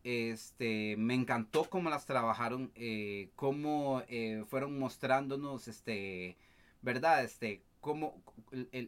[0.05, 6.37] Este, me encantó cómo las trabajaron, eh, cómo eh, fueron mostrándonos, este,
[6.83, 8.23] verdad, este, cómo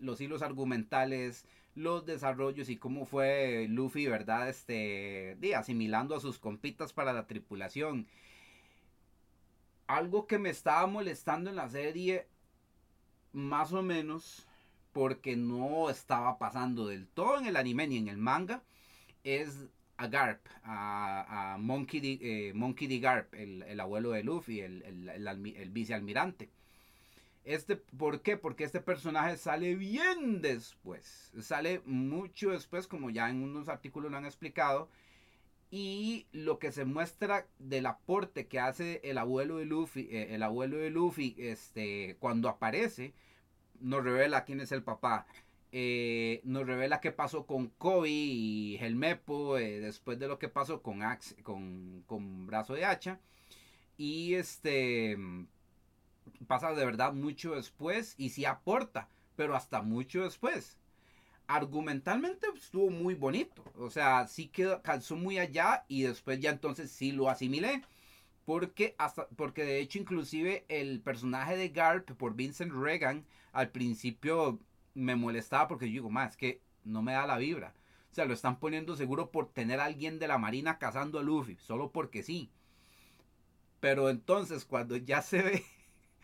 [0.03, 1.47] los hilos argumentales,
[1.77, 8.09] los desarrollos y cómo fue Luffy, verdad, este, asimilando a sus compitas para la tripulación.
[9.87, 12.27] Algo que me estaba molestando en la serie,
[13.33, 14.49] más o menos,
[14.93, 18.63] porque no estaba pasando del todo en el anime ni en el manga,
[19.23, 19.67] es
[19.99, 22.99] a Garp, a, Monkey, D, eh, Monkey D.
[23.01, 26.51] Garp, el, abuelo de Luffy, el, el, vicealmirante.
[27.47, 28.37] Este, ¿Por qué?
[28.37, 31.33] Porque este personaje sale bien después.
[31.41, 34.91] Sale mucho después, como ya en unos artículos lo han explicado.
[35.71, 40.43] Y lo que se muestra del aporte que hace el abuelo de Luffy, eh, el
[40.43, 43.15] abuelo de Luffy, este, cuando aparece,
[43.81, 45.27] nos revela quién es el papá.
[45.71, 50.83] Eh, nos revela qué pasó con Kobe y Helmepo eh, después de lo que pasó
[50.83, 53.21] con, Axe, con, con Brazo de Hacha.
[53.97, 55.17] Y este
[56.47, 60.79] pasa de verdad mucho después y sí aporta, pero hasta mucho después.
[61.47, 66.91] Argumentalmente estuvo muy bonito, o sea, sí quedó, calzó muy allá y después ya entonces
[66.91, 67.83] sí lo asimilé.
[68.45, 74.61] Porque, hasta, porque de hecho inclusive el personaje de Garp por Vincent Regan al principio
[74.95, 77.75] me molestaba porque yo digo, más que no me da la vibra.
[78.11, 81.57] O sea, lo están poniendo seguro por tener alguien de la marina cazando a Luffy,
[81.57, 82.51] solo porque sí.
[83.81, 85.65] Pero entonces cuando ya se ve,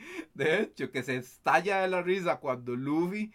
[0.35, 3.33] de hecho, que se estalla de la risa cuando Luffy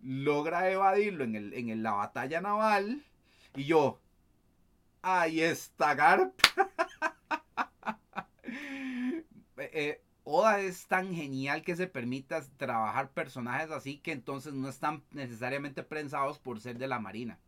[0.00, 3.04] logra evadirlo en, el, en la batalla naval,
[3.54, 4.00] y yo,
[5.02, 6.34] ahí está Garp.
[9.74, 15.02] Eh, Oda es tan genial que se permita trabajar personajes así que entonces no están
[15.12, 17.38] necesariamente prensados por ser de la marina.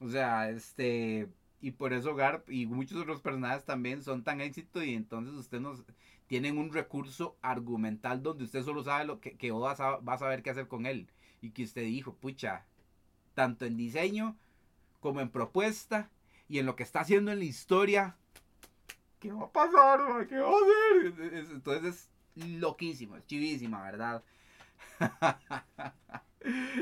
[0.00, 1.28] O sea, este,
[1.60, 5.60] y por eso Garp y muchos otros personajes también son tan éxito y entonces usted
[5.60, 5.84] nos
[6.26, 10.42] tienen un recurso argumental donde usted solo sabe lo que, que Oda va a saber
[10.42, 11.08] qué hacer con él.
[11.40, 12.64] Y que usted dijo, pucha,
[13.34, 14.36] tanto en diseño
[15.00, 16.10] como en propuesta
[16.48, 18.16] y en lo que está haciendo en la historia,
[19.20, 20.26] ¿qué va a pasar?
[20.26, 21.46] ¿Qué va a hacer?
[21.52, 24.22] Entonces es loquísimo, es chivísima, ¿verdad?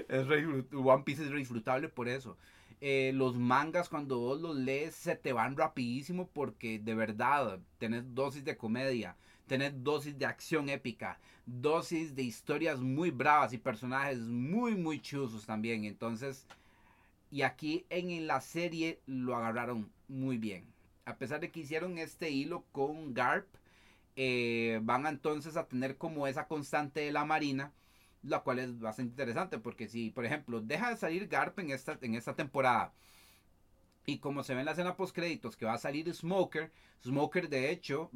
[0.08, 0.26] es
[0.72, 2.36] One Piece es disfrutable por eso.
[2.80, 8.12] Eh, los mangas cuando vos los lees se te van rapidísimo porque de verdad tenés
[8.12, 9.16] dosis de comedia,
[9.52, 15.46] tenés dosis de acción épica, dosis de historias muy bravas y personajes muy muy chusos
[15.46, 15.84] también.
[15.84, 16.46] Entonces,
[17.30, 20.72] y aquí en la serie lo agarraron muy bien
[21.04, 23.46] a pesar de que hicieron este hilo con Garp,
[24.16, 27.72] eh, van entonces a tener como esa constante de la marina,
[28.22, 31.98] la cual es bastante interesante, porque si, por ejemplo, deja de salir Garp en esta,
[32.02, 32.92] en esta temporada
[34.04, 36.72] Y como se ve en la escena post créditos que va a salir Smoker,
[37.04, 38.10] Smoker de hecho,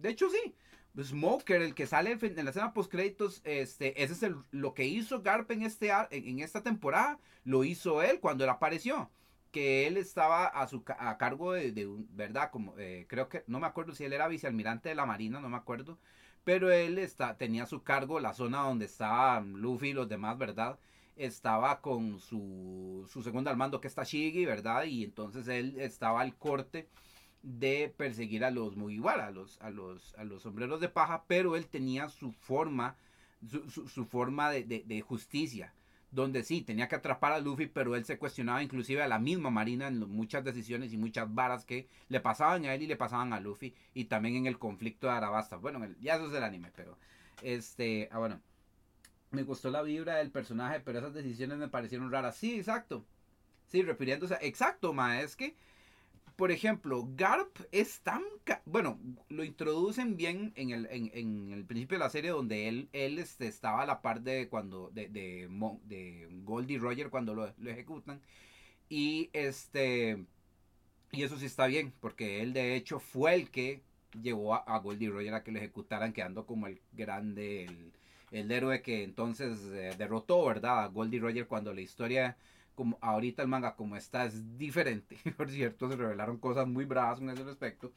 [0.00, 0.54] de hecho sí,
[0.98, 4.86] Smoker, el que sale en la escena post créditos, este, ese es el, lo que
[4.86, 9.10] hizo Garp en, este, en esta temporada, lo hizo él cuando él apareció.
[9.52, 12.50] Que él estaba a, su, a cargo de, de ¿verdad?
[12.52, 15.48] Como, eh, creo que, no me acuerdo si él era vicealmirante de la Marina, no
[15.48, 15.98] me acuerdo.
[16.44, 20.38] Pero él está, tenía a su cargo la zona donde estaban Luffy y los demás,
[20.38, 20.78] ¿verdad?
[21.16, 24.84] Estaba con su, su segundo al mando que está Shiggy, ¿verdad?
[24.84, 26.88] Y entonces él estaba al corte
[27.42, 31.56] de perseguir a los Mugiwara, a los, a los, a los sombreros de paja, pero
[31.56, 32.96] él tenía su forma,
[33.48, 35.72] su, forma de, justicia,
[36.10, 39.50] donde sí, tenía que atrapar a Luffy, pero él se cuestionaba inclusive a la misma
[39.50, 43.32] Marina en muchas decisiones y muchas varas que le pasaban a él y le pasaban
[43.32, 45.56] a Luffy, y también en el conflicto de Arabasta.
[45.56, 46.98] Bueno, ya eso es el anime, pero
[47.42, 48.40] este, ah, bueno,
[49.30, 52.36] me gustó la vibra del personaje, pero esas decisiones me parecieron raras.
[52.36, 53.04] Sí, exacto.
[53.66, 55.54] Sí, refiriéndose, exacto, ma, es que
[56.40, 58.22] por ejemplo, Garp es tan...
[58.64, 58.98] Bueno,
[59.28, 63.46] lo introducen bien en el, en, el, principio de la serie donde él, él este,
[63.46, 64.88] estaba a la par de cuando...
[64.88, 68.22] De, de, Goldie Roger cuando lo, ejecutan.
[68.88, 70.24] Y este...
[71.12, 73.82] Y eso sí está bien, porque él de hecho fue el que
[74.22, 77.68] llevó a, Goldie Roger a que lo ejecutaran, quedando como el grande,
[78.30, 80.84] el, héroe que entonces eh, derrotó, ¿verdad?
[80.84, 82.38] A Goldie Roger cuando la historia
[82.80, 85.18] como ahorita el manga como está es diferente.
[85.36, 87.92] Por cierto, se revelaron cosas muy bravas en ese respecto.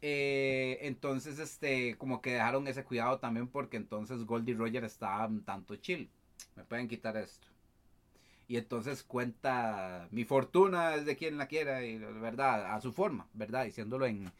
[0.00, 5.44] Eh, entonces, este, como que dejaron ese cuidado también porque entonces Goldie Roger estaba un
[5.44, 6.08] tanto chill.
[6.54, 7.46] Me pueden quitar esto.
[8.48, 13.28] Y entonces cuenta mi fortuna es de quien la quiera y verdad, a su forma,
[13.34, 13.66] ¿verdad?
[13.66, 14.32] Diciéndolo en,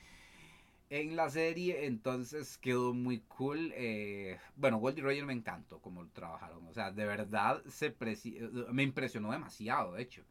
[0.91, 3.73] en la serie, entonces quedó muy cool.
[3.75, 6.67] Eh, bueno, Goldie Roger me encantó como trabajaron.
[6.67, 7.95] O sea, de verdad se
[8.73, 10.23] me impresionó demasiado, de hecho.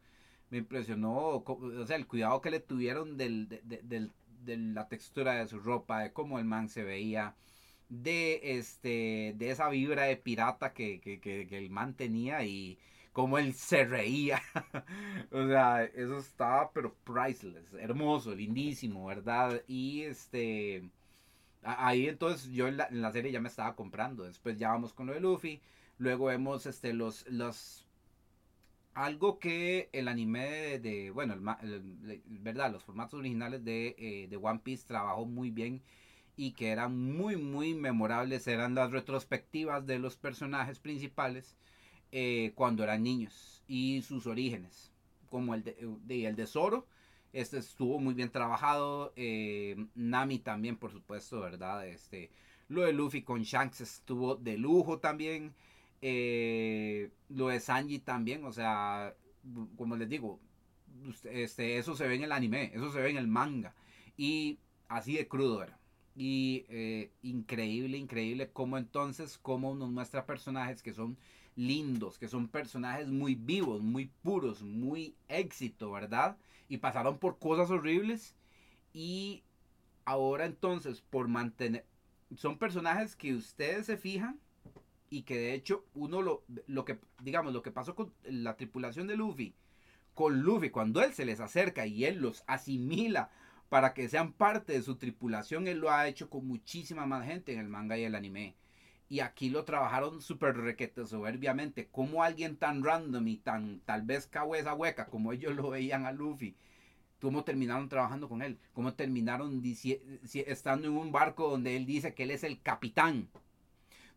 [0.50, 5.58] Me impresionó, o sea, el cuidado que le tuvieron del, de, la textura de su
[5.58, 7.34] ropa, de cómo el man se veía,
[7.88, 12.78] de, este, de esa vibra de pirata que, que, que, que el man tenía y
[13.16, 14.42] como él se reía.
[15.32, 19.62] o sea, eso estaba pero priceless, hermoso, lindísimo, ¿verdad?
[19.66, 20.90] Y este
[21.62, 24.24] ahí entonces yo en la, serie ya me estaba comprando.
[24.24, 25.62] Después ya vamos con lo de Luffy.
[25.96, 27.86] Luego vemos este los los
[28.92, 31.32] algo que el anime de, bueno,
[31.62, 35.80] el, verdad, los formatos originales de, eh, de One Piece trabajó muy bien
[36.36, 41.56] y que eran muy muy memorables eran las retrospectivas de los personajes principales
[42.12, 44.92] eh, cuando eran niños y sus orígenes,
[45.28, 45.76] como el de,
[46.26, 46.86] el de Zoro.
[47.32, 49.12] Este estuvo muy bien trabajado.
[49.16, 51.86] Eh, Nami también, por supuesto, ¿verdad?
[51.86, 52.30] Este,
[52.68, 55.52] lo de Luffy con Shanks estuvo de lujo también.
[56.00, 59.14] Eh, lo de Sanji también, o sea,
[59.76, 60.38] como les digo,
[61.24, 63.74] este, eso se ve en el anime, eso se ve en el manga.
[64.16, 64.58] Y
[64.88, 65.78] así de crudo era.
[66.14, 66.64] Y
[67.22, 71.18] increíble, increíble cómo entonces, cómo nos muestra personajes que son
[71.56, 76.36] lindos, que son personajes muy vivos, muy puros, muy éxito, ¿verdad?
[76.68, 78.34] Y pasaron por cosas horribles
[78.92, 79.42] y
[80.04, 81.84] ahora entonces por mantener...
[82.36, 84.38] Son personajes que ustedes se fijan
[85.10, 89.06] y que de hecho uno lo, lo que, digamos, lo que pasó con la tripulación
[89.06, 89.54] de Luffy,
[90.14, 93.30] con Luffy, cuando él se les acerca y él los asimila
[93.68, 97.52] para que sean parte de su tripulación, él lo ha hecho con muchísima más gente
[97.52, 98.54] en el manga y el anime.
[99.08, 101.88] Y aquí lo trabajaron súper requete soberbiamente.
[101.88, 106.12] Como alguien tan random y tan tal vez cabeza hueca como ellos lo veían a
[106.12, 106.56] Luffy,
[107.20, 109.62] cómo terminaron trabajando con él, cómo terminaron
[110.32, 113.28] estando en un barco donde él dice que él es el capitán,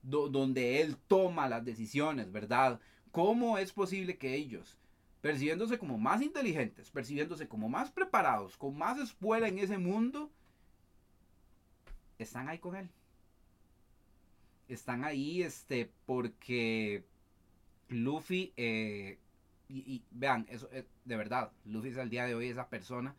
[0.02, 2.80] donde él toma las decisiones, ¿verdad?
[3.12, 4.78] ¿Cómo es posible que ellos,
[5.22, 10.32] percibiéndose como más inteligentes, percibiéndose como más preparados, con más escuela en ese mundo,
[12.18, 12.90] están ahí con él?
[14.70, 17.04] Están ahí este, porque
[17.90, 19.18] Luffy, eh,
[19.68, 23.16] y, vean, eso eh, de verdad, Luffy es al día de hoy esa persona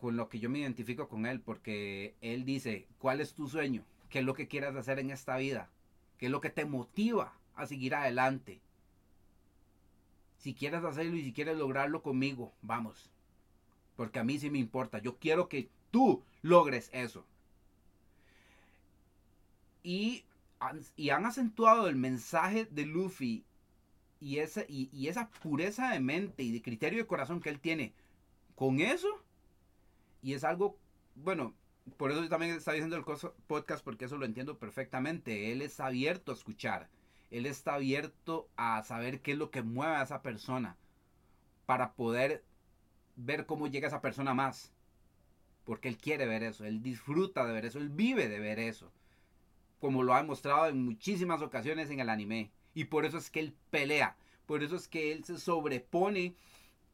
[0.00, 3.84] con lo que yo me identifico con él, porque él dice, ¿cuál es tu sueño?
[4.10, 5.70] ¿Qué es lo que quieres hacer en esta vida?
[6.18, 8.60] ¿Qué es lo que te motiva a seguir adelante?
[10.36, 13.10] Si quieres hacerlo y si quieres lograrlo conmigo, vamos.
[13.96, 14.98] Porque a mí sí me importa.
[14.98, 17.24] Yo quiero que tú logres eso
[19.84, 20.24] y,
[21.10, 23.44] han acentuado el mensaje de Luffy
[24.18, 27.92] y esa, pureza de mente y de criterio de corazón que él tiene
[28.56, 29.22] con eso.
[30.22, 30.78] Y es algo,
[31.14, 31.54] bueno,
[31.98, 33.04] por eso también está diciendo el
[33.46, 35.52] podcast porque eso lo entiendo perfectamente.
[35.52, 36.88] Él está abierto a escuchar.
[37.30, 40.78] Él está abierto a saber qué es lo que mueve a esa persona
[41.66, 42.42] para poder
[43.16, 44.72] ver cómo llega esa persona más.
[45.64, 48.90] Porque él quiere ver eso, él disfruta de ver eso, él vive de ver eso.
[49.80, 52.50] Como lo ha demostrado en muchísimas ocasiones en el anime.
[52.74, 56.34] Y por eso es que él pelea, por eso es que él se sobrepone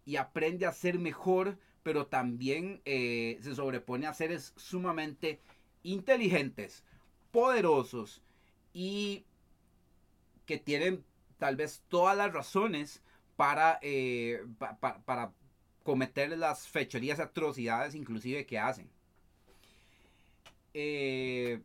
[0.05, 5.41] y aprende a ser mejor, pero también eh, se sobrepone a seres sumamente
[5.83, 6.85] inteligentes,
[7.31, 8.23] poderosos
[8.73, 9.25] y
[10.47, 11.05] que tienen
[11.39, 13.03] tal vez todas las razones
[13.37, 15.33] para, eh, para
[15.83, 18.91] cometer las fechorías, atrocidades inclusive que hacen.
[20.75, 21.61] Eh,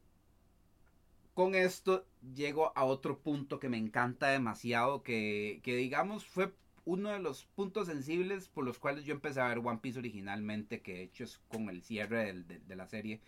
[1.36, 6.54] con esto llego a otro punto que me encanta demasiado, que, digamos fue
[6.86, 10.82] uno de los puntos sensibles por los cuales yo empecé a ver One Piece originalmente,
[10.82, 13.22] que de hecho es con el cierre de la serie.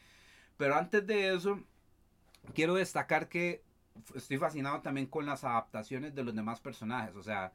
[0.57, 1.59] Pero antes de eso,
[2.53, 3.63] quiero destacar que
[4.15, 7.15] estoy fascinado también con las adaptaciones de los demás personajes.
[7.15, 7.53] O sea,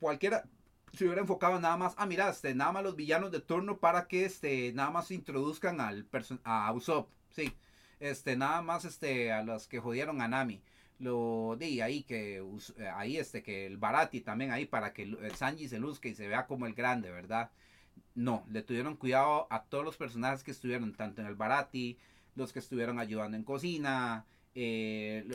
[0.00, 0.44] cualquiera
[0.92, 4.08] se hubiera enfocado nada más, ah, mira, este, nada más los villanos de turno para
[4.08, 6.08] que este, nada más introduzcan al
[6.44, 7.10] a Usopp.
[7.30, 7.54] Sí,
[8.02, 10.62] este, nada más este, a los que jodieron a Nami.
[10.98, 12.44] Lo di ahí que
[12.94, 16.28] ahí este que el Barati también ahí para que el Sanji se luzca y se
[16.28, 17.50] vea como el grande, ¿verdad?
[18.14, 21.98] No, le tuvieron cuidado a todos los personajes que estuvieron tanto en el Barati,
[22.34, 25.26] los que estuvieron ayudando en cocina, eh,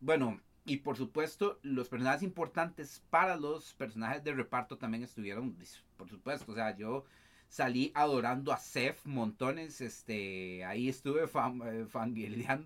[0.00, 5.82] bueno, y por supuesto, los personajes importantes para los personajes de reparto también estuvieron, pues,
[5.96, 7.04] por supuesto, o sea, yo
[7.56, 11.86] salí adorando a Seth montones, este, ahí estuve fan, eh,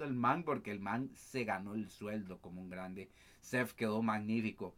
[0.01, 3.09] el man porque el man se ganó el sueldo como un grande,
[3.41, 4.75] Seth quedó magnífico.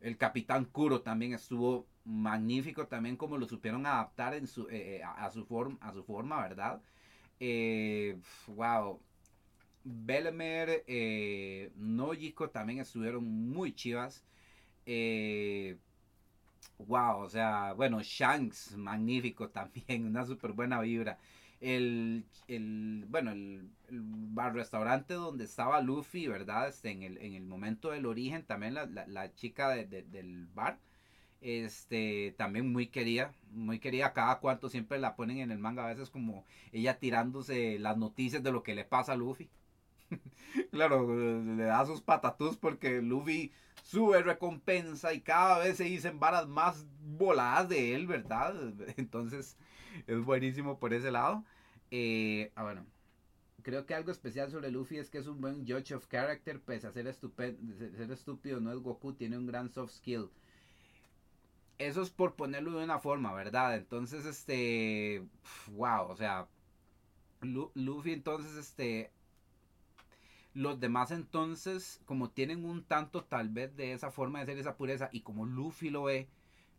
[0.00, 5.28] El Capitán Kuro también estuvo magnífico, también como lo supieron adaptar en su, eh, a,
[5.30, 6.80] su forma, a su forma, ¿verdad?
[8.46, 8.98] wow,
[9.84, 14.24] Belmer, eh, Nojiko también estuvieron muy chivas.
[14.86, 15.76] Eh,
[16.78, 21.18] wow, o sea, bueno, Shanks, magnífico también, una súper buena vibra.
[21.60, 26.68] El, el bueno, el, bar restaurante donde estaba Luffy, ¿verdad?
[26.68, 30.78] Este, en, el, en el momento del origen, también la, la, chica del bar,
[31.40, 35.88] este, también muy querida, muy querida, cada cuanto siempre la ponen en el manga, a
[35.88, 39.48] veces como ella tirándose las noticias de lo que le pasa a Luffy.
[40.70, 41.06] claro,
[41.42, 43.52] le da sus patatús porque Luffy
[43.84, 48.54] sube recompensa y cada vez se dicen varas más voladas de él, ¿verdad?
[48.96, 49.56] Entonces
[50.06, 51.44] es buenísimo por ese lado.
[51.90, 52.86] Eh, ah, bueno,
[53.62, 56.86] creo que algo especial sobre Luffy es que es un buen judge of character, pese
[56.86, 60.30] a ser, ser estúpido, no es Goku, tiene un gran soft skill.
[61.76, 63.76] Eso es por ponerlo de una forma, ¿verdad?
[63.76, 65.22] Entonces, este,
[65.72, 66.48] wow, o sea,
[67.42, 69.10] Luffy entonces, este,
[70.54, 74.76] los demás entonces, como tienen un tanto tal vez de esa forma de ser esa
[74.76, 76.28] pureza, y como Luffy lo ve,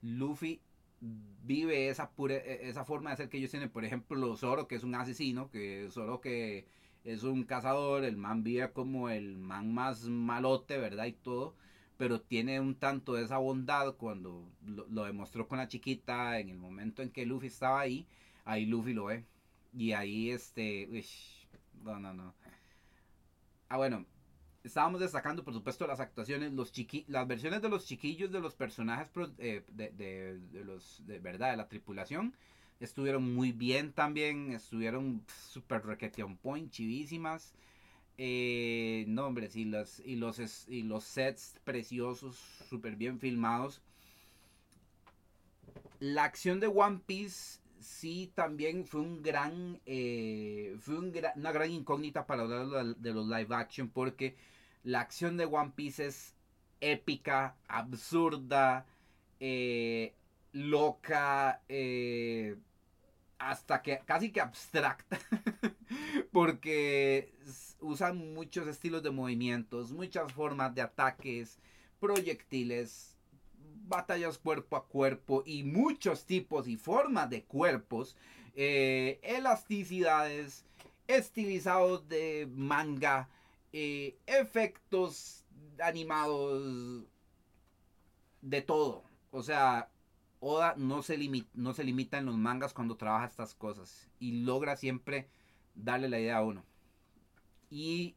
[0.02, 0.62] Luffy
[1.02, 3.70] vive esa, pure, e, esa forma de ser que ellos tienen.
[3.70, 6.66] Por ejemplo, Zoro, que es un asesino, que Zoro que
[7.04, 11.06] es un cazador, el man vive como el man más malote, ¿verdad?
[11.06, 11.56] Y todo.
[11.98, 16.58] Pero tiene un tanto de esa bondad cuando lo, demostró con la chiquita en el
[16.58, 18.06] momento en que Luffy estaba ahí.
[18.46, 19.26] Ahí Luffy lo ve.
[19.74, 20.90] Y ahí este...
[21.84, 22.34] no, no, no.
[23.76, 24.06] Ah, bueno,
[24.64, 28.56] estábamos destacando, por supuesto, las actuaciones, los chiqui las versiones de los chiquillos de los
[28.56, 32.34] personajes eh, de, los, verdad, de la tripulación,
[32.80, 37.54] estuvieron muy bien también, estuvieron super requetion point, chivísimas.
[38.18, 42.38] Eh, no, hombre, y y, los, y los sets preciosos,
[42.70, 43.82] súper bien filmados.
[46.00, 52.26] La acción de One Piece sí también fue un gran, eh, fue una gran incógnita
[52.26, 54.36] para hablar de los live action porque
[54.84, 56.36] la acción de One Piece es
[56.82, 58.86] épica, absurda,
[59.40, 60.14] eh,
[60.52, 62.58] loca, eh,
[63.38, 65.20] hasta que casi que abstracta,
[66.32, 67.34] porque
[67.82, 71.60] usan muchos estilos de movimientos, muchas formas de ataques,
[72.00, 73.15] proyectiles,
[73.88, 78.16] batallas cuerpo a cuerpo y muchos tipos y formas de cuerpos,
[78.56, 80.66] eh, elasticidades,
[81.08, 83.30] estilizados de manga,
[83.74, 85.46] eh, efectos
[85.80, 87.06] animados,
[88.42, 89.04] de todo.
[89.32, 89.90] O sea,
[90.40, 91.18] Oda no se,
[91.54, 95.28] no se limita en los mangas cuando trabaja estas cosas y logra siempre
[95.74, 96.64] darle la idea a uno.
[97.70, 98.16] Y,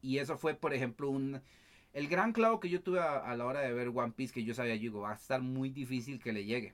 [0.00, 1.42] y eso fue, por ejemplo, un,
[1.98, 4.54] el gran clavo que yo tuve a, la hora de ver One Piece, que yo
[4.54, 6.72] sabía, digo, va a estar muy difícil que le llegue.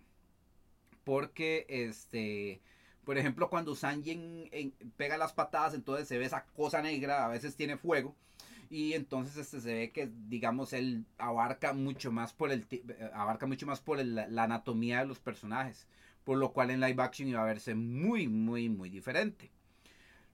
[1.03, 2.61] Porque, este,
[3.05, 4.51] por ejemplo, cuando Sanji
[4.99, 8.15] pega las patadas, entonces se ve esa cosa negra, a veces tiene fuego.
[8.69, 12.67] y entonces este se ve que digamos él abarca mucho más por el
[13.13, 15.87] abarca mucho más por la anatomía de los personajes
[16.25, 19.51] por lo cual en live action iba a verse muy muy muy diferente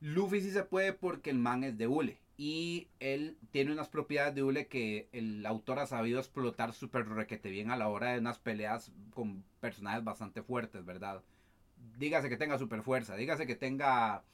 [0.01, 4.35] Luffy sí se puede porque el man es de hule y él tiene unas propiedades
[4.35, 8.19] de hule que el autor ha sabido explotar súper requete bien a la hora de
[8.19, 11.23] unas peleas con personajes bastante fuertes, ¿verdad?
[11.99, 14.25] Dígase que tenga super fuerza, dígase que tenga,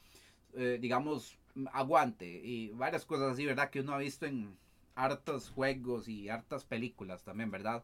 [0.53, 1.37] eh, digamos,
[1.73, 3.69] aguante y varias cosas así, ¿verdad?
[3.69, 4.57] Que uno ha visto en
[4.95, 7.83] hartos juegos y hartas películas también, ¿verdad?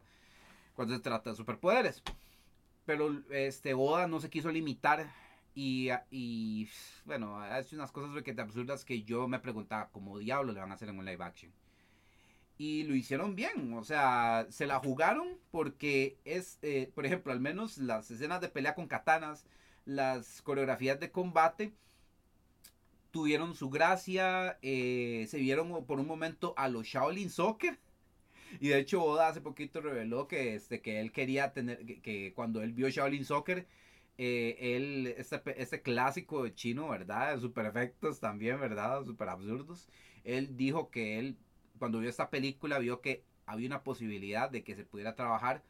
[0.74, 2.02] Cuando se trata de superpoderes.
[2.86, 5.06] Pero este Oda no se quiso limitar
[5.54, 6.68] y, y
[7.04, 10.74] bueno, hace unas cosas que absurdas que yo me preguntaba, ¿cómo diablos le van a
[10.74, 11.52] hacer en un live action?
[12.56, 17.40] Y lo hicieron bien, o sea, se la jugaron porque es, eh, por ejemplo, al
[17.40, 19.44] menos las escenas de pelea con katanas,
[19.84, 21.72] las coreografías de combate,
[23.10, 27.78] tuvieron su gracia, eh, se vieron por un momento a los Shaolin Soccer.
[28.60, 32.62] Y de hecho Oda hace poquito reveló que, este, que él quería tener, que cuando
[32.62, 33.66] él vio Shaolin Soccer,
[34.16, 37.38] eh, él, este, este, clásico chino, ¿verdad?
[37.40, 39.04] Super efectos también, ¿verdad?
[39.04, 39.88] Super absurdos.
[40.24, 41.36] Él dijo que él,
[41.78, 45.62] cuando vio esta película, vio que había una posibilidad de que se pudiera trabajar.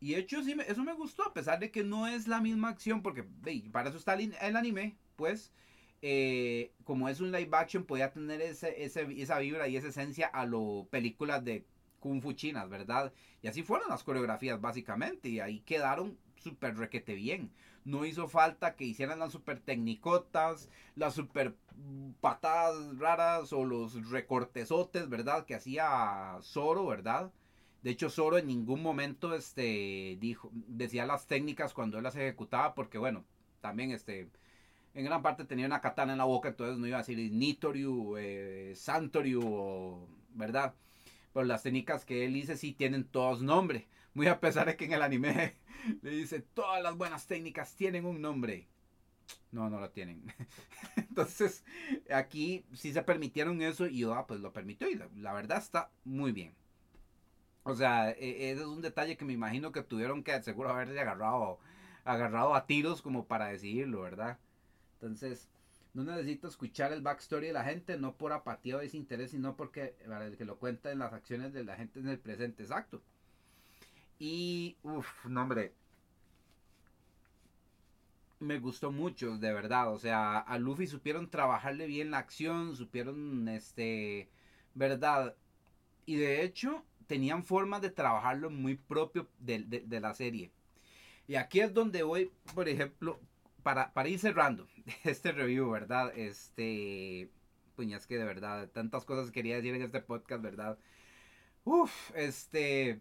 [0.00, 3.02] Y hecho, sí, eso me gustó, a pesar de que no es la misma acción,
[3.02, 3.24] porque
[3.72, 5.52] para eso está el, anime, pues,
[6.02, 10.46] eh, como es un live action, podía tener ese, esa vibra y esa esencia a
[10.46, 11.66] lo películas de
[11.98, 13.12] Kung Fu chinas, ¿verdad?
[13.42, 17.50] Y así fueron las coreografías, básicamente, y ahí quedaron súper requete bien.
[17.84, 21.54] No hizo falta que hicieran las super tecnicotas, las super
[22.20, 25.44] patadas raras o los recortesotes, ¿verdad?
[25.46, 27.32] Que hacía Zoro, ¿verdad?
[27.82, 32.74] De hecho, Zoro en ningún momento este, dijo, decía las técnicas cuando él las ejecutaba,
[32.74, 33.24] porque bueno,
[33.60, 34.28] también este,
[34.94, 38.16] en gran parte tenía una katana en la boca, entonces no iba a decir Nitoryu,
[38.18, 38.74] eh,
[40.34, 40.74] ¿verdad?
[41.32, 44.86] Pero las técnicas que él dice sí tienen todos nombre, muy a pesar de que
[44.86, 45.56] en el anime
[46.02, 48.68] le dice, todas las buenas técnicas tienen un nombre.
[49.52, 50.22] No, no lo tienen.
[50.96, 51.64] Entonces,
[52.12, 56.32] aquí sí se permitieron eso y yo, pues lo permitió y la, verdad está muy
[56.32, 56.54] bien.
[57.62, 61.00] O sea, e, ese es un detalle que me imagino que tuvieron que seguro haberle
[61.00, 61.58] agarrado,
[62.04, 64.38] agarrado a tiros como para decidirlo, ¿verdad?
[64.94, 65.48] Entonces,
[65.94, 69.96] no necesito escuchar el backstory de la gente, no por apatía o desinterés, sino porque
[70.06, 73.02] para el que lo cuenta en las acciones de la gente en el presente, exacto.
[74.18, 75.72] Y, uff, no hombre.
[78.40, 79.92] Me gustó mucho, de verdad.
[79.92, 84.28] O sea, a Luffy supieron trabajarle bien la acción, supieron, este,
[84.74, 85.36] verdad.
[86.06, 90.52] Y de hecho, tenían formas de trabajarlo muy propio de, la serie.
[91.26, 93.20] Y aquí es donde voy, por ejemplo,
[93.62, 94.68] para, para ir cerrando
[95.04, 96.12] este review, ¿verdad?
[96.16, 97.30] Este,
[97.76, 100.78] puñas que de verdad, tantas cosas quería decir en este podcast, ¿verdad?
[101.64, 103.00] Uf, este,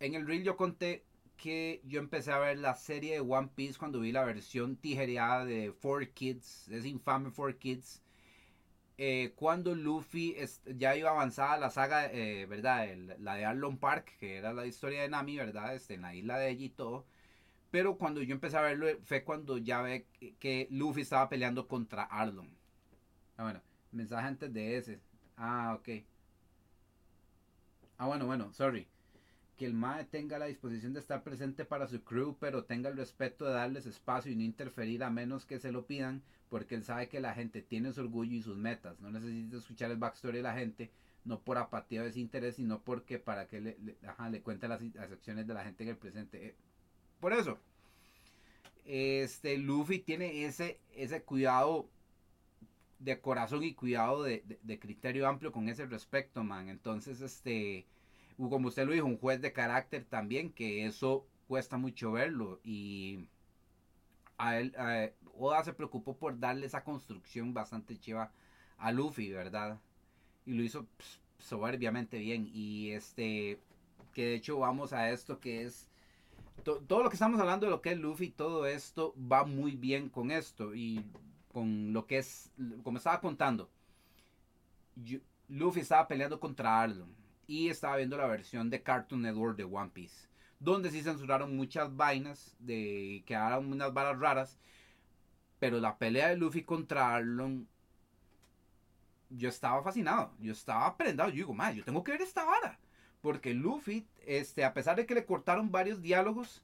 [0.00, 1.04] en el reel yo conté
[1.36, 5.44] que yo empecé a ver la serie de One Piece cuando vi la versión tijereada
[5.44, 8.02] de Four Kids, es infame Four Kids.
[9.00, 10.36] Eh, cuando Luffy
[10.76, 12.88] ya iba avanzada la saga, eh, ¿verdad?
[13.20, 15.74] la de Arlon Park, que era la historia de Nami, ¿verdad?
[15.76, 17.06] Este, en la isla de ella y todo.
[17.70, 20.06] Pero cuando yo empecé a verlo fue cuando ya ve
[20.40, 22.50] que Luffy estaba peleando contra Arlon.
[23.36, 23.62] Ah, bueno,
[23.92, 25.00] mensaje antes de ese.
[25.36, 26.04] Ah, ok.
[27.98, 28.88] Ah, bueno, bueno, sorry
[29.58, 32.96] que el MAE tenga la disposición de estar presente para su crew, pero tenga el
[32.96, 36.84] respeto de darles espacio y no interferir a menos que se lo pidan, porque él
[36.84, 39.00] sabe que la gente tiene su orgullo y sus metas.
[39.00, 40.90] No necesita escuchar el backstory de la gente,
[41.24, 43.76] no por apatía o desinterés, sino porque para que le,
[44.30, 46.46] le, cuente las, acciones de la gente en el presente.
[46.46, 46.54] Eh,
[47.18, 47.58] por eso,
[48.86, 51.88] este Luffy tiene ese, ese cuidado
[53.00, 56.68] de corazón y cuidado de, de criterio amplio con ese respecto, man.
[56.68, 57.86] Entonces, este
[58.38, 62.60] como usted lo dijo, un juez de carácter también, que eso cuesta mucho verlo.
[62.62, 63.28] Y
[64.36, 64.74] a él,
[65.34, 68.30] Oda se preocupó por darle esa construcción bastante chiva
[68.76, 69.80] a Luffy, ¿verdad?
[70.46, 72.48] Y lo hizo pues, soberbiamente bien.
[72.52, 73.60] Y este,
[74.14, 75.88] que de hecho vamos a esto que es...
[76.62, 80.08] todo lo que estamos hablando de lo que es Luffy, todo esto va muy bien
[80.08, 80.76] con esto.
[80.76, 81.04] Y
[81.52, 82.52] con lo que es,
[82.84, 83.68] como estaba contando,
[85.48, 87.17] Luffy estaba peleando contra Arlon
[87.48, 90.28] y estaba viendo la versión de Cartoon Network de One Piece,
[90.60, 94.58] donde sí censuraron muchas vainas, de que eran unas balas raras,
[95.58, 97.66] pero la pelea de Luffy contra Arlon,
[99.30, 102.78] yo estaba fascinado, yo estaba prendado, yo digo, más, yo tengo que ver esta vara,
[103.22, 106.62] porque Luffy, este, a pesar de que le cortaron varios diálogos,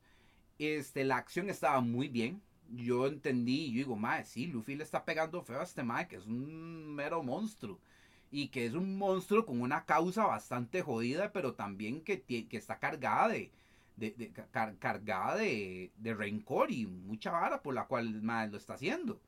[0.59, 5.05] este, la acción estaba muy bien, yo entendí, yo digo, mae, sí, Luffy le está
[5.05, 7.81] pegando feo a este mae, que es un mero monstruo.
[8.35, 12.81] Y que es un monstruo con una causa bastante jodida, pero también que, que está
[12.81, 13.52] cargada de,
[13.97, 14.32] de,
[14.78, 19.20] cargada de, rencor y mucha vara por la cual mae, lo está haciendo.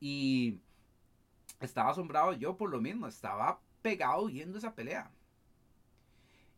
[0.00, 0.58] Y
[1.60, 5.10] estaba asombrado yo por lo mismo, estaba pegado viendo esa pelea.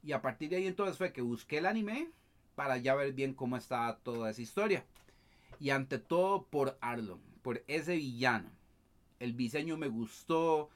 [0.03, 2.11] Y a partir de ahí entonces fue que busqué el anime
[2.55, 4.85] para ya ver bien cómo está toda esa historia.
[5.59, 8.51] Y ante todo por Arlon, por ese villano.
[9.19, 10.69] El diseño me gustó,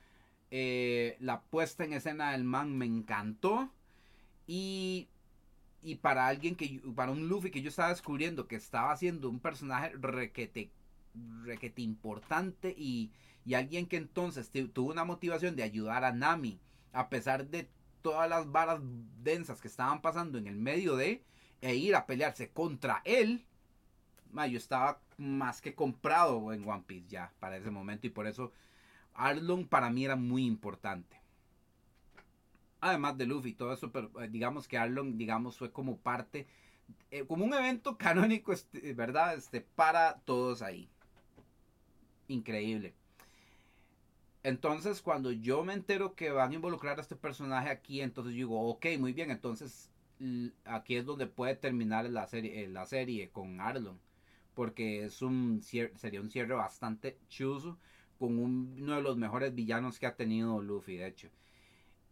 [0.51, 3.71] eh, la puesta en escena del man me encantó.
[4.47, 5.09] Y,
[5.83, 9.41] y para alguien que, para un Luffy que yo estaba descubriendo que estaba haciendo un
[9.41, 10.71] personaje requete,
[11.77, 13.11] importante y,
[13.45, 16.61] y alguien que entonces tuvo una motivación de ayudar a Nami
[16.93, 17.69] a pesar de
[18.03, 18.81] todas las varas
[19.23, 21.23] densas que estaban pasando en el medio de
[21.61, 23.45] e ir a pelearse contra él
[24.33, 28.53] yo estaba más que comprado en One Piece ya para ese momento y por eso
[29.15, 31.21] Arlong para mí era muy importante.
[32.81, 36.47] Además de Luffy y todo eso, pero eh, digamos que Arlong, digamos, fue como parte,
[37.11, 39.35] eh, como un evento canónico, este, ¿verdad?
[39.35, 40.89] Este, para todos ahí.
[42.29, 42.95] Increíble.
[44.43, 48.39] Entonces, cuando yo me entero que van a involucrar a este personaje aquí, entonces yo
[48.39, 49.91] digo, ok, muy bien, entonces
[50.65, 53.99] aquí es donde puede terminar la serie, eh, la serie con Arlong
[54.55, 57.79] porque es un sería un cierre bastante chuzo
[58.21, 61.31] con uno de los mejores villanos que ha tenido Luffy, de hecho.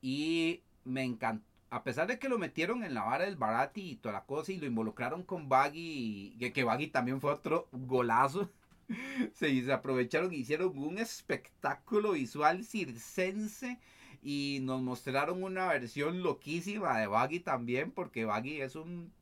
[0.01, 3.97] Y me encantó, a pesar de que lo metieron en la vara del Barati y
[3.97, 8.51] toda la cosa y lo involucraron con Baggy, que, Baggy también fue otro golazo.
[9.35, 13.78] se, se aprovecharon y hicieron un espectáculo visual circense
[14.22, 19.12] y nos mostraron una versión loquísima de Baggy también, porque Baggy es un...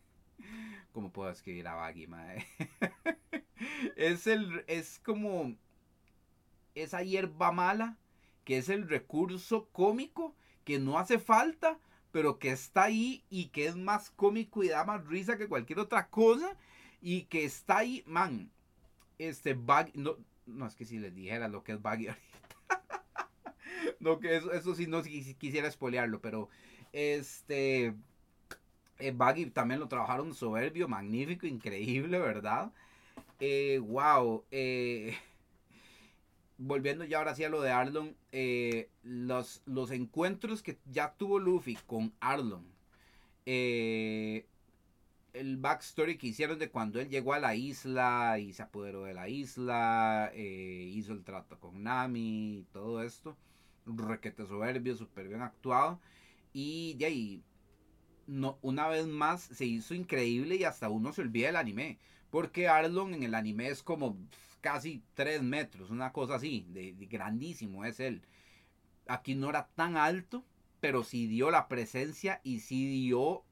[0.92, 2.48] ¿Cómo puedo escribir a Baggy, mae?
[3.96, 4.64] es el.
[4.68, 5.56] Es como.
[6.76, 7.98] Esa hierba mala.
[8.44, 10.36] Que es el recurso cómico.
[10.64, 11.78] Que no hace falta.
[12.12, 13.24] Pero que está ahí.
[13.30, 16.58] Y que es más cómico y da más risa que cualquier otra cosa.
[17.02, 18.04] Y que está ahí.
[18.08, 18.50] Man.
[19.20, 19.92] Este Baggy.
[19.96, 23.30] No, no es que si les dijera lo que es Baggy ahorita.
[24.00, 26.22] no, que eso, eso sí no quisiera espolearlo.
[26.22, 26.50] Pero.
[26.94, 27.94] Este
[29.00, 32.72] eh, Baggy también lo trabajaron soberbio, magnífico, increíble, ¿verdad?
[33.40, 34.44] Eh, wow.
[34.52, 35.16] Eh,
[36.58, 41.40] volviendo ya ahora sí a lo de Arlon, eh, los, los encuentros que ya tuvo
[41.40, 42.66] Luffy con Arlon,
[43.46, 44.44] el
[45.34, 49.30] backstory que hicieron de cuando él llegó a la isla y se apoderó de la
[49.30, 53.38] isla, hizo el trato con Nami, todo esto,
[53.86, 56.00] requete soberbio, súper bien actuado,
[56.54, 57.44] y de ahí
[58.28, 61.98] no, una vez más se hizo increíble y hasta uno se olvida del anime.
[62.30, 64.18] Porque Arlon en el anime es como
[64.62, 68.22] casi 3 metros, una cosa así, de, grandísimo es él.
[69.08, 70.44] Aquí no era tan alto,
[70.82, 73.44] pero sí dio la presencia y sí dio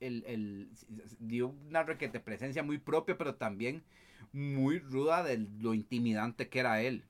[0.00, 0.70] el,
[1.18, 3.84] dio una requete presencia muy propia, pero también
[4.32, 7.04] muy ruda de lo intimidante que era él.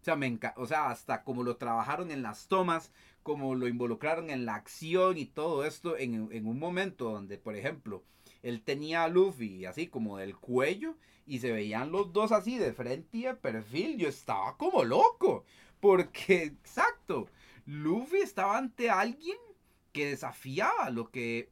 [0.00, 2.92] O sea, me o sea, hasta como lo trabajaron en las tomas,
[3.26, 8.04] como lo involucraron en la acción y todo esto en, un momento donde, por ejemplo,
[8.44, 10.96] él tenía a Luffy así como del cuello
[11.26, 13.98] y se veían los dos así de frente y de perfil.
[13.98, 15.44] Yo estaba como loco.
[15.80, 17.26] Porque, exacto,
[17.64, 19.38] Luffy estaba ante alguien
[19.90, 21.50] que desafiaba lo que,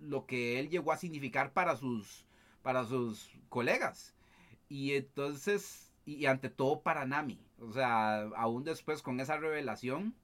[0.00, 2.24] lo que él llegó a significar para sus,
[2.62, 4.14] para sus colegas.
[4.70, 7.38] Y entonces, y ante todo para Nami.
[7.58, 10.14] O sea, aún después con esa revelación,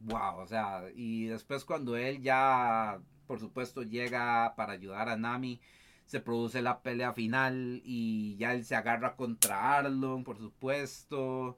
[0.00, 5.60] wow, o sea, y después cuando él ya, por supuesto, llega para ayudar a Nami,
[6.06, 11.56] se produce la pelea final y ya él se agarra contra Arlon, por supuesto,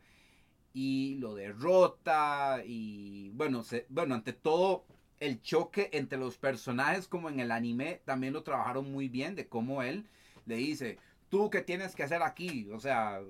[0.74, 4.84] y lo derrota y bueno, se, bueno, ante todo
[5.20, 9.48] el choque entre los personajes como en el anime también lo trabajaron muy bien de
[9.48, 10.08] cómo él
[10.46, 10.98] le dice,
[11.28, 13.20] tú qué tienes que hacer aquí, o sea,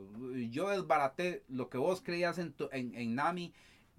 [0.51, 3.53] yo desbaraté lo que vos creías en, en, en Nami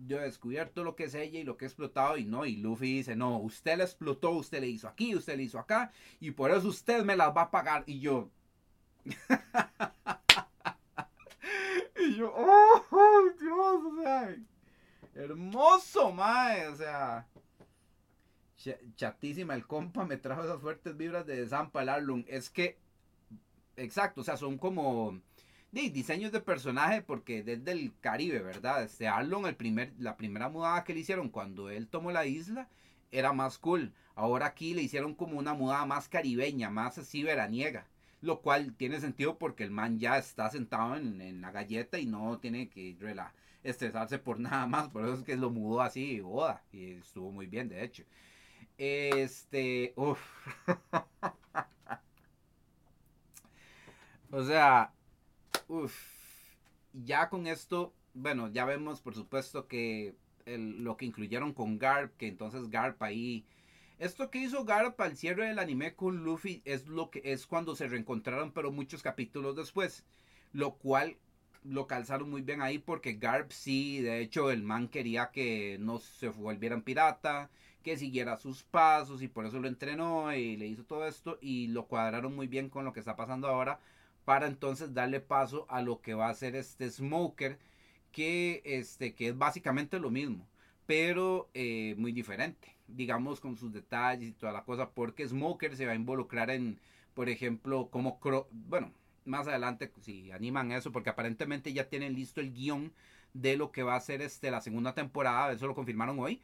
[0.05, 2.57] yo he descubierto lo que es ella y lo que ha explotado y no, y
[2.57, 6.31] Luffy dice, no, usted la explotó, usted le hizo aquí, usted le hizo acá, y
[6.31, 8.30] por eso usted me las va a pagar, y yo...
[11.99, 14.35] y yo, oh, Dios, o sea,
[15.15, 17.27] hermoso, mae, o sea,
[18.95, 22.77] chatísima el compa, me trajo esas fuertes vibras de el es que,
[23.75, 25.19] exacto, o sea, son como
[25.73, 28.83] diseños de personaje, porque desde el Caribe, ¿verdad?
[28.83, 32.69] Este Arlon, el primer, la primera mudada que le hicieron cuando él tomó la isla,
[33.11, 33.91] era más cool.
[34.15, 37.87] Ahora aquí le hicieron como una mudada más caribeña, más así veraniega.
[38.21, 42.39] Lo cual tiene sentido porque el man ya está sentado en, la galleta y no
[42.39, 42.95] tiene que
[43.63, 44.89] estresarse por nada más.
[44.89, 46.63] Por eso es que lo mudó así, boda.
[46.71, 48.03] Y estuvo muy bien, de hecho.
[48.77, 50.19] Este, uff.
[54.31, 54.93] o sea,
[55.68, 55.94] uff.
[56.94, 60.15] Ya con esto, bueno, ya vemos por supuesto que
[60.45, 63.45] lo que incluyeron con Garp, que entonces Garp ahí...
[63.99, 67.76] Esto que hizo Garp al cierre del anime con Luffy es lo que es cuando
[67.76, 70.03] se reencontraron, pero muchos capítulos después.
[70.52, 71.18] Lo cual
[71.64, 75.99] lo calzaron muy bien ahí porque Garp sí, de hecho el man quería que no
[75.99, 77.49] se volvieran pirata,
[77.84, 81.68] que siguiera sus pasos y por eso lo entrenó y le hizo todo esto y
[81.68, 83.80] lo cuadraron muy bien con lo que está pasando ahora
[84.25, 87.59] para entonces darle paso a lo que va a ser este Smoker
[88.11, 90.47] que, este, que es básicamente lo mismo,
[90.85, 95.85] pero eh, muy diferente, digamos con sus detalles y toda la cosa, porque Smoker se
[95.85, 96.79] va a involucrar en,
[97.13, 98.19] por ejemplo, como,
[98.51, 98.91] bueno,
[99.25, 102.93] más adelante si animan eso, porque aparentemente ya tienen listo el guion
[103.33, 106.41] de lo que va a ser este, la segunda temporada, eso lo confirmaron hoy.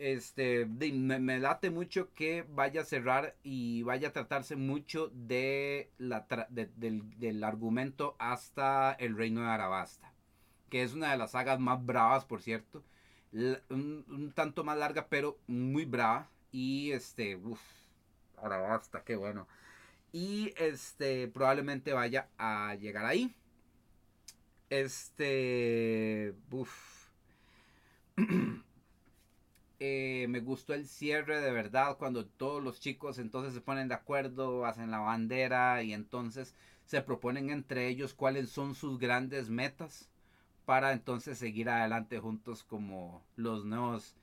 [0.00, 6.26] Este, me, late mucho que vaya a cerrar y vaya a tratarse mucho de la
[6.48, 10.10] del, del, argumento hasta el reino de Arabasta
[10.70, 12.82] que es una de las sagas más bravas, por cierto.
[13.32, 16.30] Un, tanto más larga, pero muy brava.
[16.52, 17.60] Y este, uff,
[18.38, 19.46] ahora basta, qué bueno.
[20.12, 23.34] Y este, probablemente vaya a llegar ahí.
[24.70, 27.08] Este, uff.
[29.80, 33.94] Eh, me gustó el cierre de verdad cuando todos los chicos entonces se ponen de
[33.94, 36.54] acuerdo, hacen la bandera y entonces
[36.84, 40.10] se proponen entre ellos cuáles son sus grandes metas
[40.66, 44.14] para entonces seguir adelante juntos como los nuevos,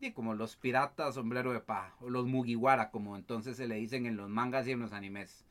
[0.00, 4.06] y como los piratas sombrero de paja, o los Mugiwara, como entonces se le dicen
[4.06, 5.46] en los mangas y en los animes.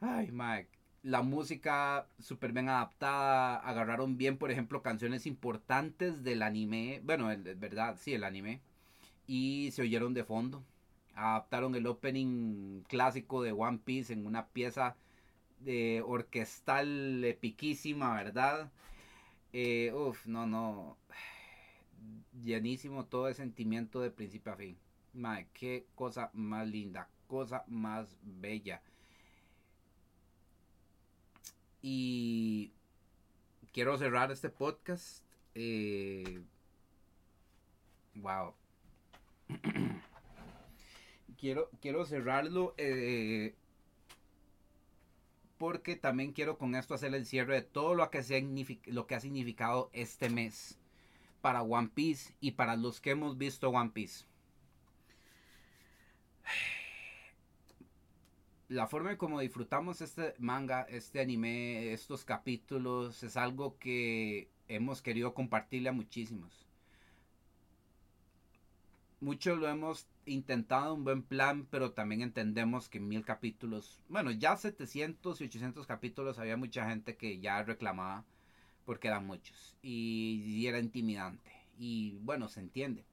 [0.00, 0.73] Ay, Mike.
[1.04, 7.60] La música súper bien adaptada, agarraron bien, por ejemplo, canciones importantes del anime, bueno, es
[7.60, 8.62] verdad, sí, el anime,
[9.26, 10.64] y se oyeron de fondo.
[11.14, 14.96] Adaptaron el opening clásico de One Piece en una pieza
[15.60, 18.72] de orquestal epiquísima, ¿verdad?
[19.52, 20.96] Eh, uf, no, no.
[22.44, 24.78] Llenísimo todo el sentimiento de principio a fin.
[25.12, 28.80] Madre, qué cosa más linda, cosa más bella.
[31.86, 32.72] Y
[33.74, 35.22] quiero cerrar este podcast.
[35.54, 36.40] Eh,
[38.14, 38.54] wow.
[41.38, 42.74] quiero, quiero cerrarlo.
[42.78, 43.54] Eh,
[45.58, 49.20] porque también quiero con esto hacer el cierre de todo lo que, lo que ha
[49.20, 50.78] significado este mes
[51.42, 54.24] para One Piece y para los que hemos visto One Piece.
[58.68, 65.02] La forma en cómo disfrutamos este manga, este anime, estos capítulos, es algo que hemos
[65.02, 66.66] querido compartirle a muchísimos.
[69.20, 74.56] Muchos lo hemos intentado un buen plan, pero también entendemos que mil capítulos, bueno, ya
[74.56, 78.24] 700 y 800 capítulos había mucha gente que ya reclamaba
[78.86, 83.04] porque eran muchos y, era intimidante y bueno, se entiende.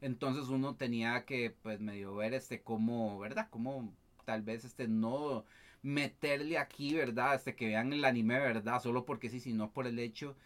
[0.00, 3.48] Entonces uno tenía que pues medio ver este cómo, ¿verdad?
[3.50, 3.92] Cómo
[4.24, 5.44] tal vez este no
[5.82, 7.34] meterle aquí, ¿verdad?
[7.34, 8.82] Este que vean el anime, ¿verdad?
[8.82, 10.36] Solo porque sí, sino por el hecho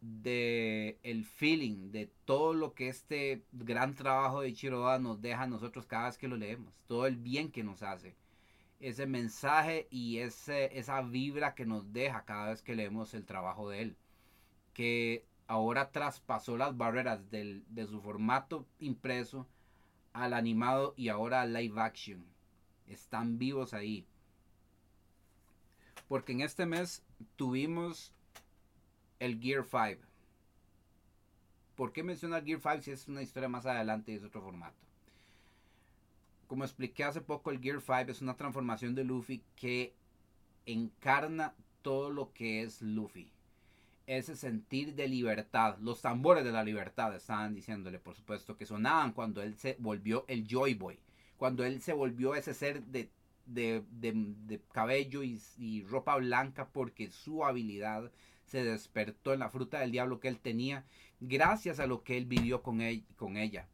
[0.00, 5.46] de el feeling de todo lo que este gran trabajo de Chiroda nos deja a
[5.46, 8.14] nosotros cada vez que lo leemos, todo el bien que nos hace,
[8.80, 13.68] ese mensaje y ese, esa vibra que nos deja cada vez que leemos el trabajo
[13.70, 13.96] de él,
[14.72, 19.46] que ahora traspasó las barreras del, de su formato impreso
[20.12, 22.24] al animado y ahora al live action.
[22.88, 24.06] Están vivos ahí.
[26.08, 27.02] Porque en este mes
[27.36, 28.12] tuvimos
[29.18, 30.06] el Gear 5.
[31.76, 34.42] ¿Por qué menciona el Gear 5 si es una historia más adelante y es otro
[34.42, 34.76] formato?
[36.46, 39.94] Como expliqué hace poco, el Gear 5 es una transformación de Luffy que
[40.64, 43.30] encarna todo lo que es Luffy.
[44.06, 49.12] Ese sentir de libertad, los tambores de la libertad estaban diciéndole, por supuesto, que sonaban
[49.12, 50.98] cuando él se volvió el Joy Boy,
[51.38, 53.10] cuando él se volvió ese ser de,
[53.46, 58.12] de, cabello y, y ropa blanca porque su habilidad
[58.44, 60.84] se despertó en la fruta del diablo que él tenía
[61.20, 63.68] gracias a lo que él vivió con, él, con ella.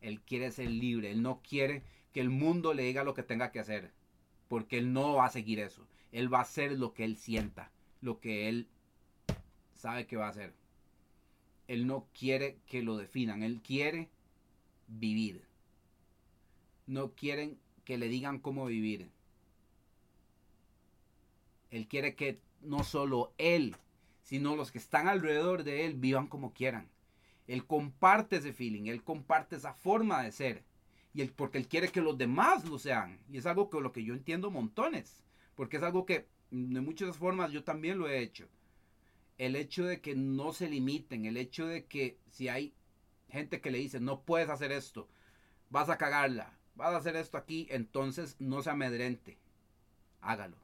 [0.00, 1.82] Él quiere ser libre, él no quiere
[2.12, 3.92] que el mundo le diga lo que tenga que hacer,
[4.48, 5.86] porque él no va a seguir eso.
[6.12, 7.70] Él va a hacer lo que él sienta,
[8.00, 8.68] lo que él
[9.74, 10.54] sabe que va a hacer.
[11.66, 14.08] Él no quiere que lo definan, él quiere
[14.86, 15.47] vivir.
[16.88, 19.10] No quieren que le digan cómo vivir.
[21.70, 23.76] Él quiere que no solo él,
[24.22, 26.88] sino los que están alrededor de él vivan como quieran.
[27.46, 30.64] Él comparte ese feeling, él comparte esa forma de ser.
[31.12, 33.20] Y él, porque él quiere que los demás lo sean.
[33.30, 35.22] Y es algo que lo que yo entiendo montones.
[35.54, 38.48] Porque es algo que de muchas formas yo también lo he hecho.
[39.36, 42.74] El hecho de que no se limiten, el hecho de que si hay
[43.28, 45.08] gente que le dice, no puedes hacer esto,
[45.70, 49.36] vas a cagarla, vas a hacer esto aquí, entonces no se amedrente.
[50.20, 50.56] Hágalo.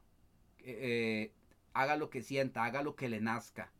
[0.59, 1.31] Eh,
[1.73, 3.71] haga lo que sienta, haga lo que le nazca.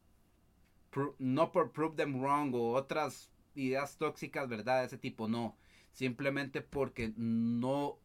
[1.17, 4.81] no por prove them wrong o otras ideas tóxicas, ¿verdad?
[4.81, 5.55] De ese tipo, no.
[5.93, 7.97] Simplemente porque no.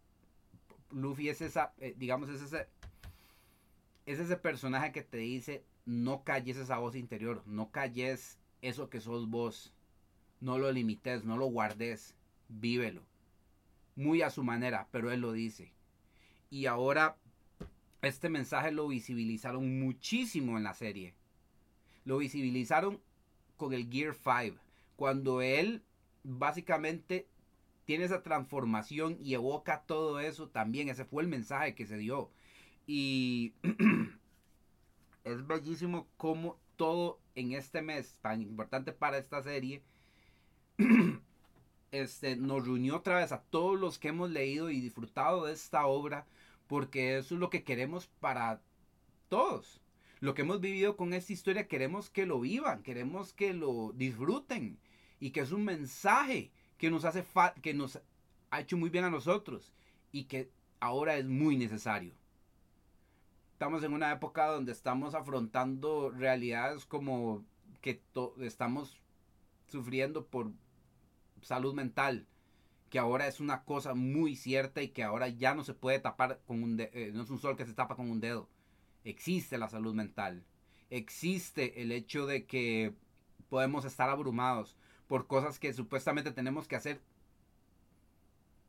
[0.91, 2.69] Luffy es esa, eh, digamos, es ese,
[4.07, 9.01] es ese personaje que te dice, no calles esa voz interior, no calles eso que
[9.01, 9.73] sos vos,
[10.41, 12.17] no lo limites, no lo guardes,
[12.49, 13.10] vívelo.
[14.01, 15.75] Muy a su manera, pero él lo dice.
[16.49, 17.19] Y ahora
[18.01, 21.13] este mensaje lo visibilizaron muchísimo en la serie.
[22.07, 22.99] Lo visibilizaron
[23.59, 24.59] con el Gear 5,
[24.97, 25.83] cuando él
[26.25, 27.29] básicamente
[27.85, 30.89] tiene esa transformación y evoca todo eso también.
[30.89, 32.31] Ese fue el mensaje que se dio.
[32.87, 33.53] Y
[35.25, 39.83] es bellísimo como todo en este mes tan importante para esta serie
[41.93, 45.87] este, nos reunió otra vez a todos los que hemos leído y disfrutado de esta
[45.87, 46.27] obra
[46.67, 48.63] porque eso es lo que queremos para
[49.29, 49.81] todos.
[50.21, 54.79] Lo que hemos vivido con esta historia queremos que lo vivan, queremos que lo disfruten
[55.19, 57.25] y que es un mensaje que nos hace
[57.61, 58.01] que nos
[58.51, 59.73] ha hecho muy bien a nosotros
[60.13, 62.15] y que ahora es muy necesario.
[63.53, 67.45] Estamos en una época donde estamos afrontando realidades como
[67.81, 68.01] que
[68.41, 69.01] estamos
[69.67, 70.53] sufriendo por
[71.43, 72.27] salud mental,
[72.91, 76.41] que ahora es una cosa muy cierta y que ahora ya no se puede tapar
[76.47, 78.49] con un dedo, eh, no es un sol que se tapa con un dedo.
[79.05, 80.45] Existe la salud mental.
[80.91, 82.93] Existe el hecho de que
[83.49, 84.77] podemos estar abrumados
[85.07, 87.01] por cosas que supuestamente tenemos que hacer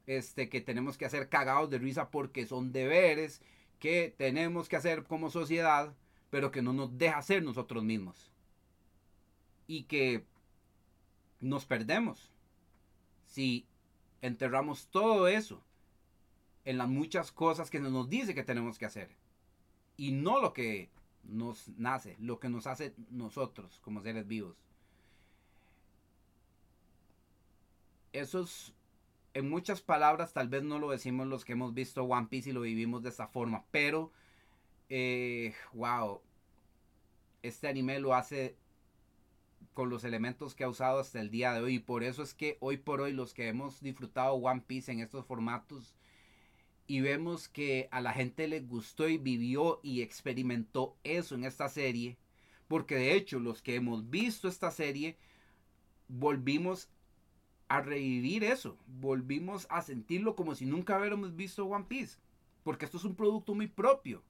[0.07, 3.41] este que tenemos que hacer cagados de risa porque son deberes
[3.79, 5.95] que tenemos que hacer como sociedad,
[6.29, 8.31] pero que no nos deja ser nosotros mismos.
[9.67, 10.23] Y que
[11.39, 12.30] nos perdemos
[13.31, 13.65] si
[14.21, 15.63] enterramos todo eso
[16.65, 19.15] en las muchas cosas que nos dice que tenemos que hacer.
[19.95, 20.89] Y no lo que
[21.23, 24.57] nos nace, lo que nos hace nosotros como seres vivos.
[28.11, 28.73] Eso es,
[29.33, 32.53] en muchas palabras, tal vez no lo decimos los que hemos visto One Piece y
[32.53, 34.11] lo vivimos de esa forma, pero,
[34.89, 36.19] eh, wow,
[37.43, 38.57] este anime lo hace
[39.73, 41.75] con los elementos que ha usado hasta el día de hoy.
[41.75, 44.99] Y por eso es que hoy por hoy los que hemos disfrutado One Piece en
[44.99, 45.95] estos formatos
[46.91, 51.69] y vemos que a la gente le gustó y vivió y experimentó eso en esta
[51.69, 52.17] serie.
[52.67, 55.17] Porque de hecho los que hemos visto esta serie
[56.09, 56.89] volvimos
[57.69, 58.77] a revivir eso.
[58.87, 62.17] Volvimos a sentirlo como si nunca hubiéramos visto One Piece.
[62.63, 64.21] Porque esto es un producto muy propio.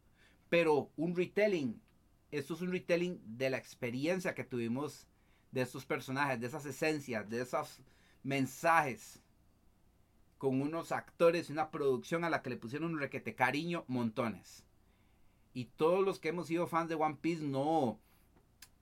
[0.50, 1.82] Pero un retelling.
[2.30, 5.08] Esto es un retelling de la experiencia que tuvimos
[5.52, 7.82] de estos personajes, de esas esencias, de esos
[8.24, 9.22] mensajes,
[10.38, 14.66] con unos actores y una producción a la que le pusieron un requete cariño montones.
[15.54, 18.00] Y todos los que hemos sido fans de One Piece no...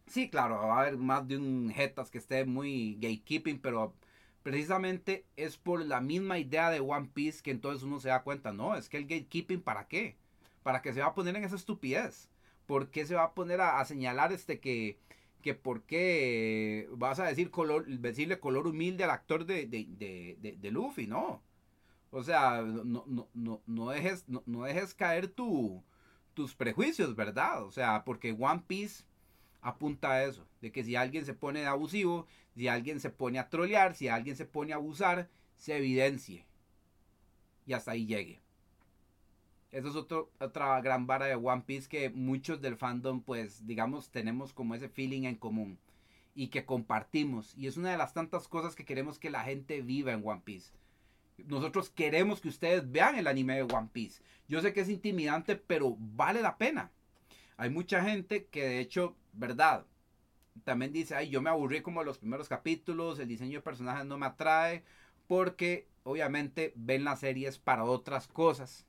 [0.07, 3.93] Sí, claro, va a haber más de un jetas que esté muy gatekeeping, pero
[4.41, 8.53] precisamente es por la misma idea de One Piece que entonces uno se da cuenta,
[8.53, 10.15] no, es que el gatekeeping, ¿para qué?
[10.63, 12.29] ¿Para qué se va a poner en esa estupidez?
[12.65, 14.97] ¿Por qué se va a poner a señalar este que
[15.41, 21.07] que por qué vas a decir color, decirle color humilde al actor de, de, Luffy,
[21.07, 21.41] no.
[22.11, 25.83] O sea, no, no, no, dejes, no, dejes caer tu,
[26.33, 27.63] tus prejuicios, ¿verdad?
[27.63, 29.03] O sea, porque One Piece
[29.61, 32.25] apunta a eso, de que si alguien se pone abusivo,
[32.55, 36.45] si alguien se pone a trolear, si alguien se pone a abusar, se evidencie.
[37.65, 38.41] Y hasta ahí llegue.
[39.71, 44.09] Eso es otro, otra gran vara de One Piece que muchos del fandom, pues, digamos,
[44.09, 45.77] tenemos como ese feeling en común
[46.33, 47.55] y que compartimos.
[47.55, 50.41] Y es una de las tantas cosas que queremos que la gente viva en One
[50.43, 50.71] Piece.
[51.45, 54.23] Nosotros queremos que ustedes vean el anime de One Piece.
[54.47, 56.91] Yo sé que es intimidante, pero vale la pena.
[57.55, 59.85] Hay mucha gente que de hecho, ¿verdad?
[60.63, 64.17] También dice, ay, yo me aburrí como los primeros capítulos, el diseño de personajes no
[64.17, 64.83] me atrae,
[65.27, 68.88] porque obviamente ven las series para otras cosas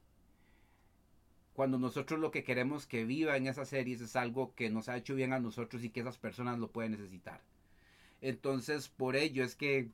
[1.61, 4.97] cuando nosotros lo que queremos que viva en esas series es algo que nos ha
[4.97, 7.43] hecho bien a nosotros y que esas personas lo pueden necesitar.
[8.23, 9.91] Entonces, por ello es que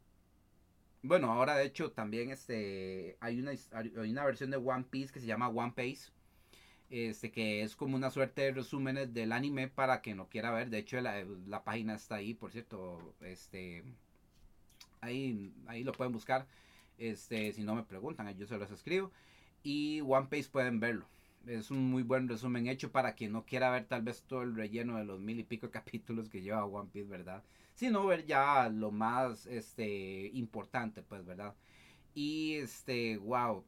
[1.02, 5.18] bueno, ahora de hecho también este, hay, una, hay una versión de One Piece que
[5.18, 6.12] se llama One Piece.
[6.88, 10.70] Este, que es como una suerte de resúmenes del anime para que no quiera ver.
[10.70, 13.12] De hecho, la, la página está ahí, por cierto.
[13.22, 13.82] Este,
[15.00, 16.46] ahí, ahí lo pueden buscar.
[16.96, 19.10] Este, si no me preguntan, yo se los escribo.
[19.64, 21.08] Y One Piece pueden verlo.
[21.46, 24.54] Es un muy buen resumen hecho para quien no quiera ver tal vez todo el
[24.56, 27.42] relleno de los mil y pico capítulos que lleva One Piece, ¿verdad?
[27.74, 31.54] Sino ver ya lo más este, importante, pues, ¿verdad?
[32.14, 33.64] Y este, wow.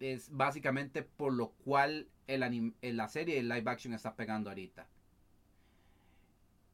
[0.00, 4.86] Es básicamente por lo cual el la serie de live action está pegando ahorita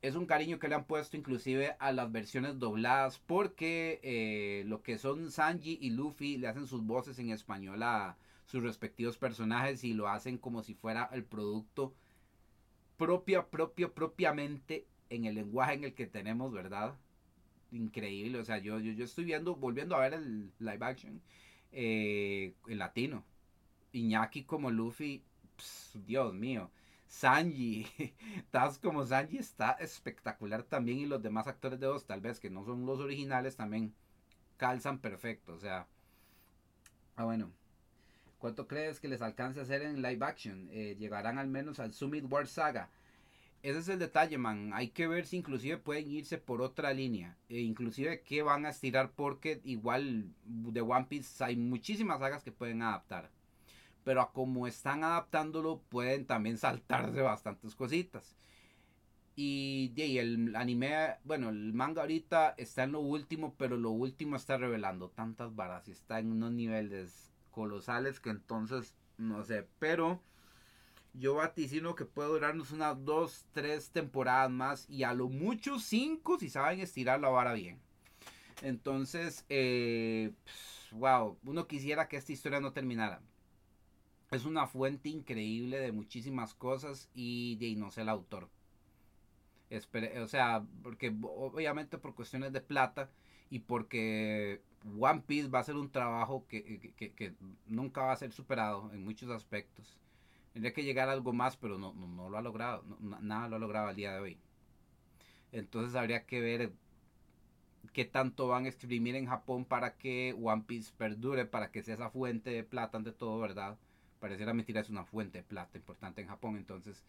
[0.02, 4.82] es un cariño que le han puesto inclusive a las versiones dobladas porque eh, lo
[4.82, 8.16] que son Sanji y Luffy le hacen sus voces en español a
[8.46, 11.94] sus respectivos personajes y lo hacen como si fuera el producto
[12.96, 16.96] propio, propio, propiamente en el lenguaje en el que tenemos, ¿verdad?
[17.70, 21.22] Increíble, o sea, yo, yo, estoy viendo, volviendo a ver el live action
[21.72, 23.24] eh, en latino.
[23.92, 25.22] Iñaki como Luffy,
[26.06, 26.70] Dios mío
[27.12, 27.86] Sanji,
[28.50, 32.48] Taz como Sanji está espectacular también y los demás actores de dos, tal vez que
[32.48, 33.94] no son los originales, también
[34.56, 35.52] calzan perfecto.
[35.52, 35.86] O sea,
[37.16, 37.52] ah bueno,
[38.42, 40.68] ¿cuánto crees que les alcance a hacer en live action?
[40.72, 42.90] Eh, ¿Llegarán al menos al Summit War Saga?
[43.62, 44.72] Ese es el detalle, man.
[44.74, 47.38] Hay que ver si inclusive pueden irse por otra línea.
[47.48, 52.50] E inclusive qué van a estirar porque igual de One Piece hay muchísimas sagas que
[52.50, 53.30] pueden adaptar
[54.04, 58.36] pero como están adaptándolo pueden también saltarse bastantes cositas.
[59.34, 64.36] Y, y el anime, bueno, el manga ahorita está en lo último, pero lo último
[64.36, 70.20] está revelando tantas varas y está en unos niveles colosales que entonces, no sé, pero
[71.14, 76.38] yo vaticino que puede durarnos unas dos, tres temporadas más y a lo mucho cinco
[76.38, 77.78] si saben estirar la vara bien.
[78.62, 80.32] Entonces, eh,
[80.92, 83.22] wow, uno quisiera que esta historia no terminara
[84.36, 88.48] es una fuente increíble de muchísimas cosas y de no sé el autor.
[89.70, 93.10] o sea, porque obviamente por cuestiones de plata
[93.52, 94.62] y porque
[94.98, 97.34] One Piece va a ser un trabajo que,
[97.66, 99.98] nunca va a ser superado en muchos aspectos.
[100.54, 102.82] Tendría que llegar a algo más, pero no, no, lo ha logrado.
[103.20, 104.38] nada lo ha logrado al día de hoy.
[105.52, 106.72] Entonces habría que ver
[107.92, 111.96] qué tanto van a exprimir en Japón para que One Piece perdure, para que sea
[111.96, 113.76] esa fuente de plata ante todo, ¿verdad?
[114.18, 116.56] pareciera mentira, es una fuente de plata importante en Japón.
[116.56, 117.04] Entonces,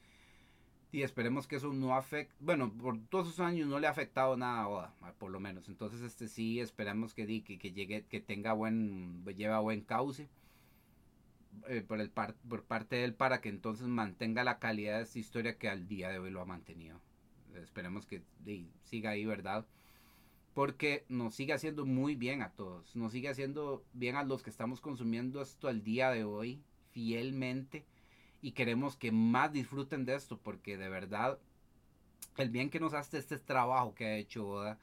[0.94, 4.38] y esperemos que eso no afecte, bueno, por todos esos años no le ha afectado
[4.38, 5.68] nada a Oda, por lo menos.
[5.68, 10.30] Entonces, este sí, esperemos que, que, que llegue, que tenga buen, lleva buen cauce.
[11.68, 15.20] Eh, por, el por parte de él para que entonces mantenga la calidad de esta
[15.20, 17.02] historia que al día de hoy lo ha mantenido.
[17.56, 18.22] Esperemos que
[18.84, 19.66] siga ahí, ¿verdad?
[20.54, 22.96] Porque nos sigue haciendo muy bien a todos.
[22.96, 26.62] Nos sigue haciendo bien a los que estamos consumiendo esto al día de hoy
[26.92, 27.84] fielmente
[28.44, 31.40] y queremos que más disfruten de esto porque de verdad
[32.38, 34.78] el bien que nos hace este trabajo que ha hecho Oda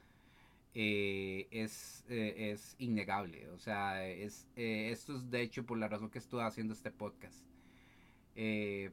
[0.73, 3.49] eh, es, eh, es innegable.
[3.49, 6.91] O sea, es, eh, esto es de hecho por la razón que estoy haciendo este
[6.91, 7.45] podcast.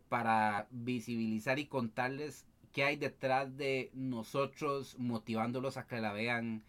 [0.09, 6.63] para visibilizar y contarles qué hay detrás de nosotros, motivándolos a que la vean,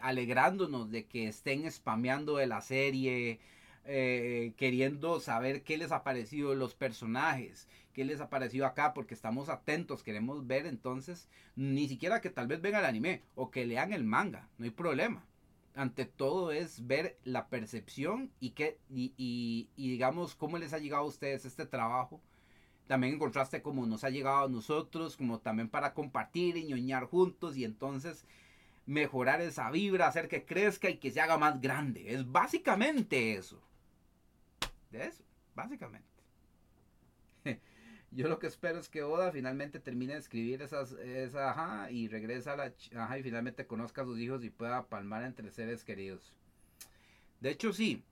[0.00, 3.40] alegrándonos de que estén spameando de la serie,
[3.84, 9.14] eh, queriendo saber qué les ha parecido los personajes, qué les ha parecido acá, porque
[9.14, 13.66] estamos atentos, queremos ver entonces, ni siquiera que tal vez venga el anime o que
[13.66, 15.24] lean el manga, no hay problema.
[15.74, 21.02] Ante todo es ver la percepción y, que, y, y, digamos cómo les ha llegado
[21.02, 22.20] a ustedes este trabajo.
[22.86, 27.06] También en contraste como nos ha llegado a nosotros, como también para compartir y ñoñar
[27.06, 28.26] juntos y entonces
[28.84, 32.12] mejorar esa vibra, hacer que crezca y que se haga más grande.
[32.14, 33.60] Es básicamente eso
[34.94, 35.24] eso,
[35.54, 36.06] básicamente.
[38.10, 42.08] Yo lo que espero es que Oda finalmente termine de escribir esas, esa ajá y
[42.08, 46.34] regrese a la y finalmente conozca a sus hijos y pueda palmar entre seres queridos.
[47.40, 48.04] De hecho, sí.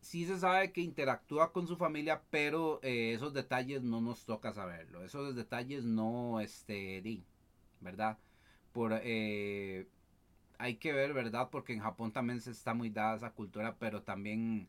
[0.00, 4.52] Sí se sabe que interactúa con su familia, pero eh, esos detalles no nos toca
[4.52, 5.04] saberlo.
[5.04, 7.24] Esos detalles no, este, di,
[7.80, 8.18] ¿verdad?
[8.72, 9.86] Por, eh,
[10.58, 11.50] hay que ver, ¿verdad?
[11.50, 14.68] Porque en Japón también se está muy dada esa cultura, pero también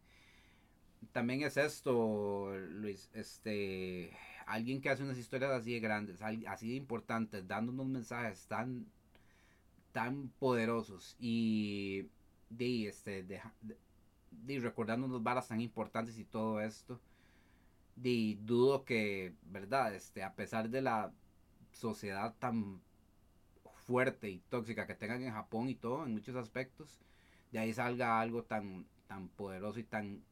[1.11, 4.15] también es esto, Luis, este,
[4.45, 8.86] alguien que hace unas historias así de grandes, así de importantes, dando unos mensajes tan,
[9.91, 12.07] tan poderosos y
[12.49, 13.41] de, este, de,
[14.60, 16.99] recordando unos balas tan importantes y todo esto,
[17.95, 21.11] de, dudo que, verdad, este, a pesar de la
[21.73, 22.82] sociedad tan
[23.88, 26.99] fuerte y tóxica que tengan en Japón y todo, en muchos aspectos,
[27.52, 30.23] de ahí salga algo tan, tan poderoso y tan,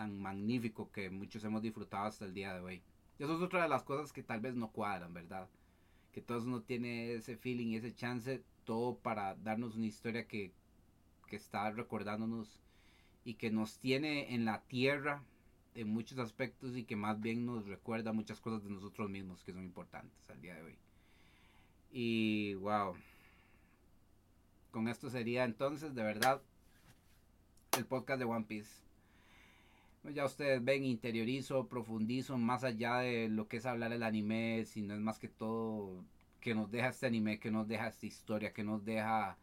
[0.00, 2.82] tan magnífico que muchos hemos disfrutado hasta el día de hoy.
[3.18, 5.46] Eso es otra de las cosas que tal vez no cuadran, ¿verdad?
[6.10, 10.52] Que todos no tiene ese feeling y ese chance, todo para darnos una historia que,
[11.26, 12.62] que está recordándonos
[13.26, 15.22] y que nos tiene en la tierra
[15.74, 19.52] en muchos aspectos y que más bien nos recuerda muchas cosas de nosotros mismos que
[19.52, 20.78] son importantes al día de hoy.
[21.92, 22.94] Y wow.
[24.70, 26.40] Con esto sería entonces de verdad
[27.76, 28.89] el podcast de One Piece.
[30.02, 34.64] Pues ya ustedes ven, interiorizo, profundizo más allá de lo que es hablar el anime,
[34.64, 36.04] sino es más que todo
[36.40, 39.36] que nos deja este anime, que nos deja esta historia, que nos deja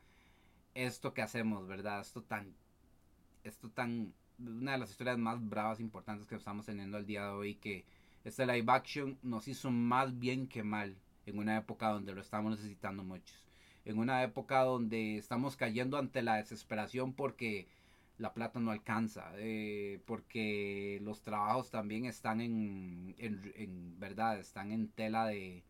[0.73, 2.01] esto que hacemos, ¿verdad?
[2.01, 2.55] Esto tan,
[3.43, 7.29] esto tan, una de las historias más bravas, importantes que estamos teniendo al día de
[7.29, 7.85] hoy, que
[8.23, 10.97] este live action nos hizo más bien que mal
[11.27, 13.43] en una época donde lo estamos necesitando muchos.
[13.85, 17.67] En una época donde estamos cayendo ante la desesperación porque
[18.17, 24.87] la plata no alcanza, eh, porque los trabajos también están en, en, verdad, están en
[24.87, 25.63] tela de,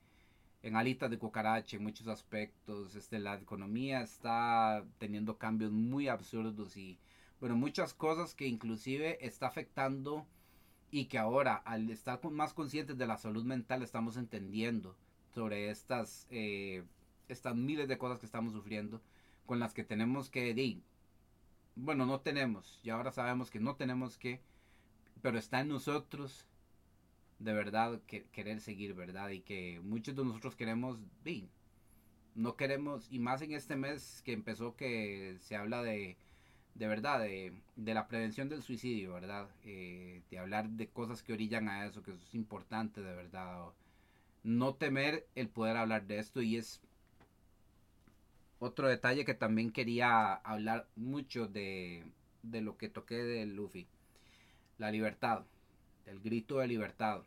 [0.63, 6.77] en alitas de cucaracha en muchos aspectos, este, la economía está teniendo cambios muy absurdos
[6.77, 6.97] y,
[7.41, 10.25] bueno, muchas cosas que inclusive está afectando
[10.89, 14.95] y que ahora al estar más conscientes de la salud mental estamos entendiendo
[15.33, 16.83] sobre estas, eh,
[17.27, 19.01] estas miles de cosas que estamos sufriendo
[19.45, 20.53] con las que tenemos que
[21.77, 24.41] bueno, no tenemos, y ahora sabemos que no tenemos que,
[25.21, 26.45] pero está en nosotros
[27.39, 29.29] de verdad que, querer seguir, ¿verdad?
[29.29, 31.49] Y que muchos de nosotros queremos, bien,
[32.35, 36.17] no queremos, y más en este mes que empezó que se habla de,
[36.75, 39.49] de verdad, de, de la prevención del suicidio, ¿verdad?
[39.63, 43.67] Eh, de hablar de cosas que orillan a eso, que eso es importante, de verdad.
[44.43, 46.81] No temer el poder hablar de esto y es
[48.59, 52.05] otro detalle que también quería hablar mucho de,
[52.43, 53.87] de lo que toqué de Luffy.
[54.77, 55.45] La libertad.
[56.05, 57.23] El grito de libertad.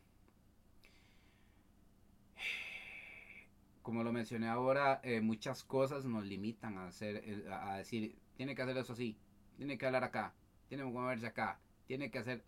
[3.83, 8.55] Como lo mencioné ahora, eh, muchas cosas nos limitan a hacer, eh, a decir, tiene
[8.55, 9.17] que hacer eso así,
[9.57, 10.35] tiene que hablar acá,
[10.69, 12.45] tiene que moverse acá, tiene que hacer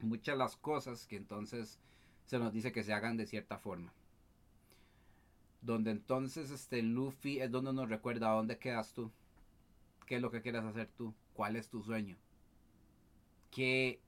[0.00, 1.80] muchas las cosas que entonces
[2.24, 3.92] se nos dice que se hagan de cierta forma
[5.66, 9.10] donde entonces este Luffy es donde nos recuerda dónde quedas tú,
[10.06, 12.16] qué es lo que quieres hacer tú, cuál es tu sueño,
[13.50, 14.00] qué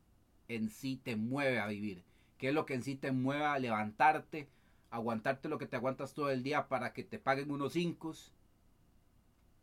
[0.47, 2.05] en sí te mueve a vivir,
[2.39, 4.49] qué es lo que en sí te mueve a levantarte,
[4.91, 8.15] aguantarte lo que te aguantas todo el día para que te paguen unos cinco,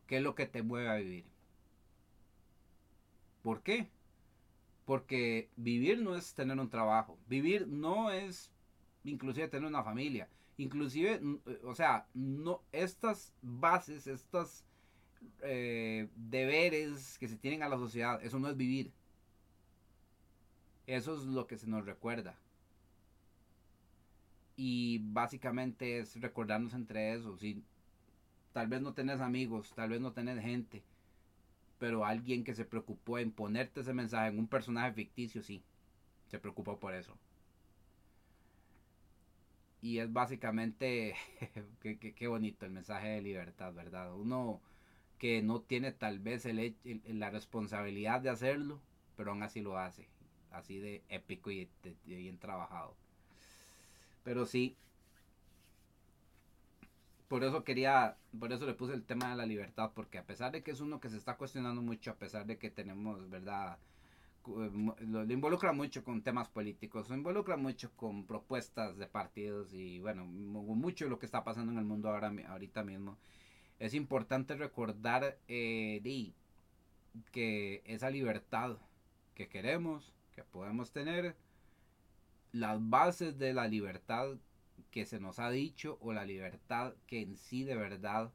[0.05, 1.25] qué es lo que te mueve a vivir.
[3.41, 3.87] ¿Por qué?
[4.83, 8.51] Porque vivir no es tener un trabajo, vivir no es
[9.05, 14.63] inclusive tener una familia, Inclusive, eh, o sea, no, estas bases, estos
[15.41, 18.91] eh, deberes que se tienen a la sociedad, eso no es vivir.
[20.87, 22.37] Eso es lo que se nos recuerda.
[24.55, 27.37] Y básicamente es recordarnos entre eso.
[27.37, 27.63] Si
[28.53, 30.83] tal vez no tenés amigos, tal vez no tenés gente,
[31.79, 35.63] pero alguien que se preocupó en ponerte ese mensaje en un personaje ficticio, sí,
[36.27, 37.17] se preocupó por eso
[39.85, 41.13] y es básicamente,
[41.79, 44.15] qué, bonito el mensaje de libertad, ¿verdad?
[44.15, 44.59] Uno
[45.19, 46.75] que no tiene tal vez el,
[47.07, 48.81] la responsabilidad de hacerlo,
[49.15, 50.07] pero aún así lo hace,
[50.49, 51.69] así de épico y
[52.03, 52.95] bien trabajado.
[54.23, 54.75] Pero sí,
[57.27, 60.51] por eso quería, por eso le puse el tema de la libertad, porque a pesar
[60.51, 63.77] de que es uno que se está cuestionando mucho, a pesar de que tenemos, ¿verdad?
[64.47, 69.99] Eh, lo, involucra mucho con temas políticos, lo involucra mucho con propuestas de partidos y
[69.99, 73.17] bueno, mucho lo que está pasando en el mundo ahora ahorita mismo.
[73.79, 76.01] Es importante recordar eh,
[77.31, 78.77] que esa libertad
[79.33, 81.35] que queremos, que podemos tener,
[82.51, 84.37] las bases de la libertad
[84.91, 88.31] que se nos ha dicho o la libertad que en sí de verdad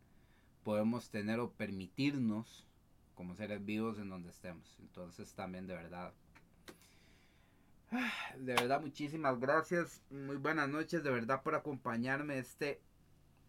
[0.63, 2.67] podemos tener o permitirnos
[3.21, 4.79] como seres vivos en donde estemos.
[4.81, 6.15] Entonces también de verdad.
[8.39, 10.01] De verdad, muchísimas gracias.
[10.11, 12.39] Muy buenas noches, de verdad, por acompañarme.
[12.39, 12.81] Este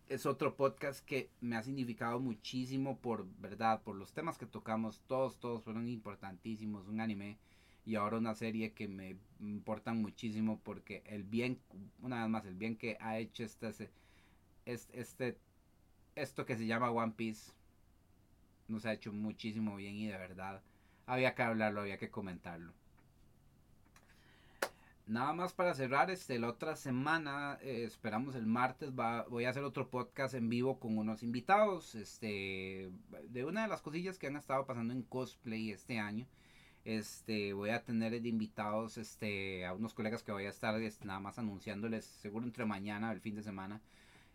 [0.09, 5.01] es otro podcast que me ha significado muchísimo por verdad, por los temas que tocamos.
[5.07, 6.89] Todos, todos fueron importantísimos.
[6.89, 7.37] Un anime
[7.85, 11.61] y ahora una serie que me importan muchísimo porque el bien,
[12.01, 13.69] una vez más, el bien que ha hecho este,
[14.65, 15.37] este, este
[16.15, 17.53] esto que se llama One Piece
[18.71, 20.61] nos ha hecho muchísimo bien y de verdad
[21.05, 22.73] había que hablarlo, había que comentarlo.
[25.11, 29.49] nada más para cerrar, este, la otra semana, eh, esperamos el martes, va, voy a
[29.49, 32.89] hacer otro podcast en vivo con unos invitados, este,
[33.29, 36.27] de una de las cosillas que han estado pasando en cosplay este año.
[36.85, 41.05] Este, voy a tener de invitados, este, a unos colegas que voy a estar, este,
[41.05, 43.81] nada más anunciándoles, seguro entre mañana, el fin de semana.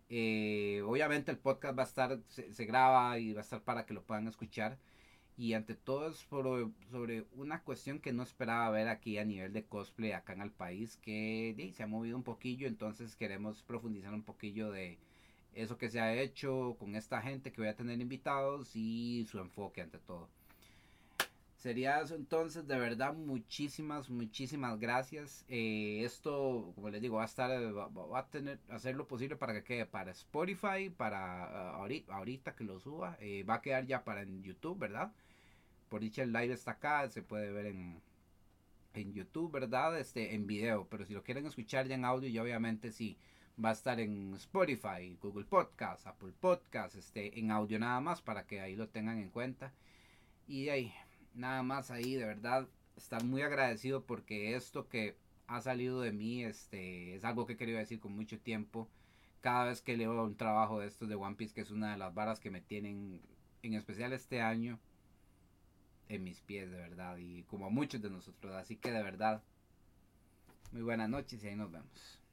[0.09, 3.87] Eh, obviamente el podcast va a estar, se, se graba y va a estar para
[3.87, 4.79] que lo puedan escuchar.
[5.37, 6.17] Y ante todo es
[6.91, 10.51] sobre una cuestión que no esperaba ver aquí a nivel de cosplay acá en el
[10.53, 14.99] país que se ha movido un poquillo entonces queremos profundizar un poquillo de
[15.55, 19.39] eso que se ha hecho con esta gente que voy a tener invitados y su
[19.39, 20.29] enfoque ante todo
[21.67, 22.15] sería eso.
[22.15, 25.45] Entonces de verdad muchísimas muchísimas gracias.
[25.49, 29.53] Eh, esto como les digo va a estar va, a tener hacer lo posible para
[29.55, 33.17] que quede para Spotify para ah, ahorita, que lo suba.
[33.21, 35.13] Eh, va a quedar ya para en YouTube verdad
[35.89, 38.01] por dicha el live está acá, se puede ver en,
[38.95, 39.99] en YouTube, ¿verdad?
[39.99, 43.17] Este, en video, pero si lo quieren escuchar ya en audio, ya obviamente sí,
[43.63, 48.47] va a estar en Spotify, Google Podcast, Apple Podcast, este, en audio nada más para
[48.47, 49.73] que ahí lo tengan en cuenta.
[50.49, 50.93] Y ahí,
[51.37, 56.45] nada más ahí, de verdad, estar muy agradecido porque esto que ha salido de mí,
[56.45, 58.89] este, es algo que he querido decir con mucho tiempo.
[59.41, 61.99] Cada vez que leo un trabajo de estos de One Piece, que es una de
[61.99, 63.21] las varas que me tienen,
[63.63, 64.81] en especial este año,
[66.09, 68.55] en mis pies, de verdad, y como muchos de nosotros.
[68.55, 69.43] Así que de verdad,
[70.73, 72.26] muy buenas noches y ahí nos vemos.